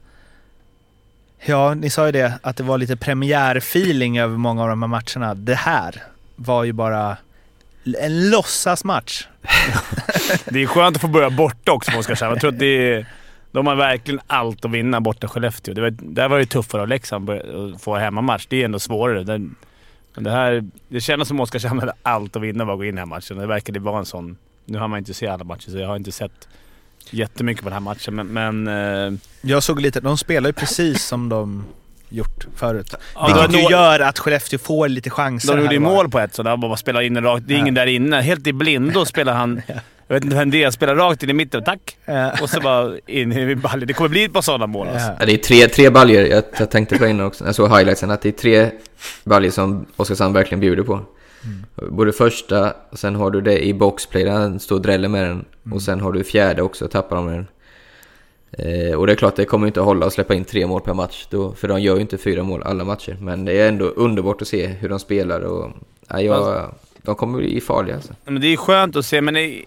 Ja, 1.46 1.74
ni 1.74 1.90
sa 1.90 2.06
ju 2.06 2.12
det, 2.12 2.34
att 2.42 2.58
det 2.58 2.64
var 2.64 2.78
lite 2.78 2.96
premiärfeeling 2.96 4.20
över 4.20 4.38
många 4.38 4.64
av 4.64 4.70
de 4.70 4.82
här 4.82 4.88
matcherna. 4.90 5.36
Det 5.36 5.56
här 5.56 6.04
var 6.36 6.64
ju 6.64 6.74
bara 6.74 7.18
en 8.00 8.30
låtsasmatch. 8.30 9.28
Det 10.46 10.64
är 10.64 10.68
skönt 10.68 10.96
att 10.96 11.02
få 11.02 11.08
börja 11.08 11.30
borta 11.30 11.72
också 11.72 11.92
på 11.92 11.98
Oskarshamn. 11.98 12.32
Jag 12.32 12.42
tror 12.42 12.52
att 12.52 12.60
det 12.60 12.94
är, 12.94 13.06
de 13.52 13.68
har 13.68 13.76
verkligen 13.76 14.22
allt 14.28 14.66
att 14.66 14.72
vinna 14.72 15.02
borta 15.02 15.28
i 15.28 15.30
Skellefteå. 15.30 15.74
Det 15.74 15.82
var, 15.82 15.90
där 15.90 16.30
var 16.30 16.40
det 16.40 16.46
tuffare 16.46 16.82
av 16.82 16.88
Leksand 16.88 17.30
att 17.30 17.82
få 17.82 17.96
hemmamatch. 17.96 18.46
Det 18.50 18.62
är 18.62 18.66
ändå 18.66 18.80
svårare. 18.80 19.24
Men 20.16 20.24
det, 20.24 20.32
här, 20.32 20.70
det 20.88 21.02
kändes 21.02 21.28
som 21.28 21.40
att 21.40 21.44
Oskarshamn 21.44 21.80
hade 21.80 21.94
allt 22.04 22.36
att 22.36 22.42
vinna 22.42 22.66
för 22.66 22.72
att 22.72 22.78
gå 22.80 22.84
in 22.84 22.88
i 22.88 22.92
den 22.92 22.98
här 22.98 23.06
matchen. 23.06 23.38
Det 23.38 23.48
verkade 23.48 23.80
vara 23.80 24.00
en 24.00 24.06
sån... 24.06 24.38
Nu 24.66 24.78
har 24.78 24.88
man 24.88 25.00
inte 25.00 25.14
sett 25.14 25.30
alla 25.30 25.44
matcher, 25.44 25.72
så 25.72 25.78
jag 25.78 25.88
har 25.88 25.96
inte 25.96 26.12
sett 26.12 26.48
jättemycket 27.10 27.64
på 27.64 27.70
den 27.70 27.74
här 27.74 27.80
matchen, 27.80 28.16
men... 28.16 28.28
men 28.28 28.68
eh, 28.68 29.20
Jag 29.42 29.64
såg 29.64 29.82
lite, 29.82 30.00
de 30.00 30.18
spelar 30.18 30.50
ju 30.50 30.54
precis 30.54 31.06
som 31.06 31.30
de 31.30 31.66
gjort 32.10 32.48
förut. 32.56 32.96
Ja, 33.16 33.26
Vilket 33.28 33.64
ju 33.64 33.72
gör 33.72 34.00
att 34.00 34.20
Skellefteå 34.20 34.60
får 34.60 34.88
lite 34.90 35.10
chanser. 35.10 35.56
De 35.56 35.62
gjorde 35.62 35.74
ju 35.74 35.80
mål 35.80 36.10
på 36.10 36.20
ett 36.20 36.36
sådär, 36.36 36.58
bara 36.58 36.78
spelar 36.78 37.02
in 37.02 37.22
rakt. 37.22 37.48
Det 37.48 37.54
är 37.54 37.58
ingen 37.58 37.74
där 37.74 37.88
inne. 37.88 38.22
Helt 38.22 38.48
i 38.48 38.54
blindo 38.54 39.06
spelar 39.06 39.34
han... 39.34 39.62
Jag 40.12 40.16
vet 40.16 40.24
inte 40.24 40.36
vem 40.36 40.52
det 40.52 40.64
är. 40.64 40.72
Spelar 40.72 40.96
rakt 40.96 41.24
in 41.24 41.30
i 41.30 41.34
mitten. 41.34 41.64
Tack! 41.64 41.98
Och 42.42 42.50
så 42.50 42.62
bara 42.62 42.98
in 43.08 43.34
i 43.34 43.56
ballen. 43.56 43.88
Det 43.88 43.94
kommer 43.94 44.10
bli 44.10 44.24
ett 44.24 44.34
par 44.34 44.42
sådana 44.42 44.68
mål 44.68 44.88
alltså. 44.88 45.12
Ja, 45.20 45.26
det 45.26 45.34
är 45.34 45.38
tre, 45.38 45.68
tre 45.68 45.90
baljor, 45.90 46.22
jag, 46.22 46.44
jag 46.60 46.72
tänkte 46.72 46.98
på 46.98 47.08
innan 47.08 47.26
också, 47.26 47.46
jag 47.46 47.56
såg 47.56 47.70
highlightsen, 47.70 48.12
att 48.12 48.22
det 48.22 48.30
är 48.30 48.34
tre 48.34 48.70
baljor 49.24 49.52
som 49.52 49.86
Oskarshamn 49.96 50.34
verkligen 50.34 50.60
bjuder 50.60 50.84
på. 50.84 51.00
Både 51.76 52.12
första, 52.12 52.74
och 52.90 53.00
sen 53.00 53.16
har 53.16 53.32
du 53.32 53.42
det 53.42 53.66
i 53.66 53.74
boxplay, 53.74 54.24
där 54.24 54.32
han 54.32 54.60
står 54.60 54.76
och 54.76 54.82
dräller 54.82 55.08
med 55.08 55.24
den. 55.24 55.46
Och 55.72 55.82
sen 55.82 56.02
har 56.02 56.12
du 56.12 56.24
fjärde 56.24 56.62
också, 56.62 56.88
tappar 56.88 57.16
de 57.16 57.26
med 57.26 57.34
den. 57.34 57.48
Eh, 58.52 58.96
och 58.96 59.08
det 59.08 59.14
är 59.14 59.18
klart, 59.18 59.36
det 59.36 59.46
kommer 59.46 59.68
inte 59.68 59.80
att 59.80 59.86
hålla 59.86 60.06
att 60.06 60.14
släppa 60.14 60.34
in 60.34 60.46
tre 60.46 60.68
mål 60.68 60.82
per 60.82 60.94
match, 60.94 61.28
då, 61.30 61.52
för 61.52 61.68
de 61.68 61.82
gör 61.82 61.96
ju 61.96 62.02
inte 62.02 62.18
fyra 62.18 62.44
mål 62.44 62.64
alla 62.64 62.84
matcher. 62.84 63.18
Men 63.20 63.46
det 63.46 63.60
är 63.60 63.68
ändå 63.68 63.86
underbart 63.86 64.42
att 64.42 64.48
se 64.48 64.68
hur 64.68 64.90
de 64.90 65.00
spelar 65.00 65.42
och 65.42 65.72
ja, 66.10 66.22
jag, 66.22 66.74
de 67.02 67.16
kommer 67.16 67.38
bli 67.38 67.62
farliga 67.62 67.96
alltså. 67.96 68.14
Men 68.26 68.42
det 68.42 68.48
är 68.48 68.58
skönt 68.58 68.96
att 68.96 69.06
se, 69.06 69.22
men 69.22 69.34
det, 69.34 69.64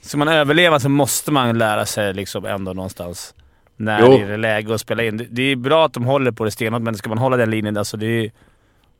ska 0.00 0.18
man 0.18 0.28
överleva 0.28 0.80
så 0.80 0.88
måste 0.88 1.32
man 1.32 1.58
lära 1.58 1.86
sig 1.86 2.14
liksom 2.14 2.44
ändå 2.44 2.72
någonstans 2.72 3.34
när 3.76 4.00
Jo. 4.00 4.08
det 4.08 4.32
är 4.32 4.38
läge 4.38 4.74
att 4.74 4.80
spela 4.80 5.02
in. 5.04 5.28
Det, 5.30 5.42
är 5.42 5.56
bra 5.56 5.86
att 5.86 5.92
de 5.92 6.04
håller 6.04 6.32
på 6.32 6.44
det 6.44 6.50
stenhårt, 6.50 6.82
men 6.82 6.94
ska 6.94 7.08
man 7.08 7.18
hålla 7.18 7.36
den 7.36 7.50
linjen, 7.50 7.76
alltså 7.76 7.96
det 7.96 8.06
är... 8.06 8.32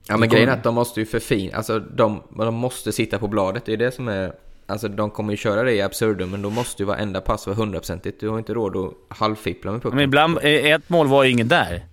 Ja 0.09 0.16
men 0.16 0.28
grejen 0.28 0.48
är 0.48 0.53
att 0.53 0.62
de 0.62 0.74
måste 0.74 1.01
ju 1.01 1.07
förfina, 1.07 1.57
alltså 1.57 1.78
de, 1.78 2.22
de 2.36 2.55
måste 2.55 2.92
sitta 2.92 3.18
på 3.18 3.28
bladet, 3.28 3.64
det 3.66 3.72
är 3.72 3.76
det 3.76 3.92
som 3.92 4.09
är... 4.09 4.32
Alltså 4.66 4.88
de 4.88 5.11
kommer 5.11 5.30
ju 5.30 5.36
köra 5.36 5.62
det 5.62 5.72
i 5.72 5.82
absurdum, 5.82 6.30
men 6.30 6.42
då 6.42 6.51
måste 6.51 6.82
ju 6.82 6.86
varenda 6.86 7.20
pass 7.20 7.46
vara 7.46 7.57
hundraprocentigt. 7.57 8.20
Du 8.20 8.28
har 8.28 8.38
inte 8.38 8.55
råd 8.55 8.76
att 8.76 9.18
halvfippla 9.18 9.72
med 9.72 9.82
pucken. 9.82 9.96
Men 9.96 10.05
ibland, 10.05 10.38
eh, 10.42 10.70
ett 10.70 10.88
mål 10.88 11.07
var 11.07 11.24
ju 11.24 11.30
ingen 11.30 11.48
där. 11.48 11.84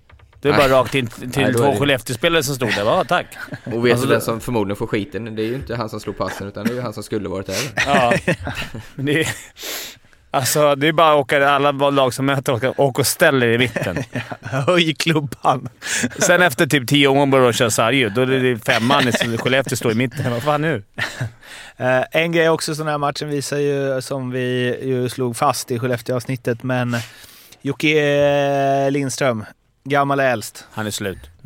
Det 0.42 0.50
är 0.50 0.58
bara 0.58 0.70
rakt 0.70 0.96
in 0.96 1.08
till 1.32 1.44
Nej, 1.44 1.54
två 1.54 1.72
det- 1.72 1.78
Skellefteå-spelare 1.80 2.44
som 2.44 2.56
stod 2.56 2.70
där. 2.70 2.86
Ja, 2.86 3.04
tack. 3.04 3.26
Och 3.66 3.86
vet 3.86 3.92
Alltså, 3.92 4.08
du 4.08 4.14
vem 4.14 4.22
som 4.22 4.40
förmodligen 4.40 4.76
får 4.78 4.88
skiten? 4.88 5.36
Det 5.36 5.42
är 5.42 5.46
ju 5.48 5.56
inte 5.56 5.76
han 5.76 5.90
som 5.90 6.00
slog 6.00 6.18
passen, 6.18 6.48
utan 6.48 6.66
det 6.66 6.72
är 6.72 6.76
ju 6.76 6.82
han 6.82 6.94
som 6.94 7.04
skulle 7.04 7.30
varit 7.30 7.46
där. 7.48 7.56
Ja. 7.86 8.14
Men 8.96 9.06
det 9.06 9.20
är, 9.20 9.28
alltså, 10.32 10.76
det 10.76 10.88
är 10.88 10.92
bara 10.92 11.12
att 11.14 11.18
åka, 11.20 11.50
alla 11.50 11.72
lag 11.72 12.14
som 12.14 12.26
möter 12.26 12.54
åka, 12.54 12.74
åka 12.78 13.02
och 13.02 13.08
ställa 13.08 13.46
er 13.46 13.50
i 13.50 13.58
mitten. 13.58 13.98
Höj 14.42 14.94
klubban. 14.96 15.70
Sen 16.20 16.42
efter 16.42 16.68
typ 16.68 16.88
tio 16.88 17.08
gånger 17.08 17.26
börjar 17.26 17.46
de 17.46 17.54
köra 17.54 17.70
sarg 17.70 18.10
Då 18.10 18.22
är 18.22 18.26
det 18.26 18.66
femman 18.66 19.08
i 19.08 19.12
Skellefteå 19.38 19.76
står 19.78 19.92
i 19.92 19.96
mitten. 19.96 20.32
Vad 20.32 20.44
fan 20.44 20.62
nu? 20.62 20.84
Eh, 21.78 22.04
en 22.12 22.32
grej 22.32 22.50
också 22.50 22.76
som 22.76 22.86
den 22.86 22.92
här 22.92 22.98
matchen 22.98 23.30
visar 23.30 23.58
ju, 23.58 24.02
som 24.02 24.32
vi 24.32 24.78
ju 24.84 25.10
slog 25.10 25.38
fast 25.38 25.72
i 25.72 25.80
Skellefteå-avsnittet, 25.80 26.64
men 26.64 26.96
Jocke 27.62 28.90
Lindström, 28.90 29.46
gammal 29.90 30.20
är 30.20 30.32
äldst. 30.32 30.68
Han 30.72 30.88
är 30.88 30.92
slut. 30.92 31.20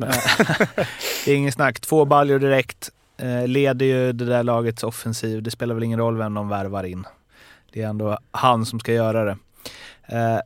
det 1.24 1.32
är 1.32 1.34
ingen 1.34 1.52
snack. 1.52 1.80
Två 1.80 2.04
baljor 2.04 2.38
direkt. 2.38 2.90
Eh, 3.16 3.46
leder 3.46 3.86
ju 3.86 4.12
det 4.12 4.24
där 4.24 4.42
lagets 4.42 4.82
offensiv. 4.82 5.42
Det 5.42 5.50
spelar 5.50 5.74
väl 5.74 5.84
ingen 5.84 5.98
roll 5.98 6.16
vem 6.16 6.34
de 6.34 6.48
värvar 6.48 6.84
in. 6.84 7.04
Det 7.72 7.82
är 7.82 7.88
ändå 7.88 8.18
han 8.30 8.66
som 8.66 8.80
ska 8.80 8.92
göra 8.92 9.24
det. 9.24 9.36
Eh, 10.06 10.40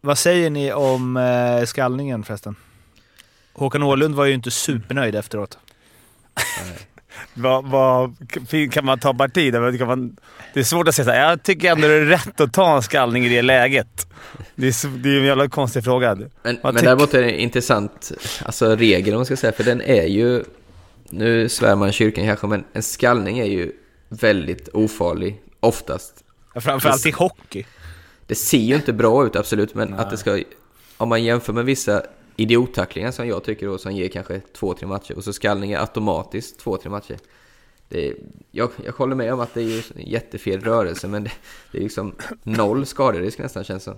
vad 0.00 0.18
säger 0.18 0.50
ni 0.50 0.72
om 0.72 1.16
eh, 1.16 1.64
skallningen 1.64 2.24
förresten? 2.24 2.56
Håkan 3.52 3.82
Åhlund 3.82 4.14
var 4.14 4.24
ju 4.24 4.34
inte 4.34 4.50
supernöjd 4.50 5.14
efteråt. 5.14 5.58
Vad, 7.34 7.64
vad, 7.64 8.16
kan 8.72 8.84
man 8.84 8.98
ta 8.98 9.14
parti 9.14 9.54
man, 9.80 10.16
det 10.54 10.60
är 10.60 10.64
svårt 10.64 10.88
att 10.88 10.94
säga 10.94 11.04
så 11.04 11.10
här. 11.10 11.30
Jag 11.30 11.42
tycker 11.42 11.72
ändå 11.72 11.88
det 11.88 11.94
är 11.94 12.04
rätt 12.04 12.40
att 12.40 12.52
ta 12.52 12.76
en 12.76 12.82
skallning 12.82 13.26
i 13.26 13.28
det 13.28 13.42
läget. 13.42 14.06
Det 14.54 14.66
är, 14.66 14.98
det 15.02 15.08
är 15.08 15.18
en 15.18 15.24
jävla 15.24 15.48
konstig 15.48 15.84
fråga. 15.84 16.18
Men, 16.42 16.58
men 16.62 16.74
däremot 16.74 17.14
är 17.14 17.22
det 17.22 17.30
en 17.30 17.38
intressant 17.38 18.12
alltså, 18.44 18.76
regel 18.76 19.14
om 19.14 19.18
man 19.18 19.26
ska 19.26 19.36
säga, 19.36 19.52
för 19.52 19.64
den 19.64 19.80
är 19.80 20.06
ju... 20.06 20.44
Nu 21.10 21.48
svär 21.48 21.76
man 21.76 21.92
kyrkan 21.92 22.26
kanske, 22.26 22.46
men 22.46 22.64
en 22.72 22.82
skallning 22.82 23.38
är 23.38 23.44
ju 23.44 23.72
väldigt 24.08 24.68
ofarlig, 24.68 25.40
oftast. 25.60 26.14
Framförallt 26.54 27.06
i 27.06 27.10
hockey. 27.10 27.64
Det 28.26 28.34
ser 28.34 28.58
ju 28.58 28.74
inte 28.74 28.92
bra 28.92 29.26
ut 29.26 29.36
absolut, 29.36 29.74
men 29.74 29.94
att 29.94 30.10
det 30.10 30.16
ska... 30.16 30.42
Om 30.96 31.08
man 31.08 31.24
jämför 31.24 31.52
med 31.52 31.64
vissa 31.64 32.02
idiottacklingar 32.36 33.10
som 33.10 33.28
jag 33.28 33.44
tycker 33.44 33.66
då, 33.66 33.78
som 33.78 33.92
ger 33.92 34.08
kanske 34.08 34.40
två, 34.40 34.74
tre 34.74 34.86
matcher, 34.88 35.16
och 35.16 35.24
så 35.24 35.32
skallningar 35.32 35.80
automatiskt 35.80 36.60
två, 36.60 36.76
tre 36.76 36.90
matcher. 36.90 37.16
Det 37.88 38.08
är, 38.08 38.14
jag, 38.50 38.70
jag 38.84 38.92
håller 38.92 39.16
med 39.16 39.32
om 39.32 39.40
att 39.40 39.54
det 39.54 39.62
är 39.62 39.82
jättefel 39.96 40.60
rörelse, 40.60 41.08
men 41.08 41.24
det, 41.24 41.30
det 41.72 41.78
är 41.78 41.82
liksom 41.82 42.14
noll 42.42 42.86
skaderisk 42.86 43.38
nästan 43.38 43.64
känns 43.64 43.82
som. 43.84 43.96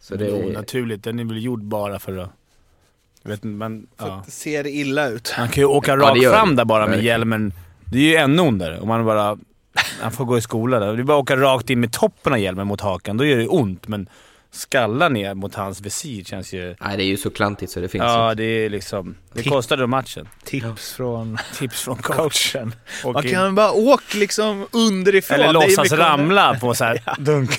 Så 0.00 0.14
det 0.14 0.26
är 0.26 0.30
är, 0.30 0.46
onaturligt. 0.46 1.04
Den 1.04 1.18
är 1.18 1.24
väl 1.24 1.44
gjord 1.44 1.62
bara 1.64 1.98
för 1.98 2.16
att... 2.18 2.30
Vet 3.22 3.42
men... 3.44 3.86
Ja. 3.96 4.22
Det 4.26 4.30
ser 4.30 4.66
illa 4.66 5.08
ut. 5.08 5.30
Han 5.30 5.48
kan 5.48 5.62
ju 5.62 5.66
åka 5.66 5.90
Ja, 5.90 5.96
rakt 5.96 6.22
gör 6.22 6.32
fram 6.32 6.48
det. 6.48 6.54
där 6.56 6.64
bara 6.64 6.80
med 6.80 6.88
Verkligen. 6.88 7.06
hjälmen. 7.06 7.52
Det 7.84 7.98
är 7.98 8.02
ju 8.02 8.16
ännu 8.16 8.42
ondare 8.42 8.80
om 8.80 8.88
man 8.88 9.04
bara... 9.04 9.38
Han 10.00 10.12
får 10.12 10.24
gå 10.24 10.38
i 10.38 10.40
skola 10.40 10.78
där. 10.78 10.92
Det 10.96 11.02
är 11.02 11.04
bara 11.04 11.16
att 11.18 11.22
åka 11.22 11.36
rakt 11.36 11.70
in 11.70 11.80
med 11.80 11.92
toppen 11.92 12.32
av 12.32 12.38
hjälmen 12.38 12.66
mot 12.66 12.80
hakan. 12.80 13.16
Då 13.16 13.24
gör 13.24 13.36
det 13.36 13.48
ont, 13.48 13.88
men 13.88 14.08
skalla 14.54 15.08
ner 15.08 15.34
mot 15.34 15.54
hans 15.54 15.80
visir 15.80 16.24
känns 16.24 16.52
ju... 16.52 16.74
Nej, 16.80 16.96
det 16.96 17.02
är 17.02 17.06
ju 17.06 17.16
så 17.16 17.30
klantigt 17.30 17.72
så 17.72 17.80
det 17.80 17.88
finns 17.88 18.04
Ja, 18.04 18.30
inte. 18.30 18.42
det 18.42 18.48
är 18.64 18.70
liksom... 18.70 19.14
Det 19.32 19.42
Tipp- 19.42 19.52
kostade 19.52 19.82
dem 19.82 19.90
matchen. 19.90 20.28
Tips 20.44 20.92
från 20.92 21.38
Tips 21.58 21.82
från 21.82 21.96
coach. 22.02 22.52
coachen. 22.52 22.74
Och 23.04 23.12
Man 23.12 23.24
in- 23.24 23.30
kan 23.32 23.54
bara 23.54 23.72
åka 23.72 24.18
liksom 24.18 24.66
underifrån. 24.72 25.40
Eller 25.40 25.52
låtsas 25.52 25.92
ramla 25.92 26.54
på 26.60 26.74
så 26.74 26.84
här 26.84 27.02
dunk. 27.18 27.50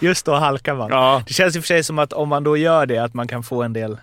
Just 0.00 0.26
då 0.26 0.34
halkar 0.34 0.74
man. 0.74 0.90
Ja. 0.90 1.22
Det 1.26 1.32
känns 1.34 1.56
i 1.56 1.58
och 1.58 1.62
för 1.62 1.66
sig 1.66 1.82
som 1.84 1.98
att 1.98 2.12
om 2.12 2.28
man 2.28 2.44
då 2.44 2.56
gör 2.56 2.86
det, 2.86 2.98
att 2.98 3.14
man 3.14 3.28
kan 3.28 3.42
få 3.42 3.62
en 3.62 3.72
del 3.72 3.98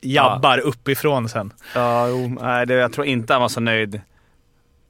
jabbar 0.00 0.58
uppifrån 0.58 1.28
sen. 1.28 1.52
Ja, 1.74 2.08
jo, 2.08 2.28
nej, 2.40 2.66
det, 2.66 2.74
jag 2.74 2.92
tror 2.92 3.06
inte 3.06 3.32
han 3.32 3.42
var 3.42 3.48
så 3.48 3.60
nöjd 3.60 4.00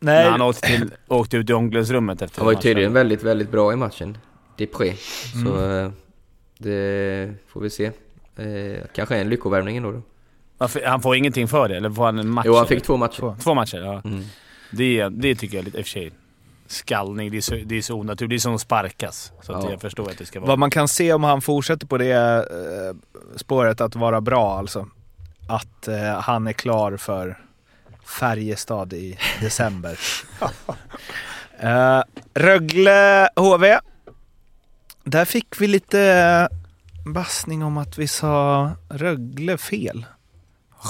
Nej. 0.01 0.25
när 0.25 0.31
han 0.31 0.43
åkte, 0.43 0.67
till, 0.67 0.91
åkte 1.09 1.37
ut 1.37 1.51
i 1.51 1.53
omklädningsrummet 1.53 2.23
efter 2.23 2.39
Han 2.39 2.47
var 2.47 2.53
ju 2.53 2.59
tydligen 2.61 2.93
väldigt, 2.93 3.23
väldigt 3.23 3.51
bra 3.51 3.73
i 3.73 3.77
matchen. 3.77 4.19
Dipré. 4.59 4.95
Så 5.43 5.57
Mm. 5.57 5.85
eh, 5.87 5.91
det 6.59 7.35
får 7.49 7.61
vi 7.61 7.71
se. 7.71 7.85
Eh, 8.37 8.85
kanske 8.95 9.17
en 9.17 9.29
lyckovärmning 9.29 9.77
ändå 9.77 9.93
då. 9.93 10.03
Han 10.85 11.03
får 11.03 11.17
ingenting 11.17 11.49
för 11.49 11.69
det? 11.69 11.77
Eller 11.77 11.91
får 11.91 12.05
han 12.05 12.19
en 12.19 12.29
match? 12.29 12.47
Jo, 12.47 12.55
han 12.57 12.67
fick 12.67 12.83
två 12.85 12.97
matcher. 12.97 13.17
Två, 13.21 13.37
två 13.43 13.55
matcher, 13.55 13.79
ja. 13.79 14.01
Mm. 14.05 14.25
Det, 14.71 15.09
det 15.09 15.35
tycker 15.35 15.57
jag 15.57 15.65
lite 15.65 15.79
i 15.79 15.83
och 15.83 15.87
för 15.87 15.91
sig. 15.91 16.13
Skallning, 16.67 17.31
det 17.31 17.37
är 17.37 17.41
så, 17.41 17.55
det 17.55 17.77
är 17.79 17.83
så 17.83 17.95
onaturligt. 17.95 18.31
Det 18.31 18.35
är 18.37 18.39
som 18.39 18.55
att 18.55 18.61
sparkas. 18.61 19.33
Så 19.43 19.53
att 19.53 19.65
Ja. 19.65 19.71
jag 19.71 19.81
förstår 19.81 20.11
att 20.11 20.19
det 20.19 20.27
ska 20.27 20.41
vara... 20.41 20.49
Vad 20.49 20.59
man 20.59 20.71
kan 20.71 20.89
se 20.89 21.13
om 21.13 21.25
han 21.25 21.43
fortsätter 21.43 21.87
på 21.87 21.99
det 21.99 22.13
eh, 22.13 22.97
spåret 23.37 23.81
att 23.81 23.97
vara 23.97 24.21
bra 24.21 24.59
alltså. 24.59 24.89
Att 25.49 25.89
eh, 25.89 26.21
han 26.21 26.47
är 26.47 26.53
klar 26.53 26.97
för 26.97 27.39
Färjestad 28.21 28.93
i 28.93 29.19
december. 29.41 29.99
eh, 31.61 32.03
Rögle 32.35 33.29
HV. 33.37 33.79
Där 35.11 35.25
fick 35.25 35.61
vi 35.61 35.67
lite 35.67 36.49
bassning 37.05 37.65
om 37.65 37.79
att 37.79 37.99
vi 37.99 38.09
sa 38.09 38.71
Rögle 38.89 39.59
fel. 39.59 40.07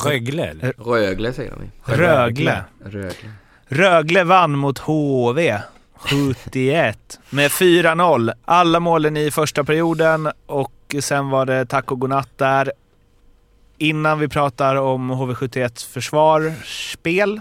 Rögle 0.05 0.47
eller? 0.47 0.73
Rögle 0.79 1.33
säger 1.33 1.51
ju. 1.51 1.95
Rögle. 1.95 2.65
Rögle. 2.85 3.33
Rögle 3.67 4.25
vann 4.25 4.59
mot 4.59 4.79
HV 4.79 5.61
71 5.95 7.21
med 7.31 7.51
4-0. 7.51 8.33
Alla 8.45 8.81
målen 8.81 9.17
i 9.17 9.31
första 9.31 9.65
perioden 9.65 10.31
och 10.47 10.95
sen 11.01 11.31
var 11.31 11.47
det 11.47 11.67
tack 11.67 11.93
och 11.93 12.01
godnatt 12.01 12.39
där. 12.39 12.73
Innan 13.79 14.19
vi 14.19 14.29
pratar 14.29 14.77
om 14.77 15.13
HV71 15.13 15.89
försvarsspel, 15.89 17.41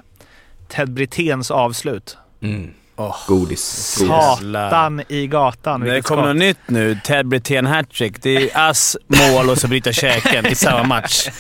Ted 0.68 0.92
Briténs 0.92 1.52
avslut. 1.52 2.18
Mm. 2.42 2.74
Oh, 2.98 3.16
Godis. 3.28 3.62
Satan 4.08 5.02
i 5.08 5.28
gatan. 5.28 5.82
Det 5.82 6.02
kommer 6.02 6.28
något 6.28 6.36
nytt 6.36 6.58
nu. 6.68 7.00
Ted 7.04 7.28
Brithén 7.28 7.66
hattrick. 7.66 8.22
Det 8.22 8.36
är 8.36 8.70
ass, 8.70 8.98
mål 9.08 9.50
och 9.50 9.58
så 9.58 9.68
bryta 9.68 9.92
käken 9.92 10.46
i 10.46 10.56
samma 10.56 10.84
match. 10.84 11.28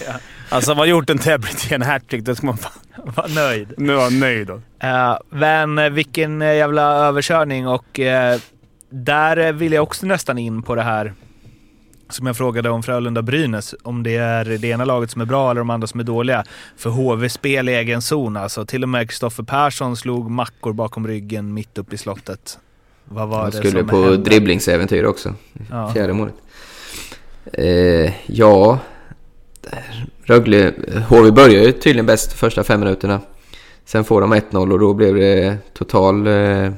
Alltså, 0.49 0.71
har 0.71 0.75
man 0.75 0.89
gjort 0.89 1.09
en 1.09 1.17
Ted 1.17 1.41
Brithén 1.41 1.81
hattrick 1.81 2.23
då 2.23 2.35
ska 2.35 2.45
man 2.45 2.57
fan 2.57 2.71
vara 3.15 3.27
nöjd. 3.27 3.73
Nu 3.77 3.93
var 3.93 4.09
nöjd 4.09 4.47
då. 4.47 4.61
Eh, 4.87 5.17
men 5.29 5.77
eh, 5.77 5.89
vilken 5.89 6.41
eh, 6.41 6.55
jävla 6.55 6.81
överkörning 6.81 7.67
och 7.67 7.99
eh, 7.99 8.39
där 8.89 9.51
vill 9.51 9.73
jag 9.73 9.83
också 9.83 10.05
nästan 10.05 10.37
in 10.37 10.63
på 10.63 10.75
det 10.75 10.81
här 10.83 11.13
som 12.09 12.27
jag 12.27 12.37
frågade 12.37 12.69
om 12.69 12.83
Frölunda-Brynäs. 12.83 13.75
Om 13.83 14.03
det 14.03 14.15
är 14.15 14.45
det 14.45 14.67
ena 14.67 14.85
laget 14.85 15.11
som 15.11 15.21
är 15.21 15.25
bra 15.25 15.51
eller 15.51 15.61
de 15.61 15.69
andra 15.69 15.87
som 15.87 15.99
är 15.99 16.03
dåliga. 16.03 16.43
För 16.77 16.89
HV-spel 16.89 17.69
i 17.69 17.73
egen 17.73 18.01
zon 18.01 18.37
alltså. 18.37 18.65
Till 18.65 18.83
och 18.83 18.89
med 18.89 19.09
Kristoffer 19.09 19.43
Persson 19.43 19.97
slog 19.97 20.31
mackor 20.31 20.73
bakom 20.73 21.07
ryggen 21.07 21.53
mitt 21.53 21.77
upp 21.77 21.93
i 21.93 21.97
slottet. 21.97 22.59
Vad 23.05 23.27
var 23.27 23.41
Han 23.41 23.51
det 23.51 23.57
skulle 23.57 23.79
som 23.79 23.87
på 23.87 24.01
hände? 24.01 24.17
dribblingsäventyr 24.17 25.03
också. 25.03 25.33
Ja. 25.69 25.93
Fjärde 25.93 26.13
målet. 26.13 26.35
Eh, 27.53 28.13
ja... 28.25 28.79
Rögle... 30.23 30.73
HV 31.09 31.31
börjar 31.31 31.63
ju 31.63 31.71
tydligen 31.71 32.05
bäst 32.05 32.33
första 32.33 32.63
fem 32.63 32.79
minuterna. 32.79 33.21
Sen 33.85 34.03
får 34.03 34.21
de 34.21 34.33
1-0 34.33 34.71
och 34.71 34.79
då 34.79 34.93
blev 34.93 35.15
det 35.15 35.57
total 35.73 36.27
eh, 36.27 36.71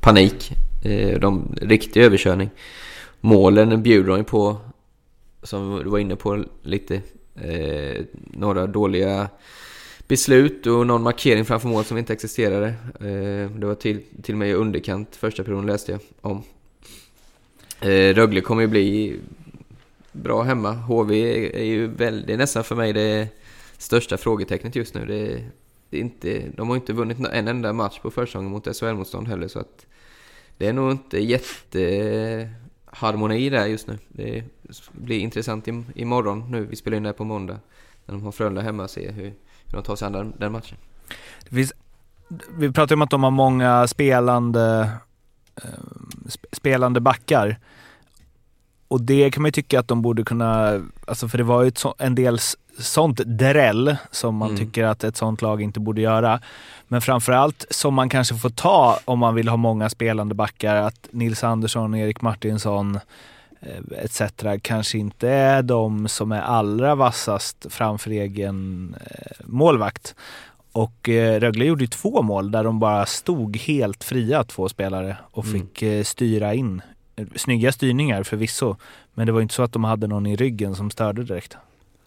panik. 0.00 0.52
Eh, 0.84 1.20
de, 1.20 1.56
riktig 1.62 2.02
överkörning. 2.02 2.50
Målen 3.20 3.82
bjuder 3.82 4.08
de 4.08 4.18
ju 4.18 4.24
på, 4.24 4.56
som 5.42 5.80
du 5.84 5.90
var 5.90 5.98
inne 5.98 6.16
på 6.16 6.44
lite, 6.62 7.02
eh, 7.34 8.04
några 8.14 8.66
dåliga 8.66 9.28
beslut 10.08 10.66
och 10.66 10.86
någon 10.86 11.02
markering 11.02 11.44
framför 11.44 11.68
mål 11.68 11.84
som 11.84 11.98
inte 11.98 12.12
existerade. 12.12 12.68
Eh, 13.00 13.50
det 13.50 13.66
var 13.66 13.74
till, 13.74 14.02
till 14.22 14.34
och 14.34 14.38
med 14.38 14.50
i 14.50 14.52
underkant 14.52 15.16
första 15.16 15.44
perioden 15.44 15.66
läste 15.66 15.92
jag 15.92 16.00
om. 16.20 16.42
Eh, 17.80 18.14
Rögle 18.14 18.40
kommer 18.40 18.62
ju 18.62 18.68
bli 18.68 19.16
bra 20.12 20.42
hemma. 20.42 20.72
HV 20.72 21.12
är, 21.60 21.64
ju 21.64 21.86
väl, 21.86 22.24
det 22.26 22.32
är 22.32 22.36
nästan 22.36 22.64
för 22.64 22.76
mig 22.76 22.92
det 22.92 23.28
största 23.78 24.16
frågetecknet 24.16 24.76
just 24.76 24.94
nu. 24.94 25.06
Det, 25.06 25.44
det 25.90 25.96
är 25.96 26.00
inte, 26.00 26.42
de 26.56 26.68
har 26.68 26.76
inte 26.76 26.92
vunnit 26.92 27.18
en 27.32 27.48
enda 27.48 27.72
match 27.72 27.98
på 27.98 28.10
försäsongen 28.10 28.50
mot 28.50 28.76
SHL-motstånd 28.76 29.28
heller 29.28 29.48
så 29.48 29.58
att 29.58 29.86
det 30.56 30.66
är 30.66 30.72
nog 30.72 30.90
inte 30.90 31.18
jätte 31.18 32.50
harmoni 32.92 33.50
där 33.50 33.66
just 33.66 33.86
nu. 33.86 33.98
Det 34.08 34.44
blir 34.92 35.18
intressant 35.18 35.66
im- 35.66 35.84
imorgon 35.94 36.50
nu. 36.50 36.64
Vi 36.66 36.76
spelar 36.76 36.96
in 36.96 37.02
det 37.02 37.08
här 37.08 37.14
på 37.14 37.24
måndag. 37.24 37.58
När 38.06 38.14
de 38.14 38.22
har 38.24 38.32
Frölunda 38.32 38.60
hemma 38.62 38.82
och 38.84 38.90
se 38.90 39.10
hur, 39.10 39.24
hur 39.24 39.72
de 39.72 39.82
tar 39.82 39.96
sig 39.96 40.06
an 40.06 40.12
den, 40.12 40.32
den 40.38 40.52
matchen. 40.52 40.76
Det 41.48 41.54
finns, 41.54 41.72
vi 42.58 42.72
pratar 42.72 42.94
om 42.96 43.02
att 43.02 43.10
de 43.10 43.22
har 43.22 43.30
många 43.30 43.86
spelande, 43.86 44.90
eh, 45.56 45.62
sp- 46.24 46.44
spelande 46.52 47.00
backar. 47.00 47.58
Och 48.88 49.00
det 49.02 49.30
kan 49.30 49.42
man 49.42 49.48
ju 49.48 49.52
tycka 49.52 49.80
att 49.80 49.88
de 49.88 50.02
borde 50.02 50.24
kunna, 50.24 50.82
alltså 51.06 51.28
för 51.28 51.38
det 51.38 51.44
var 51.44 51.62
ju 51.62 51.72
en 51.98 52.14
del 52.14 52.38
sånt 52.78 53.16
dräll 53.24 53.96
som 54.10 54.36
man 54.36 54.48
Mm. 54.50 54.60
tycker 54.60 54.84
att 54.84 55.04
ett 55.04 55.16
sånt 55.16 55.42
lag 55.42 55.62
inte 55.62 55.80
borde 55.80 56.00
göra. 56.00 56.40
Men 56.88 57.00
framförallt 57.00 57.64
som 57.70 57.94
man 57.94 58.08
kanske 58.08 58.34
får 58.34 58.50
ta 58.50 58.98
om 59.04 59.18
man 59.18 59.34
vill 59.34 59.48
ha 59.48 59.56
många 59.56 59.88
spelande 59.90 60.34
backar, 60.34 60.76
att 60.76 61.08
Nils 61.10 61.44
Andersson, 61.44 61.94
Erik 61.94 62.20
Martinsson 62.20 62.98
eh, 63.60 64.04
etc. 64.04 64.22
kanske 64.62 64.98
inte 64.98 65.28
är 65.28 65.62
de 65.62 66.08
som 66.08 66.32
är 66.32 66.40
allra 66.42 66.94
vassast 66.94 67.66
framför 67.70 68.10
egen 68.10 68.94
eh, 69.10 69.36
målvakt. 69.46 70.14
Och 70.72 71.08
eh, 71.08 71.40
Rögle 71.40 71.64
gjorde 71.64 71.84
ju 71.84 71.88
två 71.88 72.22
mål 72.22 72.50
där 72.50 72.64
de 72.64 72.78
bara 72.78 73.06
stod 73.06 73.56
helt 73.56 74.04
fria, 74.04 74.44
två 74.44 74.68
spelare, 74.68 75.16
och 75.30 75.44
Mm. 75.46 75.60
fick 75.60 75.82
eh, 75.82 76.02
styra 76.04 76.54
in. 76.54 76.82
Snygga 77.36 77.72
styrningar 77.72 78.22
förvisso, 78.22 78.76
men 79.14 79.26
det 79.26 79.32
var 79.32 79.40
inte 79.40 79.54
så 79.54 79.62
att 79.62 79.72
de 79.72 79.84
hade 79.84 80.06
någon 80.06 80.26
i 80.26 80.36
ryggen 80.36 80.74
som 80.74 80.90
störde 80.90 81.24
direkt. 81.24 81.56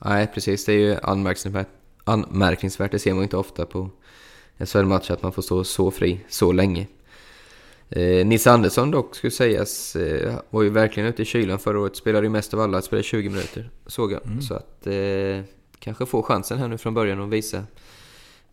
Nej, 0.05 0.27
precis. 0.33 0.65
Det 0.65 0.73
är 0.73 0.77
ju 0.77 0.97
anmärkningsvärt. 1.03 1.67
anmärkningsvärt. 2.03 2.91
Det 2.91 2.99
ser 2.99 3.13
man 3.13 3.23
inte 3.23 3.37
ofta 3.37 3.65
på 3.65 3.89
SHL-matcher 4.65 5.11
att 5.13 5.23
man 5.23 5.31
får 5.31 5.41
stå 5.41 5.63
så 5.63 5.91
fri 5.91 6.19
så 6.29 6.51
länge. 6.51 6.87
Eh, 7.89 8.25
Nils 8.25 8.47
Andersson 8.47 8.91
dock, 8.91 9.15
skulle 9.15 9.31
sägas, 9.31 9.95
eh, 9.95 10.35
var 10.49 10.63
ju 10.63 10.69
verkligen 10.69 11.09
ute 11.09 11.21
i 11.21 11.25
kylan 11.25 11.59
förra 11.59 11.79
året. 11.79 11.95
Spelade 11.95 12.25
ju 12.25 12.29
mest 12.29 12.53
av 12.53 12.59
alla, 12.59 12.81
spelade 12.81 13.03
20 13.03 13.29
minuter, 13.29 13.69
såg 13.87 14.11
jag. 14.11 14.25
Mm. 14.25 14.41
Så 14.41 14.53
att 14.53 14.87
eh, 14.87 15.43
kanske 15.79 16.05
få 16.05 16.23
chansen 16.23 16.57
här 16.57 16.67
nu 16.67 16.77
från 16.77 16.93
början 16.93 17.19
och 17.19 17.33
visa. 17.33 17.63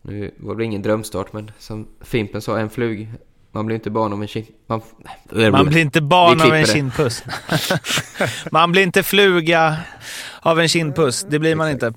Nu 0.03 0.31
var 0.37 0.55
det 0.55 0.65
ingen 0.65 0.83
drömstart, 0.83 1.33
men 1.33 1.51
som 1.59 1.89
Fimpen 2.01 2.43
sa, 2.43 2.59
en 2.59 2.71
flug. 2.71 3.09
Man 3.53 3.67
blir 3.67 3.77
inte 3.77 3.91
barn 3.91 4.13
om 4.13 4.23
en 4.23 4.29
kind... 4.29 4.47
Man, 4.67 4.81
Man 5.53 5.67
blir 5.67 5.81
inte 5.81 6.01
barn 6.01 6.41
av 6.41 6.55
en 6.55 6.67
kindpuss. 6.67 7.25
man 8.53 8.73
blir 8.73 8.83
inte 8.83 9.03
fluga 9.03 9.77
av 10.41 10.61
en 10.61 10.69
kindpuss. 10.69 11.27
Det 11.29 11.39
blir 11.39 11.55
man 11.55 11.71
inte. 11.71 11.87
Eh, 11.87 11.93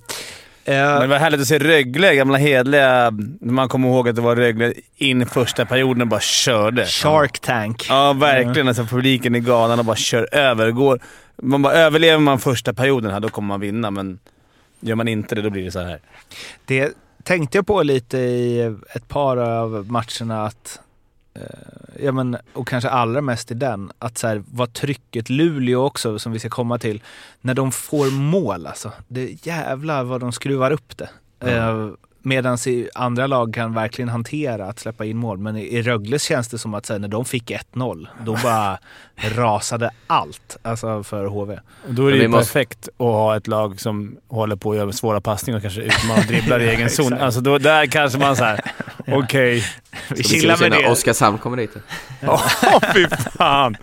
Men 0.65 1.01
det 1.01 1.07
var 1.07 1.17
härligt 1.17 1.41
att 1.41 1.47
se 1.47 1.59
Rögle, 1.59 2.15
gamla 2.15 2.37
hedliga. 2.37 3.11
Man 3.41 3.69
kommer 3.69 3.87
ihåg 3.87 4.09
att 4.09 4.15
det 4.15 4.21
var 4.21 4.35
Rögle 4.35 4.73
in 4.95 5.21
i 5.21 5.25
första 5.25 5.65
perioden 5.65 6.01
och 6.01 6.07
bara 6.07 6.19
körde. 6.19 6.85
Shark 6.85 7.39
Tank. 7.39 7.85
Ja, 7.89 8.13
verkligen. 8.13 8.67
Alltså, 8.67 8.85
publiken 8.85 9.35
i 9.35 9.39
galan 9.39 9.79
och 9.79 9.85
bara 9.85 9.95
kör 9.95 10.35
över. 10.35 10.71
Går, 10.71 10.99
man 11.41 11.61
bara, 11.61 11.73
överlever 11.73 12.19
man 12.19 12.39
första 12.39 12.73
perioden 12.73 13.11
här, 13.11 13.19
då 13.19 13.29
kommer 13.29 13.47
man 13.47 13.59
vinna, 13.59 13.91
men 13.91 14.19
gör 14.79 14.95
man 14.95 15.07
inte 15.07 15.35
det, 15.35 15.41
då 15.41 15.49
blir 15.49 15.63
det 15.63 15.71
så 15.71 15.79
här. 15.79 15.99
Det 16.65 16.91
tänkte 17.23 17.57
jag 17.57 17.67
på 17.67 17.83
lite 17.83 18.17
i 18.17 18.61
ett 18.95 19.07
par 19.07 19.37
av 19.37 19.91
matcherna 19.91 20.45
att, 20.45 20.79
ja 21.99 22.11
men, 22.11 22.37
och 22.53 22.67
kanske 22.67 22.89
allra 22.89 23.21
mest 23.21 23.51
i 23.51 23.53
den, 23.53 23.91
att 23.99 24.17
så 24.17 24.27
här, 24.27 24.43
vad 24.47 24.73
trycket, 24.73 25.29
Luleå 25.29 25.85
också 25.85 26.19
som 26.19 26.31
vi 26.31 26.39
ska 26.39 26.49
komma 26.49 26.77
till, 26.77 27.03
när 27.41 27.53
de 27.53 27.71
får 27.71 28.11
mål 28.11 28.67
alltså. 28.67 28.91
Det 29.07 29.45
jävlar 29.45 30.03
vad 30.03 30.19
de 30.19 30.31
skruvar 30.31 30.71
upp 30.71 30.97
det. 30.97 31.09
Eh, 31.39 31.89
Medan 32.23 32.57
i 32.67 32.89
andra 32.95 33.27
lag 33.27 33.53
kan 33.53 33.73
verkligen 33.73 34.09
hantera 34.09 34.65
att 34.65 34.79
släppa 34.79 35.05
in 35.05 35.17
mål. 35.17 35.37
Men 35.37 35.57
i 35.57 35.81
Rögles 35.81 36.23
känns 36.23 36.47
det 36.47 36.57
som 36.57 36.73
att 36.73 36.89
här, 36.89 36.99
när 36.99 37.07
de 37.07 37.25
fick 37.25 37.51
1-0, 37.51 38.07
då 38.25 38.37
bara 38.43 38.77
rasade 39.15 39.91
allt 40.07 40.57
alltså 40.61 41.03
för 41.03 41.25
HV. 41.25 41.59
Och 41.87 41.93
då 41.93 42.07
är 42.07 42.11
det 42.11 42.15
ju 42.17 42.21
vi 42.21 42.27
måste- 42.27 42.53
perfekt 42.53 42.89
att 42.89 42.97
ha 42.97 43.37
ett 43.37 43.47
lag 43.47 43.79
som 43.81 44.17
håller 44.27 44.55
på 44.55 44.71
att 44.71 44.77
göra 44.77 44.91
svåra 44.91 45.21
passningar 45.21 45.57
och 45.57 45.61
kanske 45.61 45.81
utmanar 45.81 46.23
dribblar 46.23 46.59
i 46.59 46.69
egen 46.75 46.89
zon. 46.89 47.13
Alltså 47.13 47.41
då, 47.41 47.57
där 47.57 47.85
kanske 47.85 48.19
man 48.19 48.35
såhär, 48.35 48.59
okej. 49.07 49.63
Vi 50.09 50.23
Ska 50.23 50.33
chillar 50.33 50.57
med 50.59 50.71
det. 50.71 50.91
Oskarshamn 50.91 51.37
kommer 51.37 51.57
dit. 51.57 51.71
Åh, 52.27 52.47
fy 52.93 53.07
fan! 53.37 53.77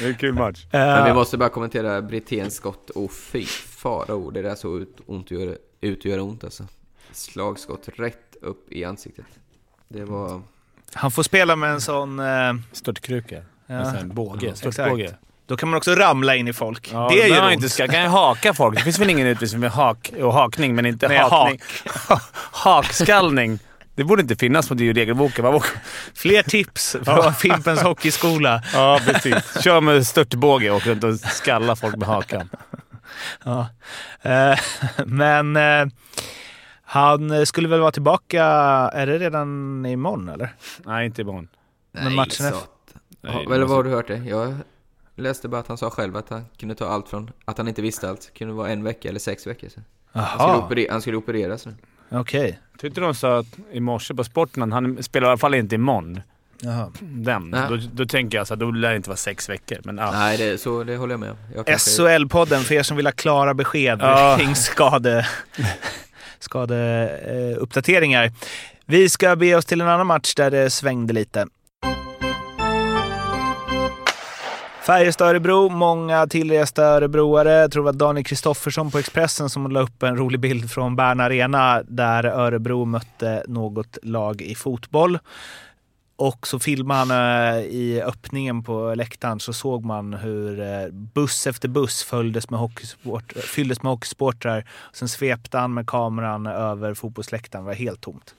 Det 0.00 0.04
är 0.04 0.08
en 0.08 0.14
kul 0.14 0.34
match. 0.34 0.66
Men 0.70 1.04
vi 1.04 1.12
måste 1.12 1.38
bara 1.38 1.48
kommentera 1.48 2.02
Britténs 2.02 2.54
skott. 2.54 2.90
Och 2.90 3.12
fy 3.12 3.44
farao, 3.68 4.30
det 4.30 4.42
där 4.42 4.54
såg 4.54 4.80
ut, 4.80 4.96
ont 5.06 5.32
ut 5.80 5.98
att 5.98 6.04
göra 6.04 6.22
ont 6.22 6.44
alltså. 6.44 6.64
Slagskott 7.18 7.88
rätt 7.96 8.36
upp 8.42 8.72
i 8.72 8.84
ansiktet. 8.84 9.26
Det 9.88 10.04
var... 10.04 10.42
Han 10.92 11.10
får 11.10 11.22
spela 11.22 11.56
med 11.56 11.70
en 11.70 11.80
sån... 11.80 12.20
Eh, 12.20 12.54
Störtkruka. 12.72 13.42
Ja. 13.66 13.74
En 13.74 13.98
sån 13.98 14.14
båge. 14.14 14.54
Störtbåge. 14.56 15.04
exakt. 15.04 15.22
Då 15.46 15.56
kan 15.56 15.68
man 15.68 15.76
också 15.76 15.94
ramla 15.94 16.36
in 16.36 16.48
i 16.48 16.52
folk. 16.52 16.90
Ja, 16.92 17.08
det 17.12 17.22
är 17.22 17.26
ju 17.26 17.34
man 17.34 17.44
ont. 17.44 17.52
inte 17.52 17.68
ska, 17.68 17.88
kan 17.88 18.02
ju 18.02 18.08
haka 18.08 18.54
folk. 18.54 18.78
Det 18.78 18.84
finns 18.84 18.98
väl 18.98 19.10
ingen 19.10 19.26
utvisning 19.26 19.60
med 19.60 19.70
hak 19.70 20.12
och 20.20 20.32
hakning, 20.32 20.74
men 20.74 20.86
inte 20.86 21.08
Nej, 21.08 21.18
hakning. 21.18 21.60
Hakskallning. 22.34 23.58
Det 23.94 24.04
borde 24.04 24.22
inte 24.22 24.36
finnas 24.36 24.68
på 24.68 24.74
regelboken. 24.74 25.60
Fler 26.14 26.42
tips 26.42 26.96
från 27.04 27.34
Fimpens 27.34 27.82
Hockeyskola. 27.82 28.62
Ja, 28.74 29.00
precis. 29.06 29.62
Kör 29.62 29.80
med 29.80 30.06
störtbåge 30.06 30.70
och 30.70 30.86
runt 30.86 31.04
och 31.04 31.20
skalla 31.20 31.76
folk 31.76 31.96
med 31.96 32.08
hakan. 32.08 32.48
Ja. 33.44 33.68
Eh, 34.22 34.58
men 35.06 35.56
eh, 35.56 35.86
han 36.90 37.46
skulle 37.46 37.68
väl 37.68 37.80
vara 37.80 37.90
tillbaka, 37.92 38.44
är 38.92 39.06
det 39.06 39.18
redan 39.18 39.86
imorgon 39.86 40.28
eller? 40.28 40.54
Nej, 40.84 41.06
inte 41.06 41.22
imorgon. 41.22 41.48
Men 41.92 42.14
matchen 42.14 42.46
att- 42.46 42.68
Nej, 43.20 43.44
eller 43.52 43.66
vad 43.66 43.76
har 43.76 43.84
du 43.84 43.90
hört 43.90 44.06
det? 44.06 44.16
Jag 44.16 44.54
läste 45.16 45.48
bara 45.48 45.60
att 45.60 45.68
han 45.68 45.78
sa 45.78 45.90
själv 45.90 46.16
att 46.16 46.28
han 46.28 46.44
kunde 46.56 46.74
ta 46.74 46.86
allt 46.88 47.08
från 47.08 47.30
att 47.44 47.58
han 47.58 47.68
inte 47.68 47.82
visste 47.82 48.10
allt. 48.10 48.20
Det 48.32 48.38
kunde 48.38 48.54
vara 48.54 48.68
en 48.68 48.84
vecka 48.84 49.08
eller 49.08 49.20
sex 49.20 49.46
veckor. 49.46 49.68
Så. 49.68 49.80
Han, 50.20 50.66
skulle 50.66 50.86
han 50.90 51.00
skulle 51.00 51.16
opereras 51.16 51.66
nu. 51.66 51.74
okej. 52.10 52.58
Tyckte 52.78 53.00
de 53.00 53.14
sa 53.14 53.38
att 53.38 53.46
i 53.72 53.80
morse 53.80 54.14
på 54.14 54.24
sporten 54.24 54.62
att 54.62 54.70
han 54.70 55.02
spelar 55.02 55.26
i 55.26 55.30
alla 55.30 55.38
fall 55.38 55.54
inte 55.54 55.74
imorgon. 55.74 56.20
Jaha. 56.60 56.92
Den. 57.00 57.50
Nej. 57.50 57.62
Då, 57.70 57.76
då 57.92 58.06
tänker 58.06 58.38
jag 58.38 58.46
så 58.46 58.54
att 58.54 58.60
då 58.60 58.70
lär 58.70 58.90
det 58.90 58.96
inte 58.96 59.08
vara 59.10 59.16
sex 59.16 59.48
veckor. 59.48 59.78
Men, 59.84 59.98
ja. 59.98 60.10
Nej, 60.12 60.38
det, 60.38 60.58
så, 60.60 60.84
det 60.84 60.96
håller 60.96 61.12
jag 61.12 61.20
med 61.20 61.30
om. 61.30 61.36
SHL-podden 61.64 62.58
för 62.62 62.74
er 62.74 62.82
som 62.82 62.96
vill 62.96 63.06
ha 63.06 63.12
klara 63.12 63.54
besked 63.54 63.98
Ja. 64.02 64.36
kring 64.38 64.54
skade, 64.54 65.26
skadeuppdateringar. 66.42 68.32
Vi 68.86 69.08
ska 69.08 69.36
be 69.36 69.54
oss 69.54 69.64
till 69.64 69.80
en 69.80 69.88
annan 69.88 70.06
match 70.06 70.34
där 70.34 70.50
det 70.50 70.70
svängde 70.70 71.12
lite. 71.12 71.46
Färjestad-Örebro, 74.88 75.68
många 75.68 76.26
tillresta 76.26 76.84
örebroare. 76.84 77.52
Jag 77.52 77.72
tror 77.72 77.82
det 77.82 77.84
var 77.84 77.92
Daniel 77.92 78.24
Kristoffersson 78.24 78.90
på 78.90 78.98
Expressen 78.98 79.50
som 79.50 79.70
la 79.70 79.80
upp 79.80 80.02
en 80.02 80.16
rolig 80.16 80.40
bild 80.40 80.70
från 80.70 80.96
Bern 80.96 81.20
Arena 81.20 81.82
där 81.88 82.24
Örebro 82.24 82.84
mötte 82.84 83.42
något 83.48 83.98
lag 84.02 84.42
i 84.42 84.54
fotboll. 84.54 85.18
Och 86.18 86.46
så 86.46 86.58
filmade 86.58 87.14
han 87.14 87.58
eh, 87.58 87.64
i 87.64 88.02
öppningen 88.02 88.62
på 88.62 88.94
läktaren 88.94 89.40
så 89.40 89.52
såg 89.52 89.84
man 89.84 90.14
hur 90.14 90.60
eh, 90.60 90.88
buss 90.90 91.46
efter 91.46 91.68
buss 91.68 92.02
följdes 92.02 92.50
med 92.50 92.60
eh, 92.60 93.40
fylldes 93.40 93.82
med 93.82 93.92
hockeysportrar. 93.92 94.64
Sen 94.92 95.08
svepte 95.08 95.58
han 95.58 95.74
med 95.74 95.86
kameran 95.86 96.46
över 96.46 96.94
fotbollsläktaren. 96.94 97.64
Det 97.64 97.66
var 97.66 97.74
helt 97.74 98.00
tomt. 98.00 98.34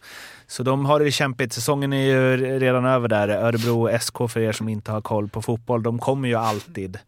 Så 0.47 0.63
de 0.63 0.86
har 0.86 0.99
det 0.99 1.11
kämpigt. 1.11 1.53
Säsongen 1.53 1.93
är 1.93 2.05
ju 2.05 2.38
redan 2.59 2.86
över 2.86 3.07
där. 3.07 3.27
Örebro 3.30 3.99
SK 3.99 4.17
för 4.30 4.39
er 4.39 4.51
som 4.51 4.69
inte 4.69 4.91
har 4.91 5.01
koll 5.01 5.30
på 5.30 5.41
fotboll. 5.41 5.84
De 5.84 5.99
kommer 5.99 6.27
ju 6.27 6.36
alltid 6.36 6.99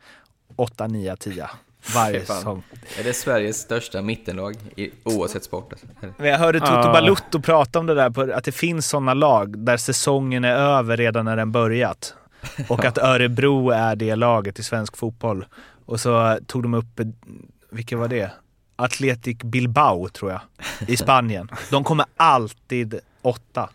8, 0.56 0.88
9, 0.88 1.16
10 1.16 1.50
varje 1.96 2.26
säsong. 2.26 2.64
Är 3.00 3.04
det 3.04 3.14
Sveriges 3.14 3.58
största 3.58 4.02
mittenlag 4.02 4.56
i, 4.76 4.92
oavsett 5.04 5.44
sport? 5.44 5.74
Alltså? 5.74 6.26
Jag 6.26 6.38
hörde 6.38 6.60
Toto 6.60 6.72
Ja. 6.72 6.92
Balutto 6.94 7.42
prata 7.42 7.80
om 7.80 7.86
det 7.86 7.94
där, 7.94 8.10
på, 8.10 8.22
att 8.22 8.44
det 8.44 8.52
finns 8.52 8.88
sådana 8.88 9.14
lag 9.14 9.58
där 9.58 9.78
säsongen 9.78 10.44
är 10.46 10.56
över 10.56 10.98
redan 10.98 11.26
när 11.26 11.38
den 11.38 11.52
börjat. 11.52 12.14
Och 12.70 12.86
att 12.86 12.98
Örebro 13.04 13.70
är 13.70 13.96
det 13.96 14.16
laget 14.16 14.60
i 14.60 14.64
svensk 14.64 14.98
fotboll. 14.98 15.46
Och 15.86 16.00
så 16.00 16.40
tog 16.48 16.64
de 16.64 16.74
upp, 16.74 17.00
vilka 17.72 17.98
var 17.98 18.08
det? 18.08 18.32
Athletic 18.76 19.38
Bilbao 19.38 20.10
tror 20.10 20.32
jag, 20.32 20.42
i 20.88 20.98
Spanien. 20.98 21.50
De 21.72 21.84
kommer 21.84 22.06
alltid 22.18 23.00
åtta. 23.22 23.70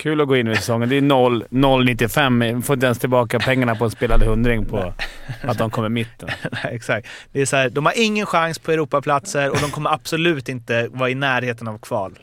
Kul 0.00 0.20
att 0.20 0.28
gå 0.28 0.36
in 0.36 0.48
i 0.48 0.56
säsongen. 0.56 0.88
Det 0.88 0.96
är 0.96 1.02
0 1.02 1.44
0,95. 1.50 2.62
Får 2.62 2.74
inte 2.74 2.86
ens 2.86 2.98
tillbaka 2.98 3.38
pengarna 3.38 3.74
på 3.74 3.84
en 3.84 3.90
spelad 3.90 4.22
hundring 4.22 4.66
på 4.66 4.92
att 5.42 5.58
de 5.58 5.70
kommer 5.70 5.88
mitten. 5.88 6.28
Nej, 6.52 6.74
Exakt. 6.74 7.08
Det 7.32 7.40
är 7.40 7.46
så 7.46 7.56
här, 7.56 7.70
de 7.70 7.86
har 7.86 7.92
ingen 7.96 8.26
chans 8.26 8.58
på 8.58 8.72
Europaplatser 8.72 9.50
och 9.50 9.58
de 9.60 9.70
kommer 9.70 9.90
absolut 9.90 10.48
inte 10.48 10.88
vara 10.90 11.10
i 11.10 11.14
närheten 11.14 11.68
av 11.68 11.78
kval. 11.78 12.18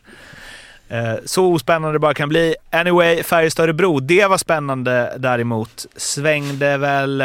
Eh, 0.90 1.14
Så 1.26 1.54
ospännande 1.54 1.96
det 1.96 2.00
bara 2.00 2.14
kan 2.14 2.30
bli. 2.30 2.56
Anyway, 2.70 3.24
Färjestad-Örebro, 3.24 4.00
det 4.00 4.26
var 4.26 4.38
spännande 4.38 5.14
däremot. 5.18 5.86
Svängde 5.96 6.78
väl... 6.78 7.24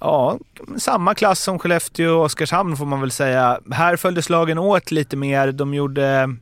Ja, 0.00 0.38
samma 0.78 1.14
klass 1.14 1.40
som 1.40 1.58
Skellefteå 1.58 2.18
och 2.18 2.24
Oskarshamn 2.24 2.76
får 2.76 2.86
man 2.86 3.00
väl 3.00 3.10
säga. 3.10 3.60
Här 3.72 3.96
följdes 3.96 4.30
lagen 4.30 4.58
åt 4.58 4.90
lite 4.90 5.16
mer. 5.16 5.52
De 5.52 5.74
gjorde 5.74 6.36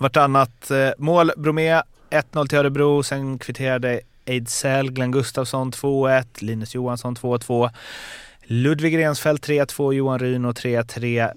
vartannat 0.00 0.70
eh, 0.70 0.90
mål. 0.98 1.32
Bromé 1.36 1.82
1-0 2.10 2.46
till 2.46 2.58
Örebro, 2.58 3.02
sen 3.02 3.38
kvitterade 3.38 4.00
Ejdsell, 4.24 4.90
Glenn 4.90 5.10
Gustafsson 5.10 5.72
2-1, 5.72 6.24
Linus 6.38 6.74
Johansson 6.74 7.16
2-2. 7.16 7.70
Ludvig 8.42 8.98
Rensfeldt 8.98 9.48
3-2, 9.48 9.92
Johan 9.92 10.18
Ryno 10.18 10.52
3-3, 10.52 11.32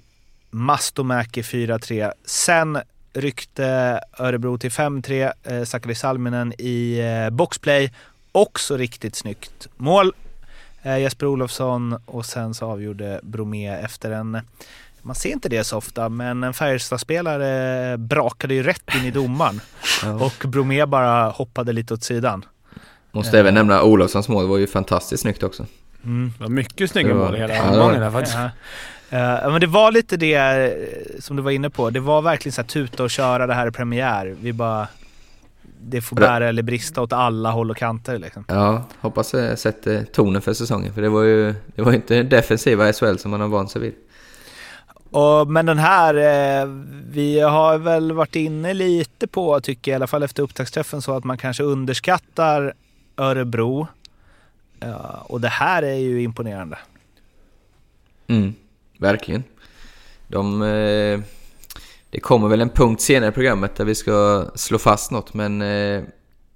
Mastomäki 0.49 1.41
4-3. 1.41 2.11
Sen 2.25 2.79
ryckte 3.13 3.99
Örebro 4.19 4.57
till 4.57 4.71
5-3, 4.71 5.33
eh, 5.43 5.63
Sakari 5.63 5.95
Salminen 5.95 6.53
i 6.57 6.99
eh, 6.99 7.29
boxplay. 7.29 7.91
Också 8.31 8.77
riktigt 8.77 9.15
snyggt 9.15 9.67
mål. 9.77 10.13
Eh, 10.81 10.97
Jesper 10.97 11.25
Olofsson 11.25 11.97
och 12.05 12.25
sen 12.25 12.53
så 12.53 12.65
avgjorde 12.65 13.19
Bromé 13.23 13.69
efter 13.69 14.11
en 14.11 14.39
man 15.03 15.15
ser 15.15 15.29
inte 15.29 15.49
det 15.49 15.63
så 15.63 15.77
ofta, 15.77 16.09
men 16.09 16.43
en 16.43 16.53
Färjestad-spelare 16.53 17.97
brakade 17.97 18.53
ju 18.53 18.63
rätt 18.63 18.95
in 18.95 19.05
i 19.05 19.11
domaren. 19.11 19.61
Och 20.19 20.47
Bromé 20.47 20.85
bara 20.85 21.29
hoppade 21.29 21.73
lite 21.73 21.93
åt 21.93 22.03
sidan. 22.03 22.45
Måste 23.11 23.39
även 23.39 23.53
nämna 23.53 23.83
Olofssons 23.83 24.29
mål, 24.29 24.43
det 24.43 24.49
var 24.49 24.57
ju 24.57 24.67
fantastiskt 24.67 25.21
snyggt 25.21 25.43
också. 25.43 25.65
Mm. 26.03 26.33
Det 26.37 26.43
var 26.43 26.49
mycket 26.49 26.91
snygga 26.91 27.13
mål 27.13 27.35
hela 27.35 27.55
Ja, 27.55 27.63
det 27.63 27.69
var 27.69 27.75
omgången 27.75 28.01
där 28.01 28.11
faktiskt. 28.11 28.37
Ja. 28.37 28.49
Eh, 29.13 29.51
men 29.51 29.61
det 29.61 29.67
var 29.67 29.91
lite 29.91 30.17
det 30.17 30.35
eh, 30.35 31.19
som 31.19 31.35
du 31.35 31.41
var 31.41 31.51
inne 31.51 31.69
på. 31.69 31.89
Det 31.89 31.99
var 31.99 32.21
verkligen 32.21 32.53
så 32.53 32.61
här 32.61 32.67
tuta 32.67 33.03
och 33.03 33.09
köra, 33.09 33.47
det 33.47 33.53
här 33.53 33.67
är 33.67 33.71
premiär. 33.71 34.35
Vi 34.41 34.53
bara... 34.53 34.87
Det 35.85 36.01
får 36.01 36.15
bära 36.15 36.49
eller 36.49 36.63
brista 36.63 37.01
åt 37.01 37.13
alla 37.13 37.51
håll 37.51 37.71
och 37.71 37.77
kanter 37.77 38.19
liksom. 38.19 38.45
Ja, 38.47 38.83
hoppas 38.99 39.31
det 39.31 39.57
sätter 39.57 40.03
tonen 40.03 40.41
för 40.41 40.53
säsongen. 40.53 40.93
För 40.93 41.01
det 41.01 41.09
var 41.09 41.23
ju 41.23 41.55
det 41.75 41.81
var 41.81 41.91
ju 41.91 41.95
inte 41.95 42.23
defensiva 42.23 42.93
SHL 42.93 43.15
som 43.17 43.31
man 43.31 43.41
har 43.41 43.47
vant 43.47 43.71
sig 43.71 43.81
vid. 43.81 43.93
Och, 45.13 45.47
men 45.47 45.65
den 45.65 45.77
här, 45.77 46.15
eh, 46.15 46.67
vi 47.09 47.39
har 47.39 47.77
väl 47.77 48.11
varit 48.11 48.35
inne 48.35 48.73
lite 48.73 49.27
på, 49.27 49.59
tycker 49.59 49.91
jag, 49.91 49.95
i 49.95 49.97
alla 49.97 50.07
fall 50.07 50.23
efter 50.23 50.43
upptaktsträffen, 50.43 51.01
så 51.01 51.17
att 51.17 51.23
man 51.23 51.37
kanske 51.37 51.63
underskattar 51.63 52.73
Örebro. 53.17 53.87
Ja, 54.79 55.25
och 55.29 55.41
det 55.41 55.47
här 55.47 55.83
är 55.83 55.95
ju 55.95 56.21
imponerande. 56.21 56.77
Mm, 58.27 58.53
verkligen. 58.97 59.43
De, 60.27 60.61
eh, 60.61 61.19
det 62.09 62.19
kommer 62.19 62.47
väl 62.47 62.61
en 62.61 62.69
punkt 62.69 63.01
senare 63.01 63.29
i 63.29 63.33
programmet 63.33 63.75
där 63.75 63.85
vi 63.85 63.95
ska 63.95 64.45
slå 64.55 64.77
fast 64.77 65.11
något, 65.11 65.33
men 65.33 65.61
eh, 65.61 66.03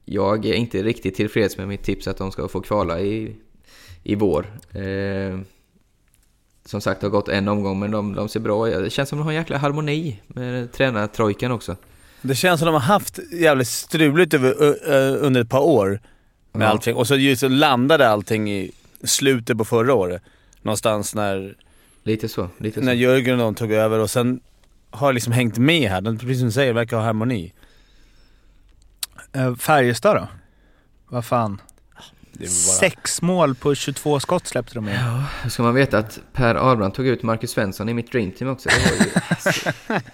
jag 0.06 0.46
är 0.46 0.54
inte 0.54 0.84
riktigt 0.84 1.16
tillfreds 1.16 1.58
med 1.58 1.68
mitt 1.68 1.84
tips 1.84 2.08
att 2.08 2.18
de 2.18 2.32
ska 2.32 2.48
få 2.48 2.62
kvala 2.62 3.00
i, 3.00 3.36
i 4.04 4.16
vår. 4.16 4.60
Eh, 4.72 5.40
som 6.70 6.82
sagt, 6.82 7.02
har 7.02 7.10
gått 7.10 7.28
en 7.30 7.48
omgång, 7.48 7.80
men 7.80 7.92
de, 7.92 8.16
de 8.16 8.30
ser 8.30 8.40
bra 8.40 8.70
ut. 8.70 8.84
Det 8.84 8.90
känns 8.90 9.10
som 9.10 9.18
de 9.18 9.24
har 9.24 9.32
en 9.32 9.38
jäkla 9.38 9.58
harmoni 9.58 10.20
med 10.28 10.72
tränartrojkan 10.72 11.52
också. 11.52 11.76
Det 12.22 12.36
känns 12.36 12.60
som 12.60 12.66
de 12.66 12.74
har 12.74 12.80
haft 12.82 13.20
jävligt 13.32 13.68
struligt 13.68 14.34
över, 14.34 14.54
under 15.24 15.42
ett 15.42 15.50
par 15.50 15.60
år 15.62 16.00
med 16.52 16.66
Ja. 16.66 16.70
allting. 16.70 16.96
Och 16.96 17.08
så 17.08 17.16
just 17.16 17.44
landade 17.44 18.10
allting 18.10 18.52
i 18.52 18.72
slutet 19.04 19.58
på 19.58 19.66
förra 19.66 19.94
året. 19.94 20.22
Någonstans 20.62 21.16
när, 21.16 21.56
Lite 22.04 22.28
så. 22.30 22.50
Lite 22.58 22.82
när 22.82 22.92
så. 22.94 22.98
Jörgen 22.98 23.34
och 23.34 23.40
de 23.46 23.56
tog 23.56 23.72
över 23.72 24.00
och 24.00 24.10
sen 24.10 24.40
har 24.90 25.14
liksom 25.14 25.34
hängt 25.34 25.58
med 25.58 25.90
här. 25.90 26.02
De, 26.02 26.18
precis 26.18 26.38
som 26.40 26.48
du 26.48 26.52
säger, 26.52 26.74
verkar 26.74 26.98
ha 26.98 27.04
harmoni. 27.04 27.54
Eh, 29.34 29.56
Färjestad 29.56 30.16
då? 30.16 30.28
Vad 31.10 31.26
fan? 31.26 31.62
Bara- 32.46 32.80
Sex 32.80 33.22
mål 33.22 33.56
på 33.56 33.76
22 33.76 34.20
skott 34.20 34.48
släppte 34.48 34.74
de 34.74 34.88
in. 34.90 34.94
Ja, 34.96 35.24
då 35.44 35.50
ska 35.50 35.64
man 35.64 35.74
veta 35.76 35.98
att 35.98 36.20
Per 36.34 36.56
Ahlbrand 36.56 36.94
tog 36.94 37.08
ut 37.08 37.24
Marcus 37.24 37.52
Svensson 37.52 37.90
i 37.90 37.94
mitt 37.94 38.12
dreamteam 38.12 38.52
också. 38.52 38.70
Det 38.70 38.92
var 38.92 39.06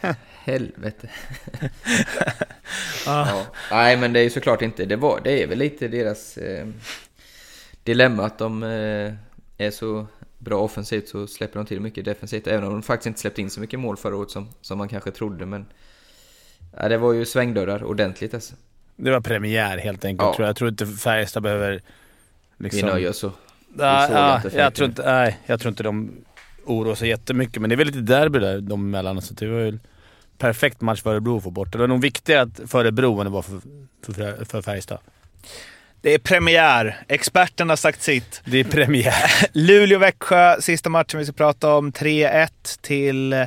ju... 0.09 0.15
Helvete. 0.43 1.09
ja. 3.05 3.45
Nej, 3.71 3.97
men 3.97 4.13
det 4.13 4.19
är 4.19 4.23
ju 4.23 4.29
såklart 4.29 4.61
inte... 4.61 4.85
Det, 4.85 4.95
var, 4.95 5.21
det 5.23 5.43
är 5.43 5.47
väl 5.47 5.57
lite 5.57 5.87
deras 5.87 6.37
eh, 6.37 6.67
dilemma 7.83 8.25
att 8.25 8.37
de 8.37 8.63
eh, 8.63 9.13
är 9.57 9.71
så 9.71 10.07
bra 10.37 10.57
offensivt 10.59 11.07
så 11.07 11.27
släpper 11.27 11.59
de 11.59 11.65
till 11.65 11.79
mycket 11.81 12.05
defensivt. 12.05 12.47
Även 12.47 12.63
om 12.63 12.71
de 12.73 12.83
faktiskt 12.83 13.07
inte 13.07 13.19
släppte 13.19 13.41
in 13.41 13.49
så 13.49 13.59
mycket 13.59 13.79
mål 13.79 13.97
förra 13.97 14.15
året 14.15 14.31
som, 14.31 14.49
som 14.61 14.77
man 14.77 14.89
kanske 14.89 15.11
trodde. 15.11 15.45
Men 15.45 15.65
ja, 16.77 16.89
det 16.89 16.97
var 16.97 17.13
ju 17.13 17.25
svängdörrar 17.25 17.83
ordentligt 17.83 18.33
alltså. 18.33 18.55
Det 18.95 19.11
var 19.11 19.21
premiär 19.21 19.77
helt 19.77 20.05
enkelt 20.05 20.27
Ja. 20.27 20.33
tror 20.35 20.43
jag. 20.43 20.49
Jag 20.49 20.55
tror 20.55 20.69
inte 20.69 20.87
Färjestad 20.87 21.43
behöver 21.43 21.81
liksom... 22.59 22.87
Vi 22.87 22.93
nöjer 22.93 23.09
oss 23.09 23.17
så. 23.19 23.31
Ja, 23.77 24.41
jag, 24.53 24.73
tror 24.73 24.89
inte, 24.89 25.13
nej, 25.13 25.39
jag 25.45 25.59
tror 25.59 25.69
inte 25.69 25.83
de 25.83 26.11
oroar 26.65 26.95
sig 26.95 27.09
jättemycket, 27.09 27.61
men 27.61 27.69
det 27.69 27.73
är 27.75 27.77
väl 27.77 27.87
lite 27.87 27.99
derby 27.99 28.39
där 28.39 28.61
de 28.61 28.81
emellan. 28.81 29.21
Så 29.21 29.33
det 29.33 29.47
var 29.47 29.59
ju 29.59 29.79
perfekt 30.37 30.81
match 30.81 31.01
för 31.01 31.11
Örebro 31.11 31.37
att 31.37 31.43
få 31.43 31.51
bort. 31.51 31.71
Det 31.71 31.77
var 31.77 31.87
nog 31.87 32.01
viktigare 32.01 32.41
att- 32.41 32.69
för 32.71 32.79
Örebro 32.79 33.19
än 33.19 33.25
det 33.25 33.31
var 33.31 33.41
för, 33.41 33.61
för, 34.13 34.45
för 34.45 34.61
Färjestad. 34.61 34.97
Det 36.01 36.13
är 36.13 36.19
premiär. 36.19 37.03
Experten 37.07 37.69
har 37.69 37.75
sagt 37.75 38.01
sitt. 38.01 38.41
Det 38.45 38.57
är 38.59 38.63
premiär. 38.63 39.13
Luleå-Växjö, 39.53 40.61
sista 40.61 40.89
matchen 40.89 41.19
vi 41.19 41.25
ska 41.25 41.33
prata 41.33 41.75
om. 41.75 41.91
3-1 41.91 42.47
till 42.81 43.33
eh, 43.33 43.45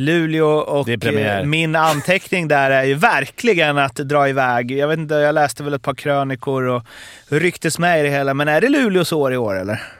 Luleå 0.00 0.46
och 0.46 0.88
eh, 0.88 1.44
min 1.44 1.76
anteckning 1.76 2.48
där 2.48 2.70
är 2.70 2.84
ju 2.84 2.94
verkligen 2.94 3.78
att 3.78 3.94
dra 3.94 4.28
iväg. 4.28 4.70
Jag 4.70 4.88
vet 4.88 4.98
inte, 4.98 5.14
jag 5.14 5.34
läste 5.34 5.62
väl 5.62 5.74
ett 5.74 5.82
par 5.82 5.94
krönikor 5.94 6.62
och 6.62 6.82
rycktes 7.28 7.78
med 7.78 8.00
i 8.00 8.02
det 8.02 8.08
hela. 8.08 8.34
Men 8.34 8.48
är 8.48 8.60
det 8.60 8.68
Luleås 8.68 9.12
år 9.12 9.32
i 9.32 9.36
år 9.36 9.60
eller? 9.60 9.82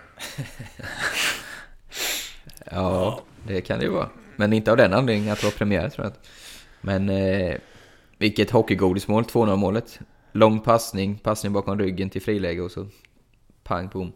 Ja, 2.71 3.21
det 3.47 3.61
kan 3.61 3.79
det 3.79 3.85
ju 3.85 3.91
vara. 3.91 4.09
Men 4.37 4.53
inte 4.53 4.71
av 4.71 4.77
den 4.77 4.93
anledningen 4.93 5.33
att 5.33 5.41
det 5.41 5.47
var 5.47 5.53
premiär 5.53 5.89
tror 5.89 6.05
jag. 6.07 6.13
Men 6.81 7.09
eh, 7.09 7.57
vilket 8.19 8.51
hockeygodismål, 8.51 9.25
2-0 9.25 9.57
målet. 9.57 10.01
Lång 10.33 10.61
passning, 10.61 11.19
passning 11.19 11.53
bakom 11.53 11.79
ryggen 11.79 12.11
till 12.11 12.23
friläge 12.23 12.63
och 12.63 12.71
så 12.71 12.87
pang 13.65 13.89
bom. 13.89 14.13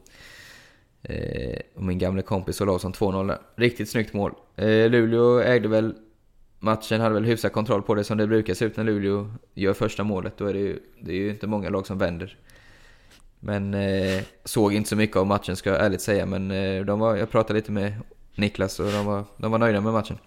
Eh, 1.03 1.59
och 1.75 1.83
min 1.83 1.99
gamla 1.99 2.23
kompis 2.23 2.61
Olausson 2.61 2.93
2-0 2.93 3.29
där. 3.29 3.39
Riktigt 3.57 3.91
snyggt 3.91 4.13
mål. 4.13 4.33
Eh, 4.57 4.67
Luleå 4.67 5.41
ägde 5.41 5.69
väl 5.69 5.95
matchen, 6.59 7.01
hade 7.01 7.15
väl 7.15 7.25
hyfsad 7.25 7.53
kontroll 7.53 7.83
på 7.83 7.95
det 7.95 8.05
som 8.05 8.19
det 8.19 8.27
brukar 8.27 8.55
se 8.55 8.65
ut 8.65 8.77
när 8.77 8.85
Luleå 8.85 9.31
gör 9.55 9.75
första 9.75 10.05
målet. 10.05 10.39
Då 10.39 10.47
är 10.47 10.53
det 10.53 10.59
ju, 10.59 10.79
det 11.01 11.13
är 11.13 11.17
ju 11.17 11.31
inte 11.31 11.47
många 11.47 11.71
lag 11.71 11.87
som 11.87 11.99
vänder. 11.99 12.39
Men 13.41 13.75
eh, 13.75 14.23
såg 14.45 14.75
inte 14.75 14.89
så 14.89 14.97
mycket 14.97 15.17
av 15.17 15.27
matchen 15.27 15.57
ska 15.57 15.71
jag 15.71 15.85
ärligt 15.85 16.01
säga. 16.01 16.27
Men 16.27 16.51
eh, 16.51 16.85
de 16.85 16.99
var, 16.99 17.17
jag 17.17 17.31
pratade 17.31 17.59
lite 17.59 17.73
med 17.73 17.93
Niklas 18.35 18.81
och 18.81 18.87
de 18.87 19.07
var, 19.07 19.25
de 19.37 19.51
var 19.51 19.59
nöjda 19.59 19.81
med 19.81 19.93
matchen. 19.93 20.19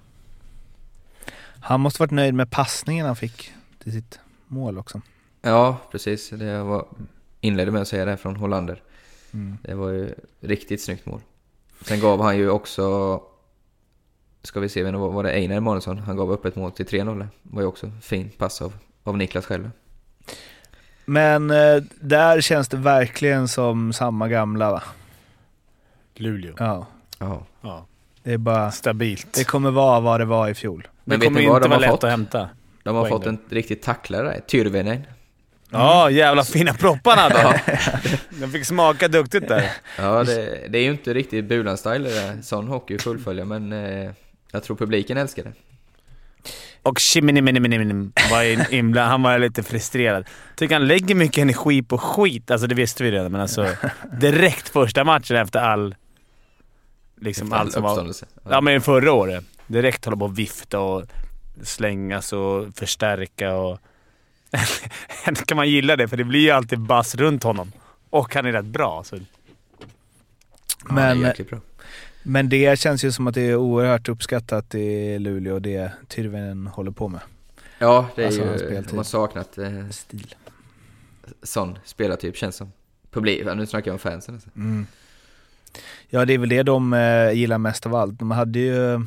Han 1.62 1.80
måste 1.80 2.02
varit 2.02 2.12
nöjd 2.12 2.34
med 2.34 2.52
passningen 2.52 3.06
han 3.06 3.16
fick 3.16 3.52
till 3.84 3.92
sitt 3.92 4.20
mål 4.48 4.78
också. 4.78 5.02
Ja, 5.42 5.78
precis. 5.92 6.30
Det 6.30 6.46
jag 6.46 6.66
var, 6.66 6.86
inledde 7.42 7.72
med 7.72 7.82
att 7.82 7.88
säga 7.88 8.06
det 8.06 8.18
från 8.18 8.36
Hollander. 8.36 8.82
Mm. 9.36 9.58
Det 9.62 9.76
var 9.76 9.90
ju 9.90 10.14
riktigt 10.40 10.82
snyggt 10.82 11.06
mål. 11.06 11.22
Sen 11.82 12.00
gav 12.00 12.22
han 12.22 12.38
ju 12.38 12.50
också, 12.50 13.22
ska 14.44 14.60
vi 14.60 14.70
se, 14.70 14.84
var 14.92 15.24
det 15.24 15.32
Einar 15.32 15.56
Emanuelsson? 15.56 15.98
Han 15.98 16.18
gav 16.18 16.32
upp 16.32 16.46
ett 16.46 16.56
mål 16.56 16.72
till 16.72 16.86
3-0. 16.86 17.20
Det 17.20 17.28
var 17.42 17.62
ju 17.62 17.68
också 17.68 17.92
fint 18.02 18.38
pass 18.38 18.62
av, 18.62 18.74
av 19.04 19.18
Niklas 19.18 19.46
själv. 19.46 19.72
Men 21.06 21.52
eh, 21.52 21.84
där 22.00 22.42
känns 22.42 22.68
det 22.68 22.78
verkligen 22.78 23.48
som 23.48 23.94
samma 23.94 24.28
gamla 24.28 24.72
va? 24.72 24.84
Luleå. 26.16 26.54
Ja. 26.60 26.88
Ja. 27.20 27.46
ja. 27.62 27.86
Det 28.24 28.34
är 28.34 28.38
bara... 28.38 28.72
Stabilt. 28.72 29.34
Det 29.34 29.44
kommer 29.44 29.72
vara 29.72 30.00
vad 30.00 30.20
det 30.20 30.26
var 30.26 30.50
i 30.50 30.54
fjol. 30.54 30.88
Men 31.04 31.20
Det 31.20 31.26
kommer 31.26 31.42
inte 31.42 31.70
vara 31.70 31.80
lätt 31.80 31.92
fått? 31.92 32.04
att 32.04 32.10
hämta 32.10 32.50
De 32.84 32.96
har 32.96 33.10
fått 33.10 33.26
en 33.26 33.40
riktig 33.50 33.82
tacklare 33.82 34.28
där, 34.28 34.40
Tyrväinen. 34.48 35.04
Ja, 35.72 36.10
jävla 36.10 36.44
fina 36.44 36.74
proppar 36.74 37.18
han 37.18 37.32
hade. 37.32 37.62
De 38.30 38.48
fick 38.48 38.66
smaka 38.66 39.08
duktigt 39.08 39.48
där. 39.48 39.72
Ja, 39.98 40.24
det, 40.24 40.68
det 40.70 40.78
är 40.78 40.84
ju 40.84 40.92
inte 40.92 41.14
riktigt 41.14 41.46
Bulan-style 41.46 42.04
det 42.04 42.16
där, 42.16 42.42
sån 42.42 42.68
hockey 42.68 42.98
fullfölja, 43.00 43.46
men 43.46 43.74
eh, 43.74 44.12
jag 44.52 44.64
tror 44.64 44.78
publiken 44.78 45.18
älskar 45.18 45.44
det. 45.44 45.54
Och 46.82 47.00
Shiminiminiminim 47.00 48.12
var 48.32 48.44
in- 48.44 48.66
inblandad. 48.70 49.12
Han 49.12 49.22
var 49.22 49.40
lite 49.40 49.64
frustrerad. 49.64 50.26
Tycker 50.56 50.76
han 50.76 50.88
lägger 50.88 51.16
mycket 51.16 51.38
energi 51.38 51.82
på 51.82 51.98
skit. 51.98 52.52
Alltså 52.52 52.68
det 52.68 52.76
visste 52.76 53.04
vi 53.04 53.12
redan, 53.12 53.32
men 53.32 53.42
alltså 53.42 53.68
direkt 54.20 54.70
första 54.70 55.04
matchen 55.04 55.38
efter 55.38 55.60
all... 55.60 55.96
Liksom 57.22 57.48
Efter 57.48 57.56
all 57.58 57.66
allt 57.66 57.74
som 57.74 57.84
var... 57.84 58.14
Ja, 58.50 58.62
men 58.62 58.82
förra 58.82 59.14
året. 59.14 59.44
Direkt 59.68 60.06
hålla 60.06 60.18
på 60.18 60.26
och 60.26 60.40
vifta 60.40 60.80
och 60.80 61.04
slängas 61.64 62.34
och 62.34 62.66
förstärka 62.76 63.54
och... 63.54 63.80
kan 65.48 65.58
man 65.58 65.70
gilla 65.70 65.96
det, 65.96 66.08
för 66.08 66.18
det 66.18 66.24
blir 66.24 66.40
ju 66.40 66.50
alltid 66.52 66.80
bass 66.80 67.16
runt 67.16 67.44
honom. 67.44 67.72
Och 68.10 68.36
han 68.36 68.46
är 68.46 68.52
rätt 68.52 68.66
bra. 68.66 69.04
Så. 69.06 69.18
Men, 70.90 71.20
jäkligt 71.22 71.50
bra. 71.50 71.60
men 72.24 72.50
det 72.50 72.80
känns 72.80 73.04
ju 73.06 73.12
som 73.12 73.28
att 73.28 73.36
det 73.36 73.42
är 73.42 73.56
oerhört 73.56 74.10
uppskattat 74.10 74.76
i 74.76 75.20
Luleå, 75.20 75.60
det 75.60 75.92
Tyrväinen 76.08 76.68
håller 76.68 76.92
på 76.92 77.08
med. 77.08 77.22
Ja, 77.80 78.10
det 78.16 78.22
är 78.22 78.26
Alltså, 78.26 78.42
ju, 78.42 78.58
speltid. 78.58 78.90
de 78.90 78.98
har 78.98 79.04
saknat 79.04 79.58
eh, 79.58 79.90
Stil. 79.90 80.36
sån 81.44 81.78
spelartyp 81.86 82.38
känns 82.38 82.56
som. 82.56 82.72
Publik, 83.12 83.42
ja, 83.46 83.54
nu 83.54 83.66
snackar 83.66 83.92
jag 83.92 83.94
om 83.96 84.00
fansen 84.00 84.36
alltså. 84.36 84.50
Mm. 84.56 84.88
Ja, 86.10 86.26
det 86.26 86.34
är 86.34 86.38
väl 86.38 86.50
det 86.50 86.64
de 86.64 86.94
eh, 86.94 87.32
gillar 87.32 87.58
mest 87.58 87.86
av 87.86 87.96
allt. 87.96 88.20
De 88.20 88.32
hade 88.32 88.60
ju 88.60 89.02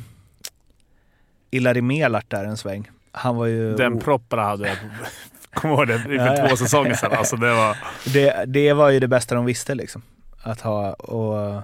Ilari 1.51 1.81
Melart 1.81 2.29
där 2.29 2.45
en 2.45 2.57
sväng. 2.57 2.89
Han 3.19 3.35
var 3.35 3.45
ju... 3.45 3.75
Den 3.75 3.99
proppen 3.99 4.39
hade 4.39 4.67
jag. 4.67 4.77
Kommer 5.53 5.75
ihåg 5.75 5.87
det? 5.87 5.99
För 5.99 6.47
två 6.47 6.55
säsonger 6.55 6.93
sedan. 6.93 7.11
Alltså 7.11 7.35
det 7.35 7.53
var... 7.53 7.77
det, 8.13 8.45
det 8.47 8.73
var 8.73 8.89
ju 8.89 8.99
det 8.99 9.07
bästa 9.07 9.35
de 9.35 9.45
visste 9.45 9.75
liksom. 9.75 10.01
Att 10.41 10.61
ha 10.61 10.93
och... 10.93 11.61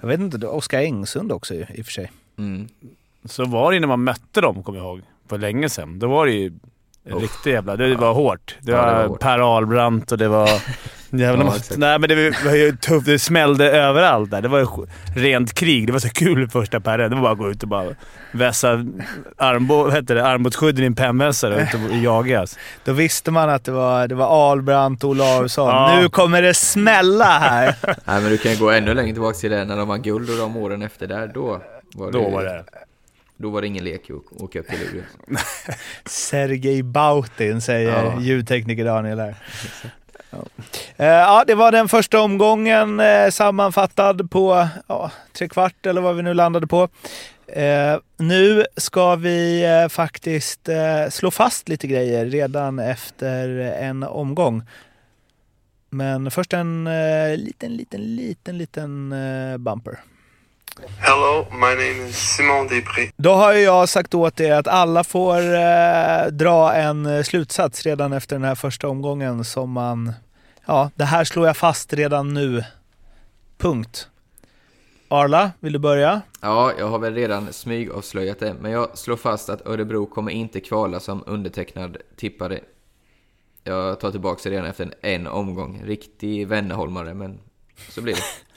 Jag 0.00 0.08
vet 0.08 0.20
inte, 0.20 0.46
Oskar 0.46 0.80
Engsund 0.80 1.32
också 1.32 1.54
i 1.54 1.62
och 1.62 1.84
för 1.84 1.92
sig. 1.92 2.12
Mm. 2.38 2.68
Så 3.24 3.44
var 3.44 3.70
det 3.70 3.74
ju 3.74 3.80
när 3.80 3.88
man 3.88 4.04
mötte 4.04 4.40
dem, 4.40 4.62
kommer 4.62 4.78
jag 4.78 4.86
ihåg. 4.86 5.00
För 5.28 5.38
länge 5.38 5.68
sedan. 5.68 5.98
Då 5.98 6.08
var 6.08 6.26
det 6.26 6.32
ju 6.32 6.52
Uff. 7.04 7.22
riktig 7.22 7.50
jävla... 7.50 7.76
Det 7.76 7.94
var 7.94 8.14
hårt. 8.14 8.56
Det 8.60 8.72
Ja, 8.72 8.78
det 8.78 8.92
var, 8.92 9.02
var 9.02 9.08
hårt. 9.08 9.20
Per 9.20 9.56
Ahlbrandt 9.56 10.12
och 10.12 10.18
det 10.18 10.28
var... 10.28 10.48
Jävla 11.10 11.44
Ja. 11.44 11.52
Nej 11.76 11.98
men 11.98 12.08
det 12.08 12.44
var, 12.44 12.54
ju 12.54 12.76
tufft. 12.76 13.06
Det 13.06 13.18
smällde 13.18 13.70
överallt 13.72 14.30
där. 14.30 14.42
Det 14.42 14.48
var 14.48 14.58
ju 14.58 14.66
rent 15.16 15.54
krig. 15.54 15.86
Det 15.86 15.92
var 15.92 16.00
så 16.00 16.08
kul 16.08 16.48
första 16.48 16.80
perren. 16.80 17.10
Det 17.10 17.16
var 17.16 17.22
bara 17.22 17.32
att 17.32 17.38
gå 17.38 17.50
ut 17.50 17.62
och 17.62 17.68
bara 17.68 17.94
vässa 18.32 18.72
armbå, 19.36 19.82
vad 19.84 19.94
heter 19.94 20.14
det, 20.14 20.26
armbågsskydden 20.26 20.84
i 20.84 20.86
en 20.86 20.94
pennvässare 20.94 21.54
och 21.54 21.60
ut 21.60 21.90
och 21.90 21.96
jagas. 21.96 22.58
Då 22.84 22.92
visste 22.92 23.30
man 23.30 23.50
att 23.50 23.64
det 23.64 23.72
var, 23.72 24.08
det 24.08 24.14
var 24.14 24.26
Ahlbrandt 24.26 25.04
och 25.04 25.10
Olausson. 25.10 25.68
Ja. 25.68 26.00
Nu 26.00 26.08
kommer 26.08 26.42
det 26.42 26.54
smälla 26.54 27.24
här! 27.38 27.74
Nej 28.04 28.20
men 28.20 28.24
du 28.30 28.38
kan 28.38 28.52
ju 28.52 28.58
gå 28.58 28.70
ännu 28.70 28.94
längre 28.94 29.12
tillbaka 29.12 29.38
till 29.38 29.50
det 29.50 29.64
när 29.64 29.76
de 29.76 29.88
var 29.88 29.98
guld 29.98 30.30
och 30.30 30.36
de 30.36 30.56
åren 30.56 30.82
efter 30.82 31.06
där, 31.06 31.30
då 31.34 31.60
var 31.94 32.12
det, 32.12 32.18
Då 32.18 32.30
var 32.30 32.44
det... 32.44 32.64
Då 33.36 33.50
var 33.50 33.60
det 33.60 33.66
ingen 33.66 33.84
lek 33.84 34.10
att 34.10 34.42
åka 34.42 34.60
upp 34.60 34.66
till 34.68 34.78
Luleå. 34.78 35.04
Sergej 36.04 36.82
Bautin 36.82 37.60
säger 37.60 38.04
Ja. 38.04 38.20
ljudtekniker 38.20 38.84
Daniel 38.84 39.18
här. 39.20 39.34
Eh, 40.32 41.06
ja. 41.06 41.44
Det 41.46 41.54
var 41.54 41.72
den 41.72 41.88
första 41.88 42.20
omgången 42.20 43.00
eh, 43.00 43.30
sammanfattad 43.30 44.30
på 44.30 44.68
ja, 44.86 45.10
tre 45.32 45.48
kvart 45.48 45.86
eller 45.86 46.00
vad 46.00 46.16
vi 46.16 46.22
nu 46.22 46.34
landade 46.34 46.66
på. 46.66 46.88
Eh, 47.46 47.98
nu 48.16 48.64
ska 48.76 49.16
vi 49.16 49.64
faktiskt 49.90 50.68
slå 51.10 51.30
fast 51.30 51.68
lite 51.68 51.86
grejer 51.86 52.26
redan 52.26 52.78
efter 52.78 53.48
en 53.58 54.02
omgång. 54.02 54.62
Men 55.90 56.30
först 56.30 56.52
en 56.52 56.88
liten, 57.36 57.76
liten, 57.76 58.00
liten, 58.16 58.58
liten 58.58 59.14
bumper. 59.58 59.98
Hello, 60.78 61.46
my 61.52 61.74
name 61.74 62.08
is 62.08 62.16
Simon 62.16 62.66
Després. 62.68 63.10
Då 63.16 63.32
har 63.32 63.52
ju 63.52 63.60
jag 63.60 63.88
sagt 63.88 64.14
åt 64.14 64.40
er 64.40 64.52
att 64.52 64.68
alla 64.68 65.04
får 65.04 65.54
eh, 65.54 66.26
dra 66.32 66.74
en 66.74 67.06
eh, 67.06 67.22
slutsats 67.22 67.82
redan 67.82 68.12
efter 68.12 68.36
den 68.36 68.44
här 68.44 68.54
första 68.54 68.88
omgången 68.88 69.44
som 69.44 69.70
man... 69.70 70.12
Ja, 70.66 70.90
det 70.94 71.04
här 71.04 71.24
slår 71.24 71.46
jag 71.46 71.56
fast 71.56 71.92
redan 71.92 72.34
nu. 72.34 72.64
Punkt. 73.58 74.08
Arla, 75.08 75.50
vill 75.60 75.72
du 75.72 75.78
börja? 75.78 76.20
Ja, 76.40 76.72
jag 76.78 76.88
har 76.88 76.98
väl 76.98 77.14
redan 77.14 77.52
smygavslöjat 77.52 78.38
det, 78.38 78.54
men 78.60 78.72
jag 78.72 78.98
slår 78.98 79.16
fast 79.16 79.48
att 79.48 79.66
Örebro 79.66 80.06
kommer 80.06 80.32
inte 80.32 80.60
kvala 80.60 81.00
som 81.00 81.24
undertecknad 81.26 81.96
tippare. 82.16 82.60
Jag 83.64 84.00
tar 84.00 84.10
tillbaka 84.10 84.40
det 84.44 84.50
redan 84.50 84.66
efter 84.66 84.84
en, 84.84 84.92
en 85.00 85.26
omgång. 85.26 85.82
Riktig 85.84 86.48
Wennerholmare, 86.48 87.14
men 87.14 87.38
så 87.88 88.00
blir 88.02 88.14
det. 88.14 88.20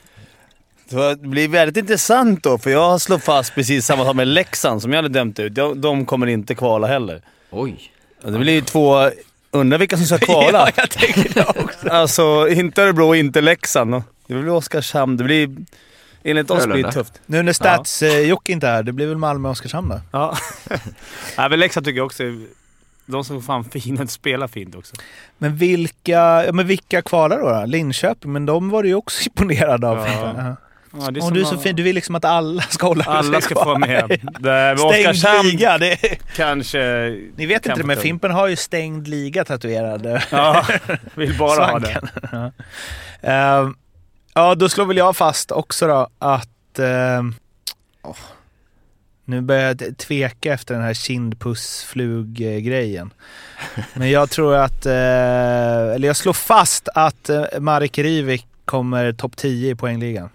Så 0.90 1.14
det 1.14 1.28
blir 1.28 1.48
väldigt 1.48 1.76
intressant 1.76 2.42
då, 2.42 2.58
för 2.58 2.70
jag 2.70 3.00
slår 3.00 3.18
fast 3.18 3.54
precis 3.54 3.86
samma 3.86 4.04
sak 4.04 4.16
med 4.16 4.28
Leksand 4.28 4.82
som 4.82 4.92
jag 4.92 4.98
hade 5.02 5.08
dömt 5.18 5.38
ut. 5.38 5.54
De, 5.54 5.80
de 5.80 6.06
kommer 6.06 6.26
inte 6.26 6.54
kvala 6.54 6.86
heller. 6.86 7.22
Oj! 7.50 7.90
Det 8.22 8.38
blir 8.38 8.52
ju 8.52 8.60
två... 8.60 9.10
Undrar 9.50 9.78
vilka 9.78 9.96
som 9.96 10.06
ska 10.06 10.18
kvala? 10.26 10.58
ja, 10.58 10.72
jag 10.76 10.90
tänker 10.90 11.34
det 11.34 11.44
också. 11.44 11.88
Alltså, 11.88 12.48
inte 12.48 12.82
Örebro, 12.82 13.14
inte 13.14 13.40
Leksand. 13.40 14.02
Det 14.26 14.34
blir 14.34 14.48
Oskarshamn. 14.48 15.16
Det 15.16 15.24
blir... 15.24 15.56
Enligt 16.22 16.50
oss 16.50 16.66
blir 16.66 16.84
det 16.84 16.92
tufft. 16.92 17.20
Nu 17.26 17.42
när 17.42 17.52
stats 17.52 18.02
ja. 18.02 18.18
Jocke 18.18 18.52
inte 18.52 18.68
är 18.68 18.72
här, 18.72 18.82
det 18.82 18.92
blir 18.92 19.06
väl 19.06 19.16
Malmö 19.16 19.48
och 19.48 19.52
Oskarshamn 19.52 19.88
då? 19.88 20.00
Ja. 20.12 20.36
Nej, 21.38 21.50
men 21.50 21.58
Leksand 21.58 21.86
tycker 21.86 21.98
jag 21.98 22.06
också 22.06 22.22
De 23.06 23.24
som 23.24 23.42
fan 23.42 23.64
fint 23.64 24.10
spelar 24.10 24.48
fint 24.48 24.74
också. 24.74 24.96
Men 25.38 25.56
vilka, 25.56 26.44
men 26.52 26.66
vilka 26.66 27.02
kvalar 27.02 27.38
då, 27.38 27.48
då? 27.50 27.66
Linköping, 27.66 28.32
men 28.32 28.46
de 28.46 28.70
var 28.70 28.82
du 28.82 28.88
ju 28.88 28.94
också 28.94 29.24
imponerad 29.28 29.84
av. 29.84 29.98
Ja. 29.98 30.56
Ja. 31.00 31.10
Det 31.10 31.20
är 31.20 31.30
du 31.30 31.40
är 31.40 31.44
så 31.44 31.58
fin, 31.58 31.76
du 31.76 31.82
vill 31.82 31.94
liksom 31.94 32.14
att 32.14 32.24
alla 32.24 32.62
ska 32.62 32.86
hålla 32.86 33.04
Alla 33.04 33.40
ska 33.40 33.54
kvar. 33.54 33.64
få 33.64 33.78
med. 33.78 34.20
Det 34.38 34.76
Stängd 35.16 35.44
liga. 35.44 35.78
Det 35.78 35.96
kanske... 36.36 36.78
Ni 37.36 37.46
vet 37.46 37.66
inte 37.66 37.80
det, 37.80 37.86
men. 37.86 37.96
Fimpen 37.96 38.30
har 38.30 38.46
ju 38.46 38.56
stängd 38.56 39.08
liga 39.08 39.44
tatuerad. 39.44 40.20
Ja, 40.30 40.66
vill 41.14 41.38
bara 41.38 41.66
ha 41.66 41.78
det. 41.78 41.86
Svanken. 41.86 42.08
Ja. 44.34 44.54
Då 44.54 44.68
slår 44.68 44.86
väl 44.86 44.96
jag 44.96 45.16
fast 45.16 45.50
också 45.50 45.86
då 45.86 46.08
att... 46.18 46.78
Eh, 46.78 47.22
åh, 48.02 48.16
nu 49.24 49.40
börjar 49.40 49.76
jag 49.80 49.98
tveka 49.98 50.52
efter 50.52 50.74
den 50.74 50.82
här 50.82 50.94
kindpussflug-grejen. 50.94 53.10
Men 53.94 54.10
jag 54.10 54.30
tror 54.30 54.54
att... 54.54 54.86
Eh, 54.86 54.92
eller 55.94 56.06
jag 56.06 56.16
slår 56.16 56.32
fast 56.32 56.88
att 56.94 57.28
eh, 57.28 57.44
Marek 57.60 57.98
Rivik 57.98 58.46
kommer 58.64 59.12
topp 59.12 59.36
10 59.36 59.70
i 59.70 59.74
poängligan. 59.74 60.28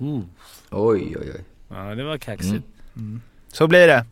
Mm. 0.00 0.22
Oj, 0.70 1.16
oj, 1.16 1.32
oj. 1.34 1.44
Ja, 1.68 1.94
det 1.94 2.04
var 2.04 2.18
kaxigt. 2.18 2.64
Mm. 2.96 3.20
Så 3.52 3.66
blir 3.66 3.88
det. 3.88 4.04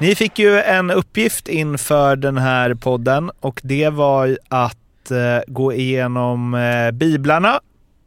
Ni 0.00 0.14
fick 0.14 0.38
ju 0.38 0.60
en 0.60 0.90
uppgift 0.90 1.48
inför 1.48 2.16
den 2.16 2.38
här 2.38 2.74
podden 2.74 3.30
och 3.40 3.60
det 3.64 3.88
var 3.88 4.38
att 4.48 5.10
eh, 5.10 5.40
gå 5.46 5.72
igenom 5.72 6.54
eh, 6.54 6.90
biblarna. 6.90 7.60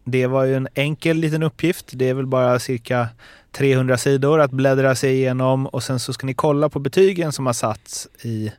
Det 0.03 0.27
var 0.27 0.43
ju 0.43 0.55
en 0.55 0.67
enkel 0.73 1.17
liten 1.17 1.43
uppgift. 1.43 1.85
Det 1.91 2.09
är 2.09 2.13
väl 2.13 2.25
bara 2.25 2.59
cirka 2.59 3.07
300 3.51 3.97
sidor 3.97 4.39
att 4.39 4.51
bläddra 4.51 4.95
sig 4.95 5.13
igenom 5.13 5.67
och 5.67 5.83
sen 5.83 5.99
så 5.99 6.13
ska 6.13 6.25
ni 6.25 6.33
kolla 6.33 6.69
på 6.69 6.79
betygen 6.79 7.31
som 7.31 7.45
har 7.45 7.53
satts 7.53 8.07
i 8.21 8.51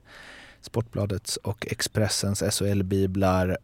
Sportbladets 0.61 1.37
och 1.37 1.67
Expressens 1.71 2.43
SHL-biblar 2.43 3.57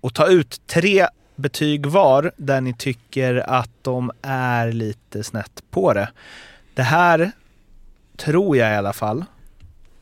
och 0.00 0.14
ta 0.14 0.26
ut 0.26 0.60
tre 0.66 1.06
betyg 1.42 1.86
var 1.86 2.32
där 2.36 2.60
ni 2.60 2.74
tycker 2.74 3.50
att 3.50 3.70
de 3.82 4.10
är 4.22 4.72
lite 4.72 5.24
snett 5.24 5.62
på 5.70 5.92
det. 5.92 6.08
Det 6.74 6.82
här 6.82 7.30
tror 8.16 8.56
jag 8.56 8.72
i 8.72 8.76
alla 8.76 8.92
fall 8.92 9.24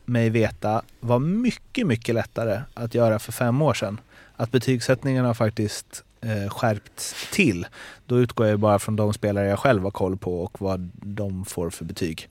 mig 0.05 0.29
veta 0.29 0.81
var 0.99 1.19
mycket, 1.19 1.87
mycket 1.87 2.15
lättare 2.15 2.61
att 2.73 2.95
göra 2.95 3.19
för 3.19 3.31
fem 3.31 3.61
år 3.61 3.73
sedan. 3.73 3.99
Att 4.35 4.51
betygssättningen 4.51 5.25
har 5.25 5.33
faktiskt 5.33 6.03
eh, 6.21 6.49
skärpts 6.49 7.29
till. 7.31 7.67
Då 8.05 8.19
utgår 8.19 8.47
jag 8.47 8.59
bara 8.59 8.79
från 8.79 8.95
de 8.95 9.13
spelare 9.13 9.47
jag 9.47 9.59
själv 9.59 9.83
har 9.83 9.91
koll 9.91 10.17
på 10.17 10.43
och 10.43 10.61
vad 10.61 10.89
de 10.93 11.45
får 11.45 11.69
för 11.69 11.85
betyg. 11.85 12.29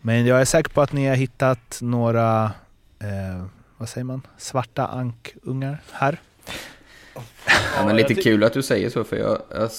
Men 0.00 0.26
jag 0.26 0.40
är 0.40 0.44
säker 0.44 0.70
på 0.70 0.82
att 0.82 0.92
ni 0.92 1.06
har 1.06 1.16
hittat 1.16 1.78
några, 1.82 2.44
eh, 2.98 3.46
vad 3.76 3.88
säger 3.88 4.04
man, 4.04 4.22
svarta 4.38 4.86
ankungar 4.86 5.82
här. 5.92 6.20
Ja, 7.76 7.86
men 7.86 7.96
lite 7.96 8.14
kul 8.14 8.44
att 8.44 8.52
du 8.52 8.62
säger 8.62 8.90
så, 8.90 9.04
för 9.04 9.16
jag, 9.16 9.38
jag 9.50 9.70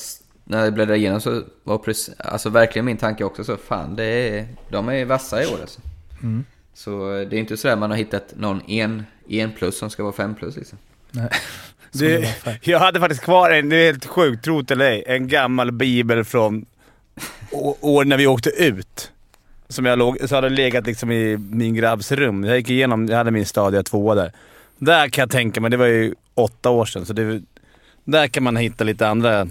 när 0.43 0.63
jag 0.63 0.73
bläddrade 0.73 0.99
igenom 0.99 1.21
så 1.21 1.43
var 1.63 1.77
precis, 1.77 2.15
alltså 2.19 2.49
verkligen 2.49 2.85
min 2.85 2.97
tanke 2.97 3.23
också 3.23 3.43
så, 3.43 3.57
fan 3.57 3.95
det 3.95 4.03
är, 4.03 4.47
de 4.69 4.89
är 4.89 5.05
vassa 5.05 5.43
i 5.43 5.45
år 5.45 5.57
alltså. 5.61 5.81
Mm. 6.23 6.45
Så 6.73 7.09
det 7.29 7.35
är 7.35 7.39
inte 7.39 7.57
så 7.57 7.69
att 7.69 7.79
man 7.79 7.89
har 7.89 7.97
hittat 7.97 8.33
någon 8.35 8.61
en, 8.67 9.05
en 9.29 9.51
plus 9.51 9.77
som 9.77 9.89
ska 9.89 10.03
vara 10.03 10.13
fem 10.13 10.35
plus 10.35 10.55
liksom. 10.55 10.77
Nej. 11.11 11.29
Det, 11.91 12.27
jag 12.61 12.79
hade 12.79 12.99
faktiskt 12.99 13.23
kvar 13.23 13.49
en, 13.49 13.69
det 13.69 13.75
är 13.75 13.85
helt 13.85 14.05
sjukt, 14.05 14.43
tro 14.43 14.61
det 14.61 14.73
eller 14.73 14.85
ej, 14.85 15.03
en 15.07 15.27
gammal 15.27 15.71
bibel 15.71 16.23
från 16.23 16.65
år 17.81 18.05
när 18.05 18.17
vi 18.17 18.27
åkte 18.27 18.49
ut. 18.49 19.11
Som 19.69 19.85
jag 19.85 19.99
låg, 19.99 20.17
så 20.25 20.35
hade 20.35 20.49
legat 20.49 20.85
liksom 20.85 21.11
i 21.11 21.37
min 21.37 21.73
grabbs 21.73 22.11
rum. 22.11 22.43
Jag 22.43 22.57
gick 22.57 22.69
igenom, 22.69 23.07
jag 23.07 23.17
hade 23.17 23.31
min 23.31 23.45
stadiga 23.45 23.83
tvåa 23.83 24.15
där. 24.15 24.31
Där 24.77 25.09
kan 25.09 25.21
jag 25.21 25.31
tänka 25.31 25.61
mig, 25.61 25.71
det 25.71 25.77
var 25.77 25.85
ju 25.85 26.15
åtta 26.37 26.69
år 26.69 26.85
sedan, 26.85 27.05
så 27.05 27.13
det, 27.13 27.41
där 28.03 28.27
kan 28.27 28.43
man 28.43 28.55
hitta 28.55 28.83
lite 28.83 29.07
andra 29.07 29.47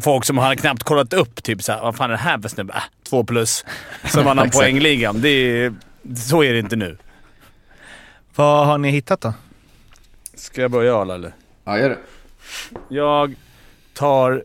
folk 0.00 0.24
som 0.24 0.38
har 0.38 0.54
knappt 0.54 0.82
kollat 0.82 1.12
upp. 1.12 1.42
Typ 1.42 1.62
såhär, 1.62 1.80
vad 1.80 1.96
fan 1.96 2.10
är 2.10 2.14
det 2.14 2.20
här 2.20 2.38
för 2.38 2.48
snubbe? 2.48 2.72
Äh, 2.72 2.82
två 3.02 3.24
plus. 3.24 3.64
Som 4.04 4.24
vann 4.24 4.50
poängligan. 4.50 5.20
Det 5.20 5.28
är, 5.28 5.74
så 6.16 6.42
är 6.42 6.52
det 6.52 6.58
inte 6.58 6.76
nu. 6.76 6.98
Vad 8.34 8.66
har 8.66 8.78
ni 8.78 8.90
hittat 8.90 9.20
då? 9.20 9.32
Ska 10.34 10.60
jag 10.60 10.70
börja 10.70 10.96
Arla 10.96 11.14
eller? 11.14 11.32
Ja, 11.64 11.78
gör 11.78 11.88
det. 11.88 11.98
Jag 12.88 13.34
tar 13.94 14.44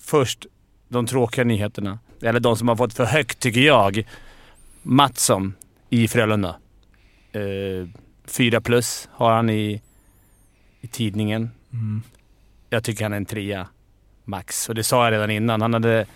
först 0.00 0.46
de 0.88 1.06
tråkiga 1.06 1.44
nyheterna. 1.44 1.98
Eller 2.22 2.40
de 2.40 2.56
som 2.56 2.68
har 2.68 2.76
fått 2.76 2.94
för 2.94 3.04
högt 3.04 3.38
tycker 3.38 3.60
jag. 3.60 4.06
Mattsson 4.82 5.54
i 5.90 6.08
Frölunda. 6.08 6.56
Eh, 7.32 7.88
fyra 8.26 8.60
plus 8.60 9.08
har 9.12 9.32
han 9.32 9.50
i, 9.50 9.82
i 10.86 10.88
tidningen. 10.88 11.50
Mm. 11.72 12.02
Jag 12.70 12.84
tycker 12.84 13.04
han 13.04 13.12
är 13.12 13.16
en 13.16 13.26
trea. 13.26 13.66
Max. 14.24 14.68
Och 14.68 14.74
det 14.74 14.84
sa 14.84 15.04
jag 15.04 15.12
redan 15.12 15.30
innan. 15.30 15.62
Han 15.62 15.72
hade... 15.74 16.06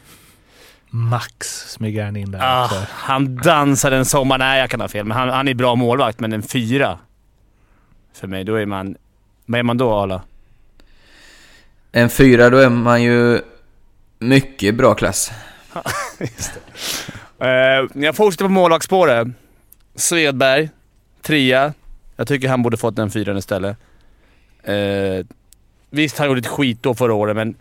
Max 0.90 1.46
smyger 1.70 2.04
han 2.04 2.16
in 2.16 2.30
där 2.30 2.38
Ah, 2.42 2.64
också. 2.64 2.86
han 2.90 3.36
dansade 3.36 3.96
en 3.96 4.04
sommar. 4.04 4.38
Nej, 4.38 4.60
jag 4.60 4.70
kan 4.70 4.80
ha 4.80 4.88
fel. 4.88 5.04
Men 5.06 5.16
han, 5.16 5.28
han 5.28 5.48
är 5.48 5.54
bra 5.54 5.74
målvakt, 5.74 6.20
men 6.20 6.32
en 6.32 6.42
fyra. 6.42 6.98
För 8.12 8.26
mig, 8.28 8.44
då 8.44 8.54
är 8.54 8.66
man... 8.66 8.96
Vad 9.46 9.58
är 9.58 9.62
man 9.62 9.78
då, 9.78 9.94
Arla? 9.94 10.22
En 11.92 12.10
fyra, 12.10 12.50
då 12.50 12.56
är 12.58 12.68
man 12.68 13.02
ju 13.02 13.40
mycket 14.18 14.74
bra 14.74 14.94
klass. 14.94 15.32
Eh, 17.42 17.86
jag 17.94 18.16
fortsätter 18.16 18.44
på 18.44 18.50
målvaktsspåret. 18.50 19.28
Svedberg, 19.94 20.68
trea. 21.22 21.74
Jag 22.16 22.28
tycker 22.28 22.48
han 22.48 22.62
borde 22.62 22.76
fått 22.76 22.96
den 22.96 23.10
fyran 23.10 23.36
istället. 23.38 23.76
Eh, 24.64 25.26
visst, 25.90 26.18
han 26.18 26.28
gjorde 26.28 26.40
ett 26.40 26.46
skit 26.46 26.78
då 26.80 26.94
förra 26.94 27.14
året, 27.14 27.36
men 27.36 27.54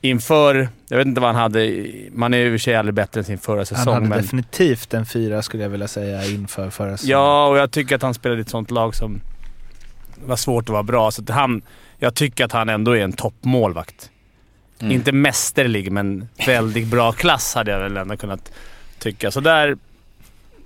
inför... 0.00 0.68
Jag 0.88 0.96
vet 0.96 1.06
inte 1.06 1.20
vad 1.20 1.30
han 1.30 1.42
hade. 1.42 1.86
Man 2.12 2.34
är 2.34 2.38
ju 2.38 2.44
i 2.44 2.48
och 2.48 2.52
för 2.52 2.58
sig 2.58 2.76
aldrig 2.76 2.94
bättre 2.94 3.20
än 3.20 3.24
sin 3.24 3.38
förra 3.38 3.56
Han 3.56 3.66
säsong, 3.66 3.94
hade 3.94 4.06
men... 4.06 4.22
definitivt 4.22 4.94
en 4.94 5.06
fyra 5.06 5.42
skulle 5.42 5.62
jag 5.62 5.70
vilja 5.70 5.88
säga 5.88 6.26
inför 6.26 6.70
förra 6.70 6.96
säsongen. 6.96 7.10
Ja, 7.10 7.46
och 7.46 7.58
jag 7.58 7.70
tycker 7.70 7.96
att 7.96 8.02
han 8.02 8.14
spelade 8.14 8.40
i 8.40 8.42
ett 8.42 8.48
sånt 8.48 8.70
lag 8.70 8.94
som 8.94 9.20
var 10.24 10.36
svårt 10.36 10.64
att 10.64 10.72
vara 10.72 10.82
bra. 10.82 11.10
Så 11.10 11.22
han, 11.28 11.62
jag 11.98 12.14
tycker 12.14 12.44
att 12.44 12.52
han 12.52 12.68
ändå 12.68 12.92
är 12.96 13.00
en 13.00 13.12
toppmålvakt. 13.12 14.10
Mm. 14.78 14.92
Inte 14.92 15.12
mästerlig, 15.12 15.92
men 15.92 16.28
väldigt 16.46 16.86
bra 16.86 17.12
klass 17.12 17.54
hade 17.54 17.70
jag 17.70 17.78
väl 17.78 17.96
ändå 17.96 18.16
kunnat 18.16 18.52
tycka. 18.98 19.30
Så 19.30 19.40
där, 19.40 19.76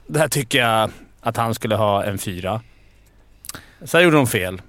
där 0.06 0.28
tycker 0.28 0.58
jag 0.58 0.90
att 1.20 1.36
han 1.36 1.54
skulle 1.54 1.76
ha 1.76 2.04
en 2.04 2.18
fyra. 2.18 2.60
Sen 3.84 4.02
gjorde 4.02 4.16
de 4.16 4.26
fel. 4.26 4.62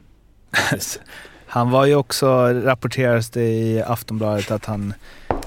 Han 1.46 1.72
var 1.72 1.86
ju 1.86 1.96
också, 1.96 2.54
rapporteras 2.54 3.30
det 3.30 3.44
i 3.44 3.82
Aftonbladet, 3.82 4.52
att 4.52 4.66
han 4.66 4.94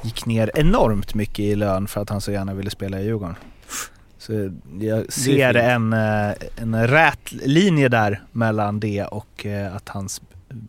gick 0.03 0.27
ner 0.27 0.51
enormt 0.55 1.15
mycket 1.15 1.39
i 1.39 1.55
lön 1.55 1.87
för 1.87 2.01
att 2.01 2.11
han 2.11 2.21
så 2.21 2.33
gärna 2.33 2.55
ville 2.55 2.71
spela 2.71 3.01
i 3.01 3.05
Djurgården. 3.05 3.37
Så 4.19 4.51
jag 4.81 5.13
ser 5.13 5.55
en, 5.55 5.93
eh, 5.93 6.33
en 6.57 6.87
rät 6.89 7.33
linje 7.33 7.89
där 7.89 8.23
mellan 8.33 8.81
det 8.81 9.05
och 9.05 9.47
eh, 9.47 9.77
att, 9.77 9.89
hans, 9.89 10.23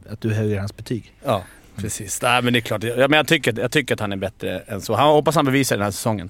att 0.10 0.22
du 0.22 0.34
höjer 0.34 0.60
hans 0.60 0.78
betyg. 0.78 1.14
Ja, 1.24 1.44
precis. 1.76 2.22
Nej, 2.22 2.42
men 2.42 2.54
det 2.54 2.60
är 2.60 2.62
klart. 2.62 2.84
Ja, 2.84 3.08
men 3.08 3.18
jag, 3.18 3.28
tycker, 3.28 3.60
jag 3.60 3.72
tycker 3.72 3.94
att 3.94 4.00
han 4.00 4.12
är 4.12 4.18
bättre 4.18 4.60
än 4.60 4.82
så. 4.82 4.96
Han 4.96 5.08
hoppas 5.08 5.36
han 5.36 5.46
bevisar 5.46 5.76
den 5.76 5.84
här 5.84 5.92
säsongen. 5.92 6.30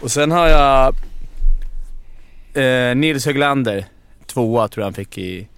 Och 0.00 0.10
sen 0.10 0.30
har 0.30 0.48
jag 0.48 0.94
eh, 2.54 2.96
Nils 2.96 3.26
Höglander. 3.26 3.84
Tvåa 4.26 4.68
tror 4.68 4.82
jag 4.82 4.86
han 4.86 4.94
fick 4.94 5.18
i... 5.18 5.48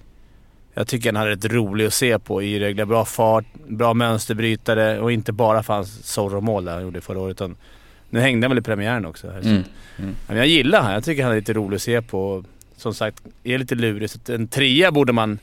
Jag 0.75 0.87
tycker 0.89 1.09
han 1.09 1.17
hade 1.17 1.31
rätt 1.31 1.45
rolig 1.45 1.87
att 1.87 1.95
se 1.95 2.19
på 2.19 2.43
i 2.43 2.61
Rögle. 2.61 2.87
Bra 2.87 3.05
fart, 3.05 3.45
bra 3.69 3.95
mönsterbrytare 3.95 5.01
och 5.01 5.13
inte 5.13 5.33
bara 5.33 5.63
hans 5.67 6.07
Zorro-mål 6.13 6.65
där 6.65 6.73
han 6.73 6.83
gjorde 6.83 7.01
förra 7.01 7.19
året. 7.21 7.31
Utan 7.37 7.57
nu 8.11 8.21
hängde 8.21 8.45
han 8.45 8.51
väl 8.51 8.59
i 8.59 8.63
premiären 8.63 9.07
också. 9.07 9.31
Här. 9.31 9.41
Mm. 9.41 9.63
Mm. 9.99 10.15
Men 10.29 10.37
jag 10.37 10.47
gillar 10.47 10.83
han. 10.83 10.93
Jag 10.93 11.05
tycker 11.05 11.23
han 11.23 11.33
är 11.33 11.37
lite 11.37 11.53
rolig 11.53 11.77
att 11.77 11.83
se 11.83 12.03
på. 12.03 12.45
Som 12.77 12.95
sagt, 12.95 13.23
är 13.45 13.59
lite 13.59 13.75
lurig. 13.75 14.11
Så 14.11 14.19
att 14.19 14.29
en 14.29 14.49
trea 14.49 14.93
borde 14.93 15.13
man... 15.13 15.39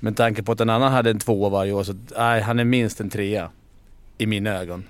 Med 0.00 0.16
tanke 0.16 0.42
på 0.42 0.52
att 0.52 0.60
en 0.60 0.70
annan 0.70 0.92
hade 0.92 1.10
en 1.10 1.18
tvåa 1.18 1.48
varje 1.48 1.72
år, 1.72 1.84
så 1.84 1.94
nej, 2.18 2.40
han 2.42 2.58
är 2.58 2.64
minst 2.64 3.00
en 3.00 3.10
trea. 3.10 3.50
I 4.18 4.26
mina 4.26 4.50
ögon. 4.50 4.84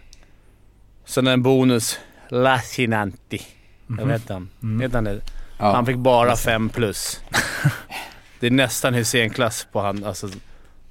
Sen 1.05 1.27
en 1.27 1.43
bonus. 1.43 1.99
Lassinanti. 2.29 3.41
Jag 3.87 3.97
Mhm. 3.99 4.09
vet 4.09 4.29
han. 4.29 4.49
Mm. 4.63 4.79
Vet 4.79 4.93
han 4.93 5.05
det? 5.05 5.21
Ja. 5.59 5.73
Han 5.75 5.87
fick 5.87 5.97
bara 5.97 6.37
fem 6.37 6.69
plus. 6.69 7.21
det 8.43 8.47
är 8.49 8.51
nästan 8.51 8.95
Hysén-klass 8.95 9.67
på 9.73 9.81
han, 9.81 10.05
alltså, 10.05 10.29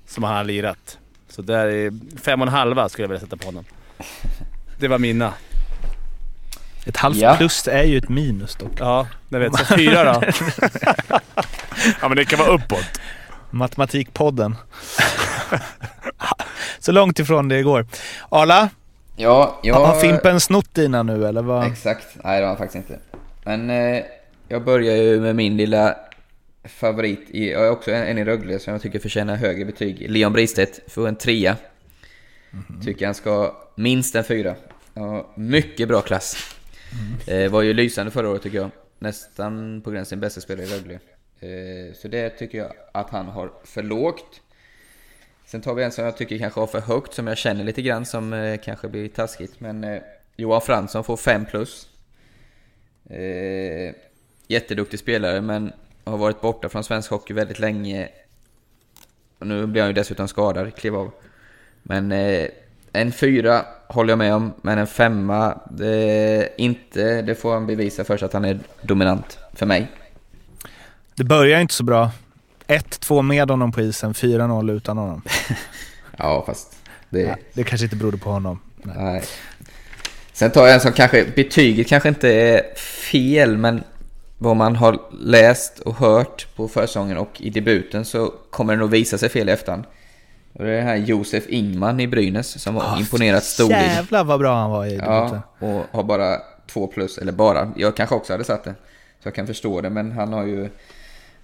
som 0.07 0.23
han 0.23 0.35
har 0.35 0.43
lirat. 0.43 0.97
Så 1.29 1.41
där 1.41 1.67
är 1.67 1.93
fem 2.21 2.41
och 2.41 2.47
en 2.47 2.53
halva 2.53 2.89
skulle 2.89 3.03
jag 3.03 3.09
vilja 3.09 3.19
sätta 3.21 3.37
på 3.37 3.45
honom. 3.45 3.65
Det 4.79 4.87
var 4.87 4.99
mina. 4.99 5.33
Ett 6.85 6.97
halvt 6.97 7.17
Ja. 7.17 7.35
plus 7.37 7.67
är 7.67 7.83
ju 7.83 7.97
ett 7.97 8.09
minus 8.09 8.55
dock. 8.55 8.71
Ja, 8.79 9.07
jag 9.29 9.39
vet. 9.39 9.55
Så 9.57 9.65
fyra 9.65 10.03
då? 10.13 10.21
ja 12.01 12.07
men 12.07 12.15
det 12.15 12.25
kan 12.25 12.39
vara 12.39 12.49
uppåt. 12.51 12.99
Matematikpodden. 13.49 14.55
så 16.79 16.91
långt 16.91 17.19
ifrån 17.19 17.47
det 17.47 17.61
går. 17.61 17.85
Arla, 18.29 18.69
Ja, 19.15 19.59
jag... 19.63 19.75
har 19.85 19.99
Fimpen 19.99 20.39
snott 20.39 20.73
dina 20.73 21.03
nu 21.03 21.27
eller 21.27 21.41
vad? 21.41 21.67
Exakt, 21.67 22.07
nej 22.23 22.35
det 22.35 22.41
var 22.41 22.47
han 22.47 22.57
faktiskt 22.57 22.75
inte. 22.89 22.99
Men 23.43 23.69
eh, 23.69 24.03
jag 24.47 24.63
börjar 24.63 24.95
ju 24.95 25.19
med 25.21 25.35
min 25.35 25.57
lilla 25.57 25.95
favorit, 26.63 27.29
i, 27.29 27.51
jag 27.51 27.73
också 27.73 27.91
en, 27.91 28.07
en 28.07 28.17
i 28.17 28.23
Rögle 28.23 28.59
som 28.59 28.73
jag 28.73 28.81
tycker 28.81 28.99
förtjänar 28.99 29.35
högre 29.35 29.65
betyg. 29.65 30.09
Leon 30.09 30.33
Bristedt 30.33 30.91
får 30.91 31.07
en 31.07 31.15
trea. 31.15 31.57
Tycker 32.83 33.05
han 33.05 33.15
ska 33.15 33.29
ha 33.29 33.73
minst 33.75 34.15
en 34.15 34.23
fyra. 34.23 34.55
Ja, 34.93 35.33
mycket 35.35 35.87
bra 35.87 36.01
klass. 36.01 36.55
Eh, 37.27 37.51
var 37.51 37.61
ju 37.61 37.73
lysande 37.73 38.11
förra 38.11 38.29
året 38.29 38.41
tycker 38.41 38.57
jag. 38.57 38.69
Nästan 38.99 39.81
på 39.81 39.91
gränsen 39.91 40.19
bästa 40.19 40.41
spelare 40.41 40.65
i 40.65 40.69
Rögle. 40.69 40.93
Eh, 41.39 41.93
så 41.93 42.07
det 42.07 42.29
tycker 42.29 42.57
jag 42.57 42.73
att 42.91 43.09
han 43.09 43.25
har 43.25 43.51
för 43.63 43.83
lågt. 43.83 44.41
Sen 45.45 45.61
tar 45.61 45.73
vi 45.73 45.83
en 45.83 45.91
som 45.91 46.05
jag 46.05 46.17
tycker 46.17 46.37
kanske 46.37 46.59
har 46.59 46.67
för 46.67 46.79
högt, 46.79 47.13
som 47.13 47.27
jag 47.27 47.37
känner 47.37 47.63
lite 47.63 47.81
grann 47.81 48.05
som 48.05 48.33
eh, 48.33 48.57
kanske 48.57 48.87
blir 48.87 49.07
taskigt. 49.07 49.59
Men 49.59 49.83
eh, 49.83 50.01
Johan 50.37 50.61
Fransson 50.61 51.03
får 51.03 51.17
5 51.17 51.45
plus. 51.45 51.87
Eh, 53.09 53.95
jätteduktig 54.47 54.99
spelare, 54.99 55.41
men 55.41 55.73
har 56.03 56.17
varit 56.17 56.41
borta 56.41 56.69
från 56.69 56.83
svensk 56.83 57.11
hockey 57.11 57.33
väldigt 57.33 57.59
länge. 57.59 58.09
Och 59.39 59.47
nu 59.47 59.65
blir 59.65 59.81
han 59.81 59.89
ju 59.89 59.93
dessutom 59.93 60.27
skadad, 60.27 60.75
klev 60.75 60.95
av. 60.95 61.11
Men 61.83 62.11
eh, 62.11 62.47
en 62.93 63.11
fyra 63.11 63.65
håller 63.87 64.11
jag 64.11 64.17
med 64.17 64.33
om, 64.33 64.53
men 64.61 64.77
en 64.77 64.87
femma, 64.87 65.61
det, 65.71 66.49
inte, 66.57 67.21
det 67.21 67.35
får 67.35 67.53
han 67.53 67.67
bevisa 67.67 68.03
först 68.03 68.23
att 68.23 68.33
han 68.33 68.45
är 68.45 68.59
dominant 68.81 69.37
för 69.53 69.65
mig. 69.65 69.91
Det 71.15 71.23
börjar 71.23 71.59
inte 71.59 71.73
så 71.73 71.83
bra. 71.83 72.11
1-2 72.67 73.21
med 73.21 73.49
honom 73.49 73.71
på 73.71 73.81
isen, 73.81 74.13
4-0 74.13 74.71
utan 74.71 74.97
honom. 74.97 75.21
ja, 76.17 76.43
fast 76.45 76.75
det... 77.09 77.21
Ja, 77.21 77.35
det 77.53 77.63
kanske 77.63 77.85
inte 77.85 77.95
berodde 77.95 78.17
på 78.17 78.29
honom. 78.29 78.59
Nej. 78.83 78.95
Nej. 78.97 79.23
Sen 80.33 80.51
tar 80.51 80.65
jag 80.65 80.73
en 80.73 80.81
som 80.81 80.93
kanske, 80.93 81.25
betyget 81.35 81.87
kanske 81.87 82.09
inte 82.09 82.33
är 82.33 82.75
fel, 82.75 83.57
men 83.57 83.83
vad 84.43 84.55
man 84.55 84.75
har 84.75 84.99
läst 85.19 85.79
och 85.79 85.95
hört 85.95 86.55
på 86.55 86.67
försäsongen 86.67 87.17
och 87.17 87.41
i 87.41 87.49
debuten 87.49 88.05
så 88.05 88.33
kommer 88.49 88.73
det 88.73 88.79
nog 88.79 88.89
visa 88.89 89.17
sig 89.17 89.29
fel 89.29 89.49
i 89.49 89.51
efterhand. 89.51 89.83
Och 90.53 90.63
det 90.63 90.71
är 90.71 90.77
den 90.77 90.87
här 90.87 90.95
Josef 90.95 91.47
Ingman 91.47 91.99
i 91.99 92.07
Brynäs 92.07 92.61
som 92.61 92.75
har 92.75 92.95
oh, 92.95 92.99
imponerat 92.99 93.43
storligen. 93.43 93.83
Jävlar 93.83 94.23
vad 94.23 94.39
bra 94.39 94.55
han 94.55 94.71
var 94.71 94.85
i 94.85 94.89
debuten. 94.89 95.39
Ja, 95.59 95.67
och 95.67 95.85
har 95.91 96.03
bara 96.03 96.37
två 96.67 96.87
plus, 96.87 97.17
eller 97.17 97.31
bara. 97.31 97.71
Jag 97.75 97.95
kanske 97.95 98.15
också 98.15 98.33
hade 98.33 98.43
satt 98.43 98.63
det. 98.63 98.75
Så 99.19 99.27
jag 99.27 99.35
kan 99.35 99.47
förstå 99.47 99.81
det, 99.81 99.89
men 99.89 100.11
han 100.11 100.33
har 100.33 100.45
ju... 100.45 100.69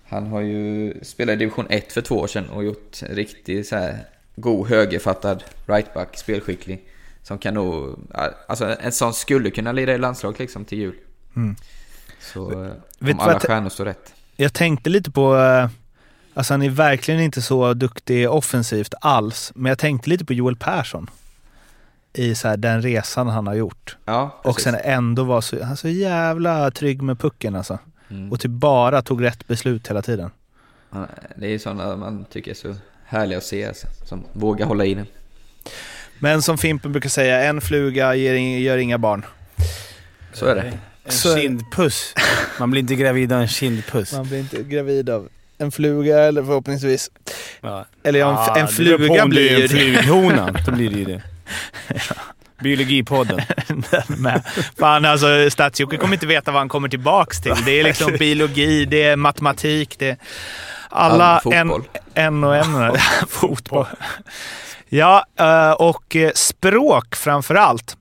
Han 0.09 0.27
har 0.27 0.41
ju 0.41 0.93
spelat 1.01 1.33
i 1.33 1.35
division 1.35 1.65
1 1.69 1.93
för 1.93 2.01
två 2.01 2.15
år 2.15 2.27
sedan 2.27 2.49
och 2.49 2.63
gjort 2.63 3.01
riktigt 3.09 3.67
så 3.67 3.75
här 3.75 3.97
god 4.35 4.67
högerfattad 4.67 5.43
rightback, 5.65 6.17
spelskicklig. 6.17 6.87
Som 7.23 7.37
kan 7.37 7.53
nog... 7.53 7.99
Alltså 8.47 8.75
en 8.79 8.91
sån 8.91 9.13
skulle 9.13 9.49
kunna 9.49 9.71
lira 9.71 9.93
i 9.93 9.97
landslag 9.97 10.35
liksom 10.39 10.65
till 10.65 10.77
jul. 10.77 10.95
Mm. 11.35 11.55
Så 12.33 12.63
eh, 12.63 12.71
Vet 12.99 13.13
om 13.13 13.19
alla 13.19 13.39
stjärnor 13.39 13.69
står 13.69 13.85
rätt. 13.85 14.13
Jag 14.35 14.53
tänkte 14.53 14.89
lite 14.89 15.11
på... 15.11 15.37
Eh, 15.37 15.69
alltså 16.33 16.53
han 16.53 16.61
är 16.61 16.69
verkligen 16.69 17.19
inte 17.19 17.41
så 17.41 17.73
duktig 17.73 18.29
offensivt 18.29 18.93
alls. 19.01 19.51
Men 19.55 19.69
jag 19.69 19.79
tänkte 19.79 20.09
lite 20.09 20.25
på 20.25 20.33
Joel 20.33 20.55
Persson. 20.55 21.09
I 22.13 22.35
så 22.35 22.47
här, 22.47 22.57
den 22.57 22.81
resan 22.81 23.27
han 23.27 23.47
har 23.47 23.53
gjort. 23.53 23.97
Ja, 24.05 24.41
och 24.43 24.61
sen 24.61 24.75
ändå 24.83 25.23
var 25.23 25.41
så, 25.41 25.63
han 25.63 25.77
så 25.77 25.87
jävla 25.87 26.71
trygg 26.71 27.01
med 27.01 27.19
pucken 27.19 27.55
alltså. 27.55 27.79
Mm. 28.09 28.31
Och 28.31 28.39
typ 28.39 28.51
bara 28.51 29.01
tog 29.01 29.23
rätt 29.23 29.47
beslut 29.47 29.89
hela 29.89 30.01
tiden. 30.01 30.31
Det 31.35 31.45
är 31.45 31.49
ju 31.49 31.59
sådana 31.59 31.95
man 31.95 32.25
tycker 32.25 32.51
är 32.51 32.55
så 32.55 32.75
härliga 33.05 33.37
att 33.37 33.43
se, 33.43 33.65
alltså, 33.65 33.87
som 34.05 34.23
vågar 34.33 34.65
hålla 34.65 34.85
i 34.85 34.93
den. 34.93 35.05
Men 36.19 36.41
som 36.41 36.57
Fimpen 36.57 36.91
brukar 36.91 37.09
säga, 37.09 37.43
en 37.43 37.61
fluga 37.61 38.15
ger, 38.15 38.33
gör 38.59 38.77
inga 38.77 38.97
barn. 38.97 39.25
Så 40.33 40.45
är 40.45 40.55
det. 40.55 40.79
En 41.07 41.13
så... 41.13 41.37
kindpuss. 41.37 42.13
Man 42.59 42.71
blir 42.71 42.81
inte 42.81 42.95
gravid 42.95 43.31
av 43.31 43.41
en 43.41 43.47
kindpuss. 43.47 44.13
Man 44.13 44.27
blir 44.27 44.39
inte 44.39 44.63
gravid 44.63 45.09
av 45.09 45.29
en 45.57 45.71
fluga 45.71 46.19
eller 46.19 46.43
förhoppningsvis. 46.43 47.11
Ja. 47.61 47.85
Eller 48.03 48.19
ja, 48.19 48.29
en, 48.29 48.37
ah, 48.37 48.55
en 48.59 48.67
fluga 48.67 49.23
det 49.23 49.29
blir 49.29 49.57
ju 49.57 49.63
en 49.63 49.69
flughona. 49.69 50.51
Då 50.65 50.71
blir 50.71 50.89
det 50.89 50.99
ju 50.99 51.05
det. 51.05 51.21
Biologipodden. 52.59 53.41
Den 53.67 54.21
med. 54.21 54.41
Fan 54.79 55.05
alltså, 55.05 55.49
stats 55.49 55.79
kommer 55.79 56.13
inte 56.13 56.25
veta 56.25 56.51
vad 56.51 56.61
han 56.61 56.69
kommer 56.69 56.89
tillbaks 56.89 57.41
till. 57.41 57.53
Det 57.65 57.79
är 57.79 57.83
liksom 57.83 58.15
biologi, 58.19 58.85
det 58.85 59.03
är 59.03 59.15
matematik, 59.15 59.95
det 59.99 60.09
är 60.09 60.17
alla 60.89 61.41
en, 61.51 61.71
en 62.13 62.43
och 62.43 62.55
en. 62.55 62.97
fotboll. 63.29 63.85
Ja, 64.89 65.25
eh, 65.35 65.71
och 65.71 66.15
eh, 66.15 66.31
språk 66.35 67.15
framför 67.15 67.55
allt. 67.55 67.97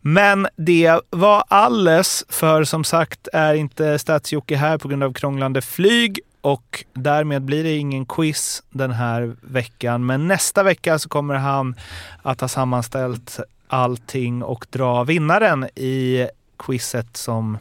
Men 0.00 0.48
det 0.56 1.00
var 1.10 1.44
alles, 1.48 2.24
för 2.28 2.64
som 2.64 2.84
sagt 2.84 3.28
är 3.32 3.54
inte 3.54 3.98
stats 3.98 4.32
här 4.50 4.78
på 4.78 4.88
grund 4.88 5.02
av 5.02 5.12
krånglande 5.12 5.62
flyg 5.62 6.20
och 6.40 6.84
därmed 6.92 7.42
blir 7.42 7.64
det 7.64 7.76
ingen 7.76 8.06
quiz 8.06 8.62
den 8.70 8.90
här 8.90 9.36
veckan. 9.40 10.06
Men 10.06 10.28
nästa 10.28 10.62
vecka 10.62 10.98
så 10.98 11.08
kommer 11.08 11.34
han 11.34 11.74
att 12.22 12.40
ha 12.40 12.48
sammanställt 12.48 13.40
allting 13.68 14.42
och 14.42 14.66
dra 14.70 15.04
vinnaren 15.04 15.64
i 15.74 16.28
quizet 16.58 17.16
som 17.16 17.58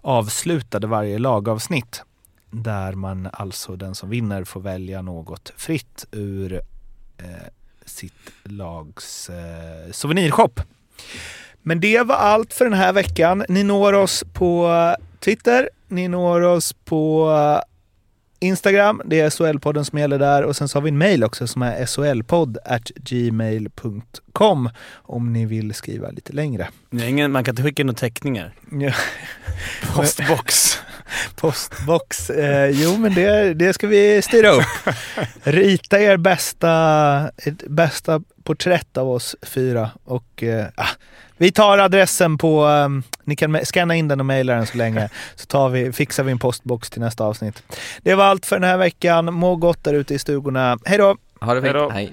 avslutade 0.00 0.86
varje 0.86 1.18
lagavsnitt. 1.18 2.02
Där 2.50 2.92
man 2.92 3.28
alltså, 3.32 3.76
den 3.76 3.94
som 3.94 4.10
vinner, 4.10 4.44
får 4.44 4.60
välja 4.60 5.02
något 5.02 5.52
fritt 5.56 6.06
ur 6.10 6.60
eh, 7.18 7.24
sitt 7.94 8.32
lags 8.42 9.30
eh, 9.30 9.92
souvenirshop. 9.92 10.60
Men 11.62 11.80
det 11.80 12.02
var 12.02 12.14
allt 12.14 12.54
för 12.54 12.64
den 12.64 12.74
här 12.74 12.92
veckan. 12.92 13.44
Ni 13.48 13.64
når 13.64 13.92
oss 13.92 14.24
på 14.32 14.70
Twitter, 15.20 15.68
ni 15.88 16.08
når 16.08 16.40
oss 16.40 16.72
på 16.72 17.30
Instagram, 18.44 19.02
det 19.04 19.20
är 19.20 19.30
SHL-podden 19.30 19.84
som 19.84 19.98
gäller 19.98 20.18
där 20.18 20.42
och 20.42 20.56
sen 20.56 20.68
så 20.68 20.78
har 20.78 20.82
vi 20.82 20.88
en 20.88 20.98
mail 20.98 21.24
också 21.24 21.46
som 21.46 21.62
är 21.62 21.86
solpodd@gmail.com 21.86 24.70
om 24.92 25.32
ni 25.32 25.46
vill 25.46 25.74
skriva 25.74 26.10
lite 26.10 26.32
längre. 26.32 26.68
Ingen, 26.92 27.32
man 27.32 27.44
kan 27.44 27.52
inte 27.52 27.62
skicka 27.62 27.82
in 27.82 27.86
några 27.86 27.98
teckningar. 27.98 28.54
Postbox. 29.94 30.78
Postbox. 31.36 32.30
Eh, 32.30 32.70
jo 32.70 32.96
men 32.96 33.14
det, 33.14 33.54
det 33.54 33.72
ska 33.72 33.86
vi 33.86 34.22
styra 34.22 34.50
upp. 34.50 34.94
Rita 35.42 36.00
er 36.00 36.16
bästa, 36.16 37.30
bästa 37.66 38.20
porträtt 38.44 38.96
av 38.96 39.10
oss 39.10 39.36
fyra 39.42 39.90
och 40.04 40.42
eh, 40.42 40.66
ah, 40.76 40.88
vi 41.36 41.52
tar 41.52 41.78
adressen 41.78 42.38
på, 42.38 42.64
um, 42.64 43.02
ni 43.24 43.36
kan 43.36 43.60
scanna 43.64 43.94
in 43.94 44.08
den 44.08 44.20
och 44.20 44.26
mejla 44.26 44.54
den 44.54 44.66
så 44.66 44.78
länge, 44.78 45.08
så 45.34 45.46
tar 45.46 45.68
vi, 45.68 45.92
fixar 45.92 46.24
vi 46.24 46.32
en 46.32 46.38
postbox 46.38 46.90
till 46.90 47.00
nästa 47.00 47.24
avsnitt. 47.24 47.62
Det 48.02 48.14
var 48.14 48.24
allt 48.24 48.46
för 48.46 48.56
den 48.56 48.68
här 48.68 48.76
veckan. 48.76 49.34
Må 49.34 49.56
gott 49.56 49.84
där 49.84 49.94
ute 49.94 50.14
i 50.14 50.18
stugorna. 50.18 50.78
Hej 50.84 50.98
då! 50.98 51.16
Ha 51.40 51.54
det 51.54 51.62
fint. 51.62 51.92
Hej. 51.92 52.12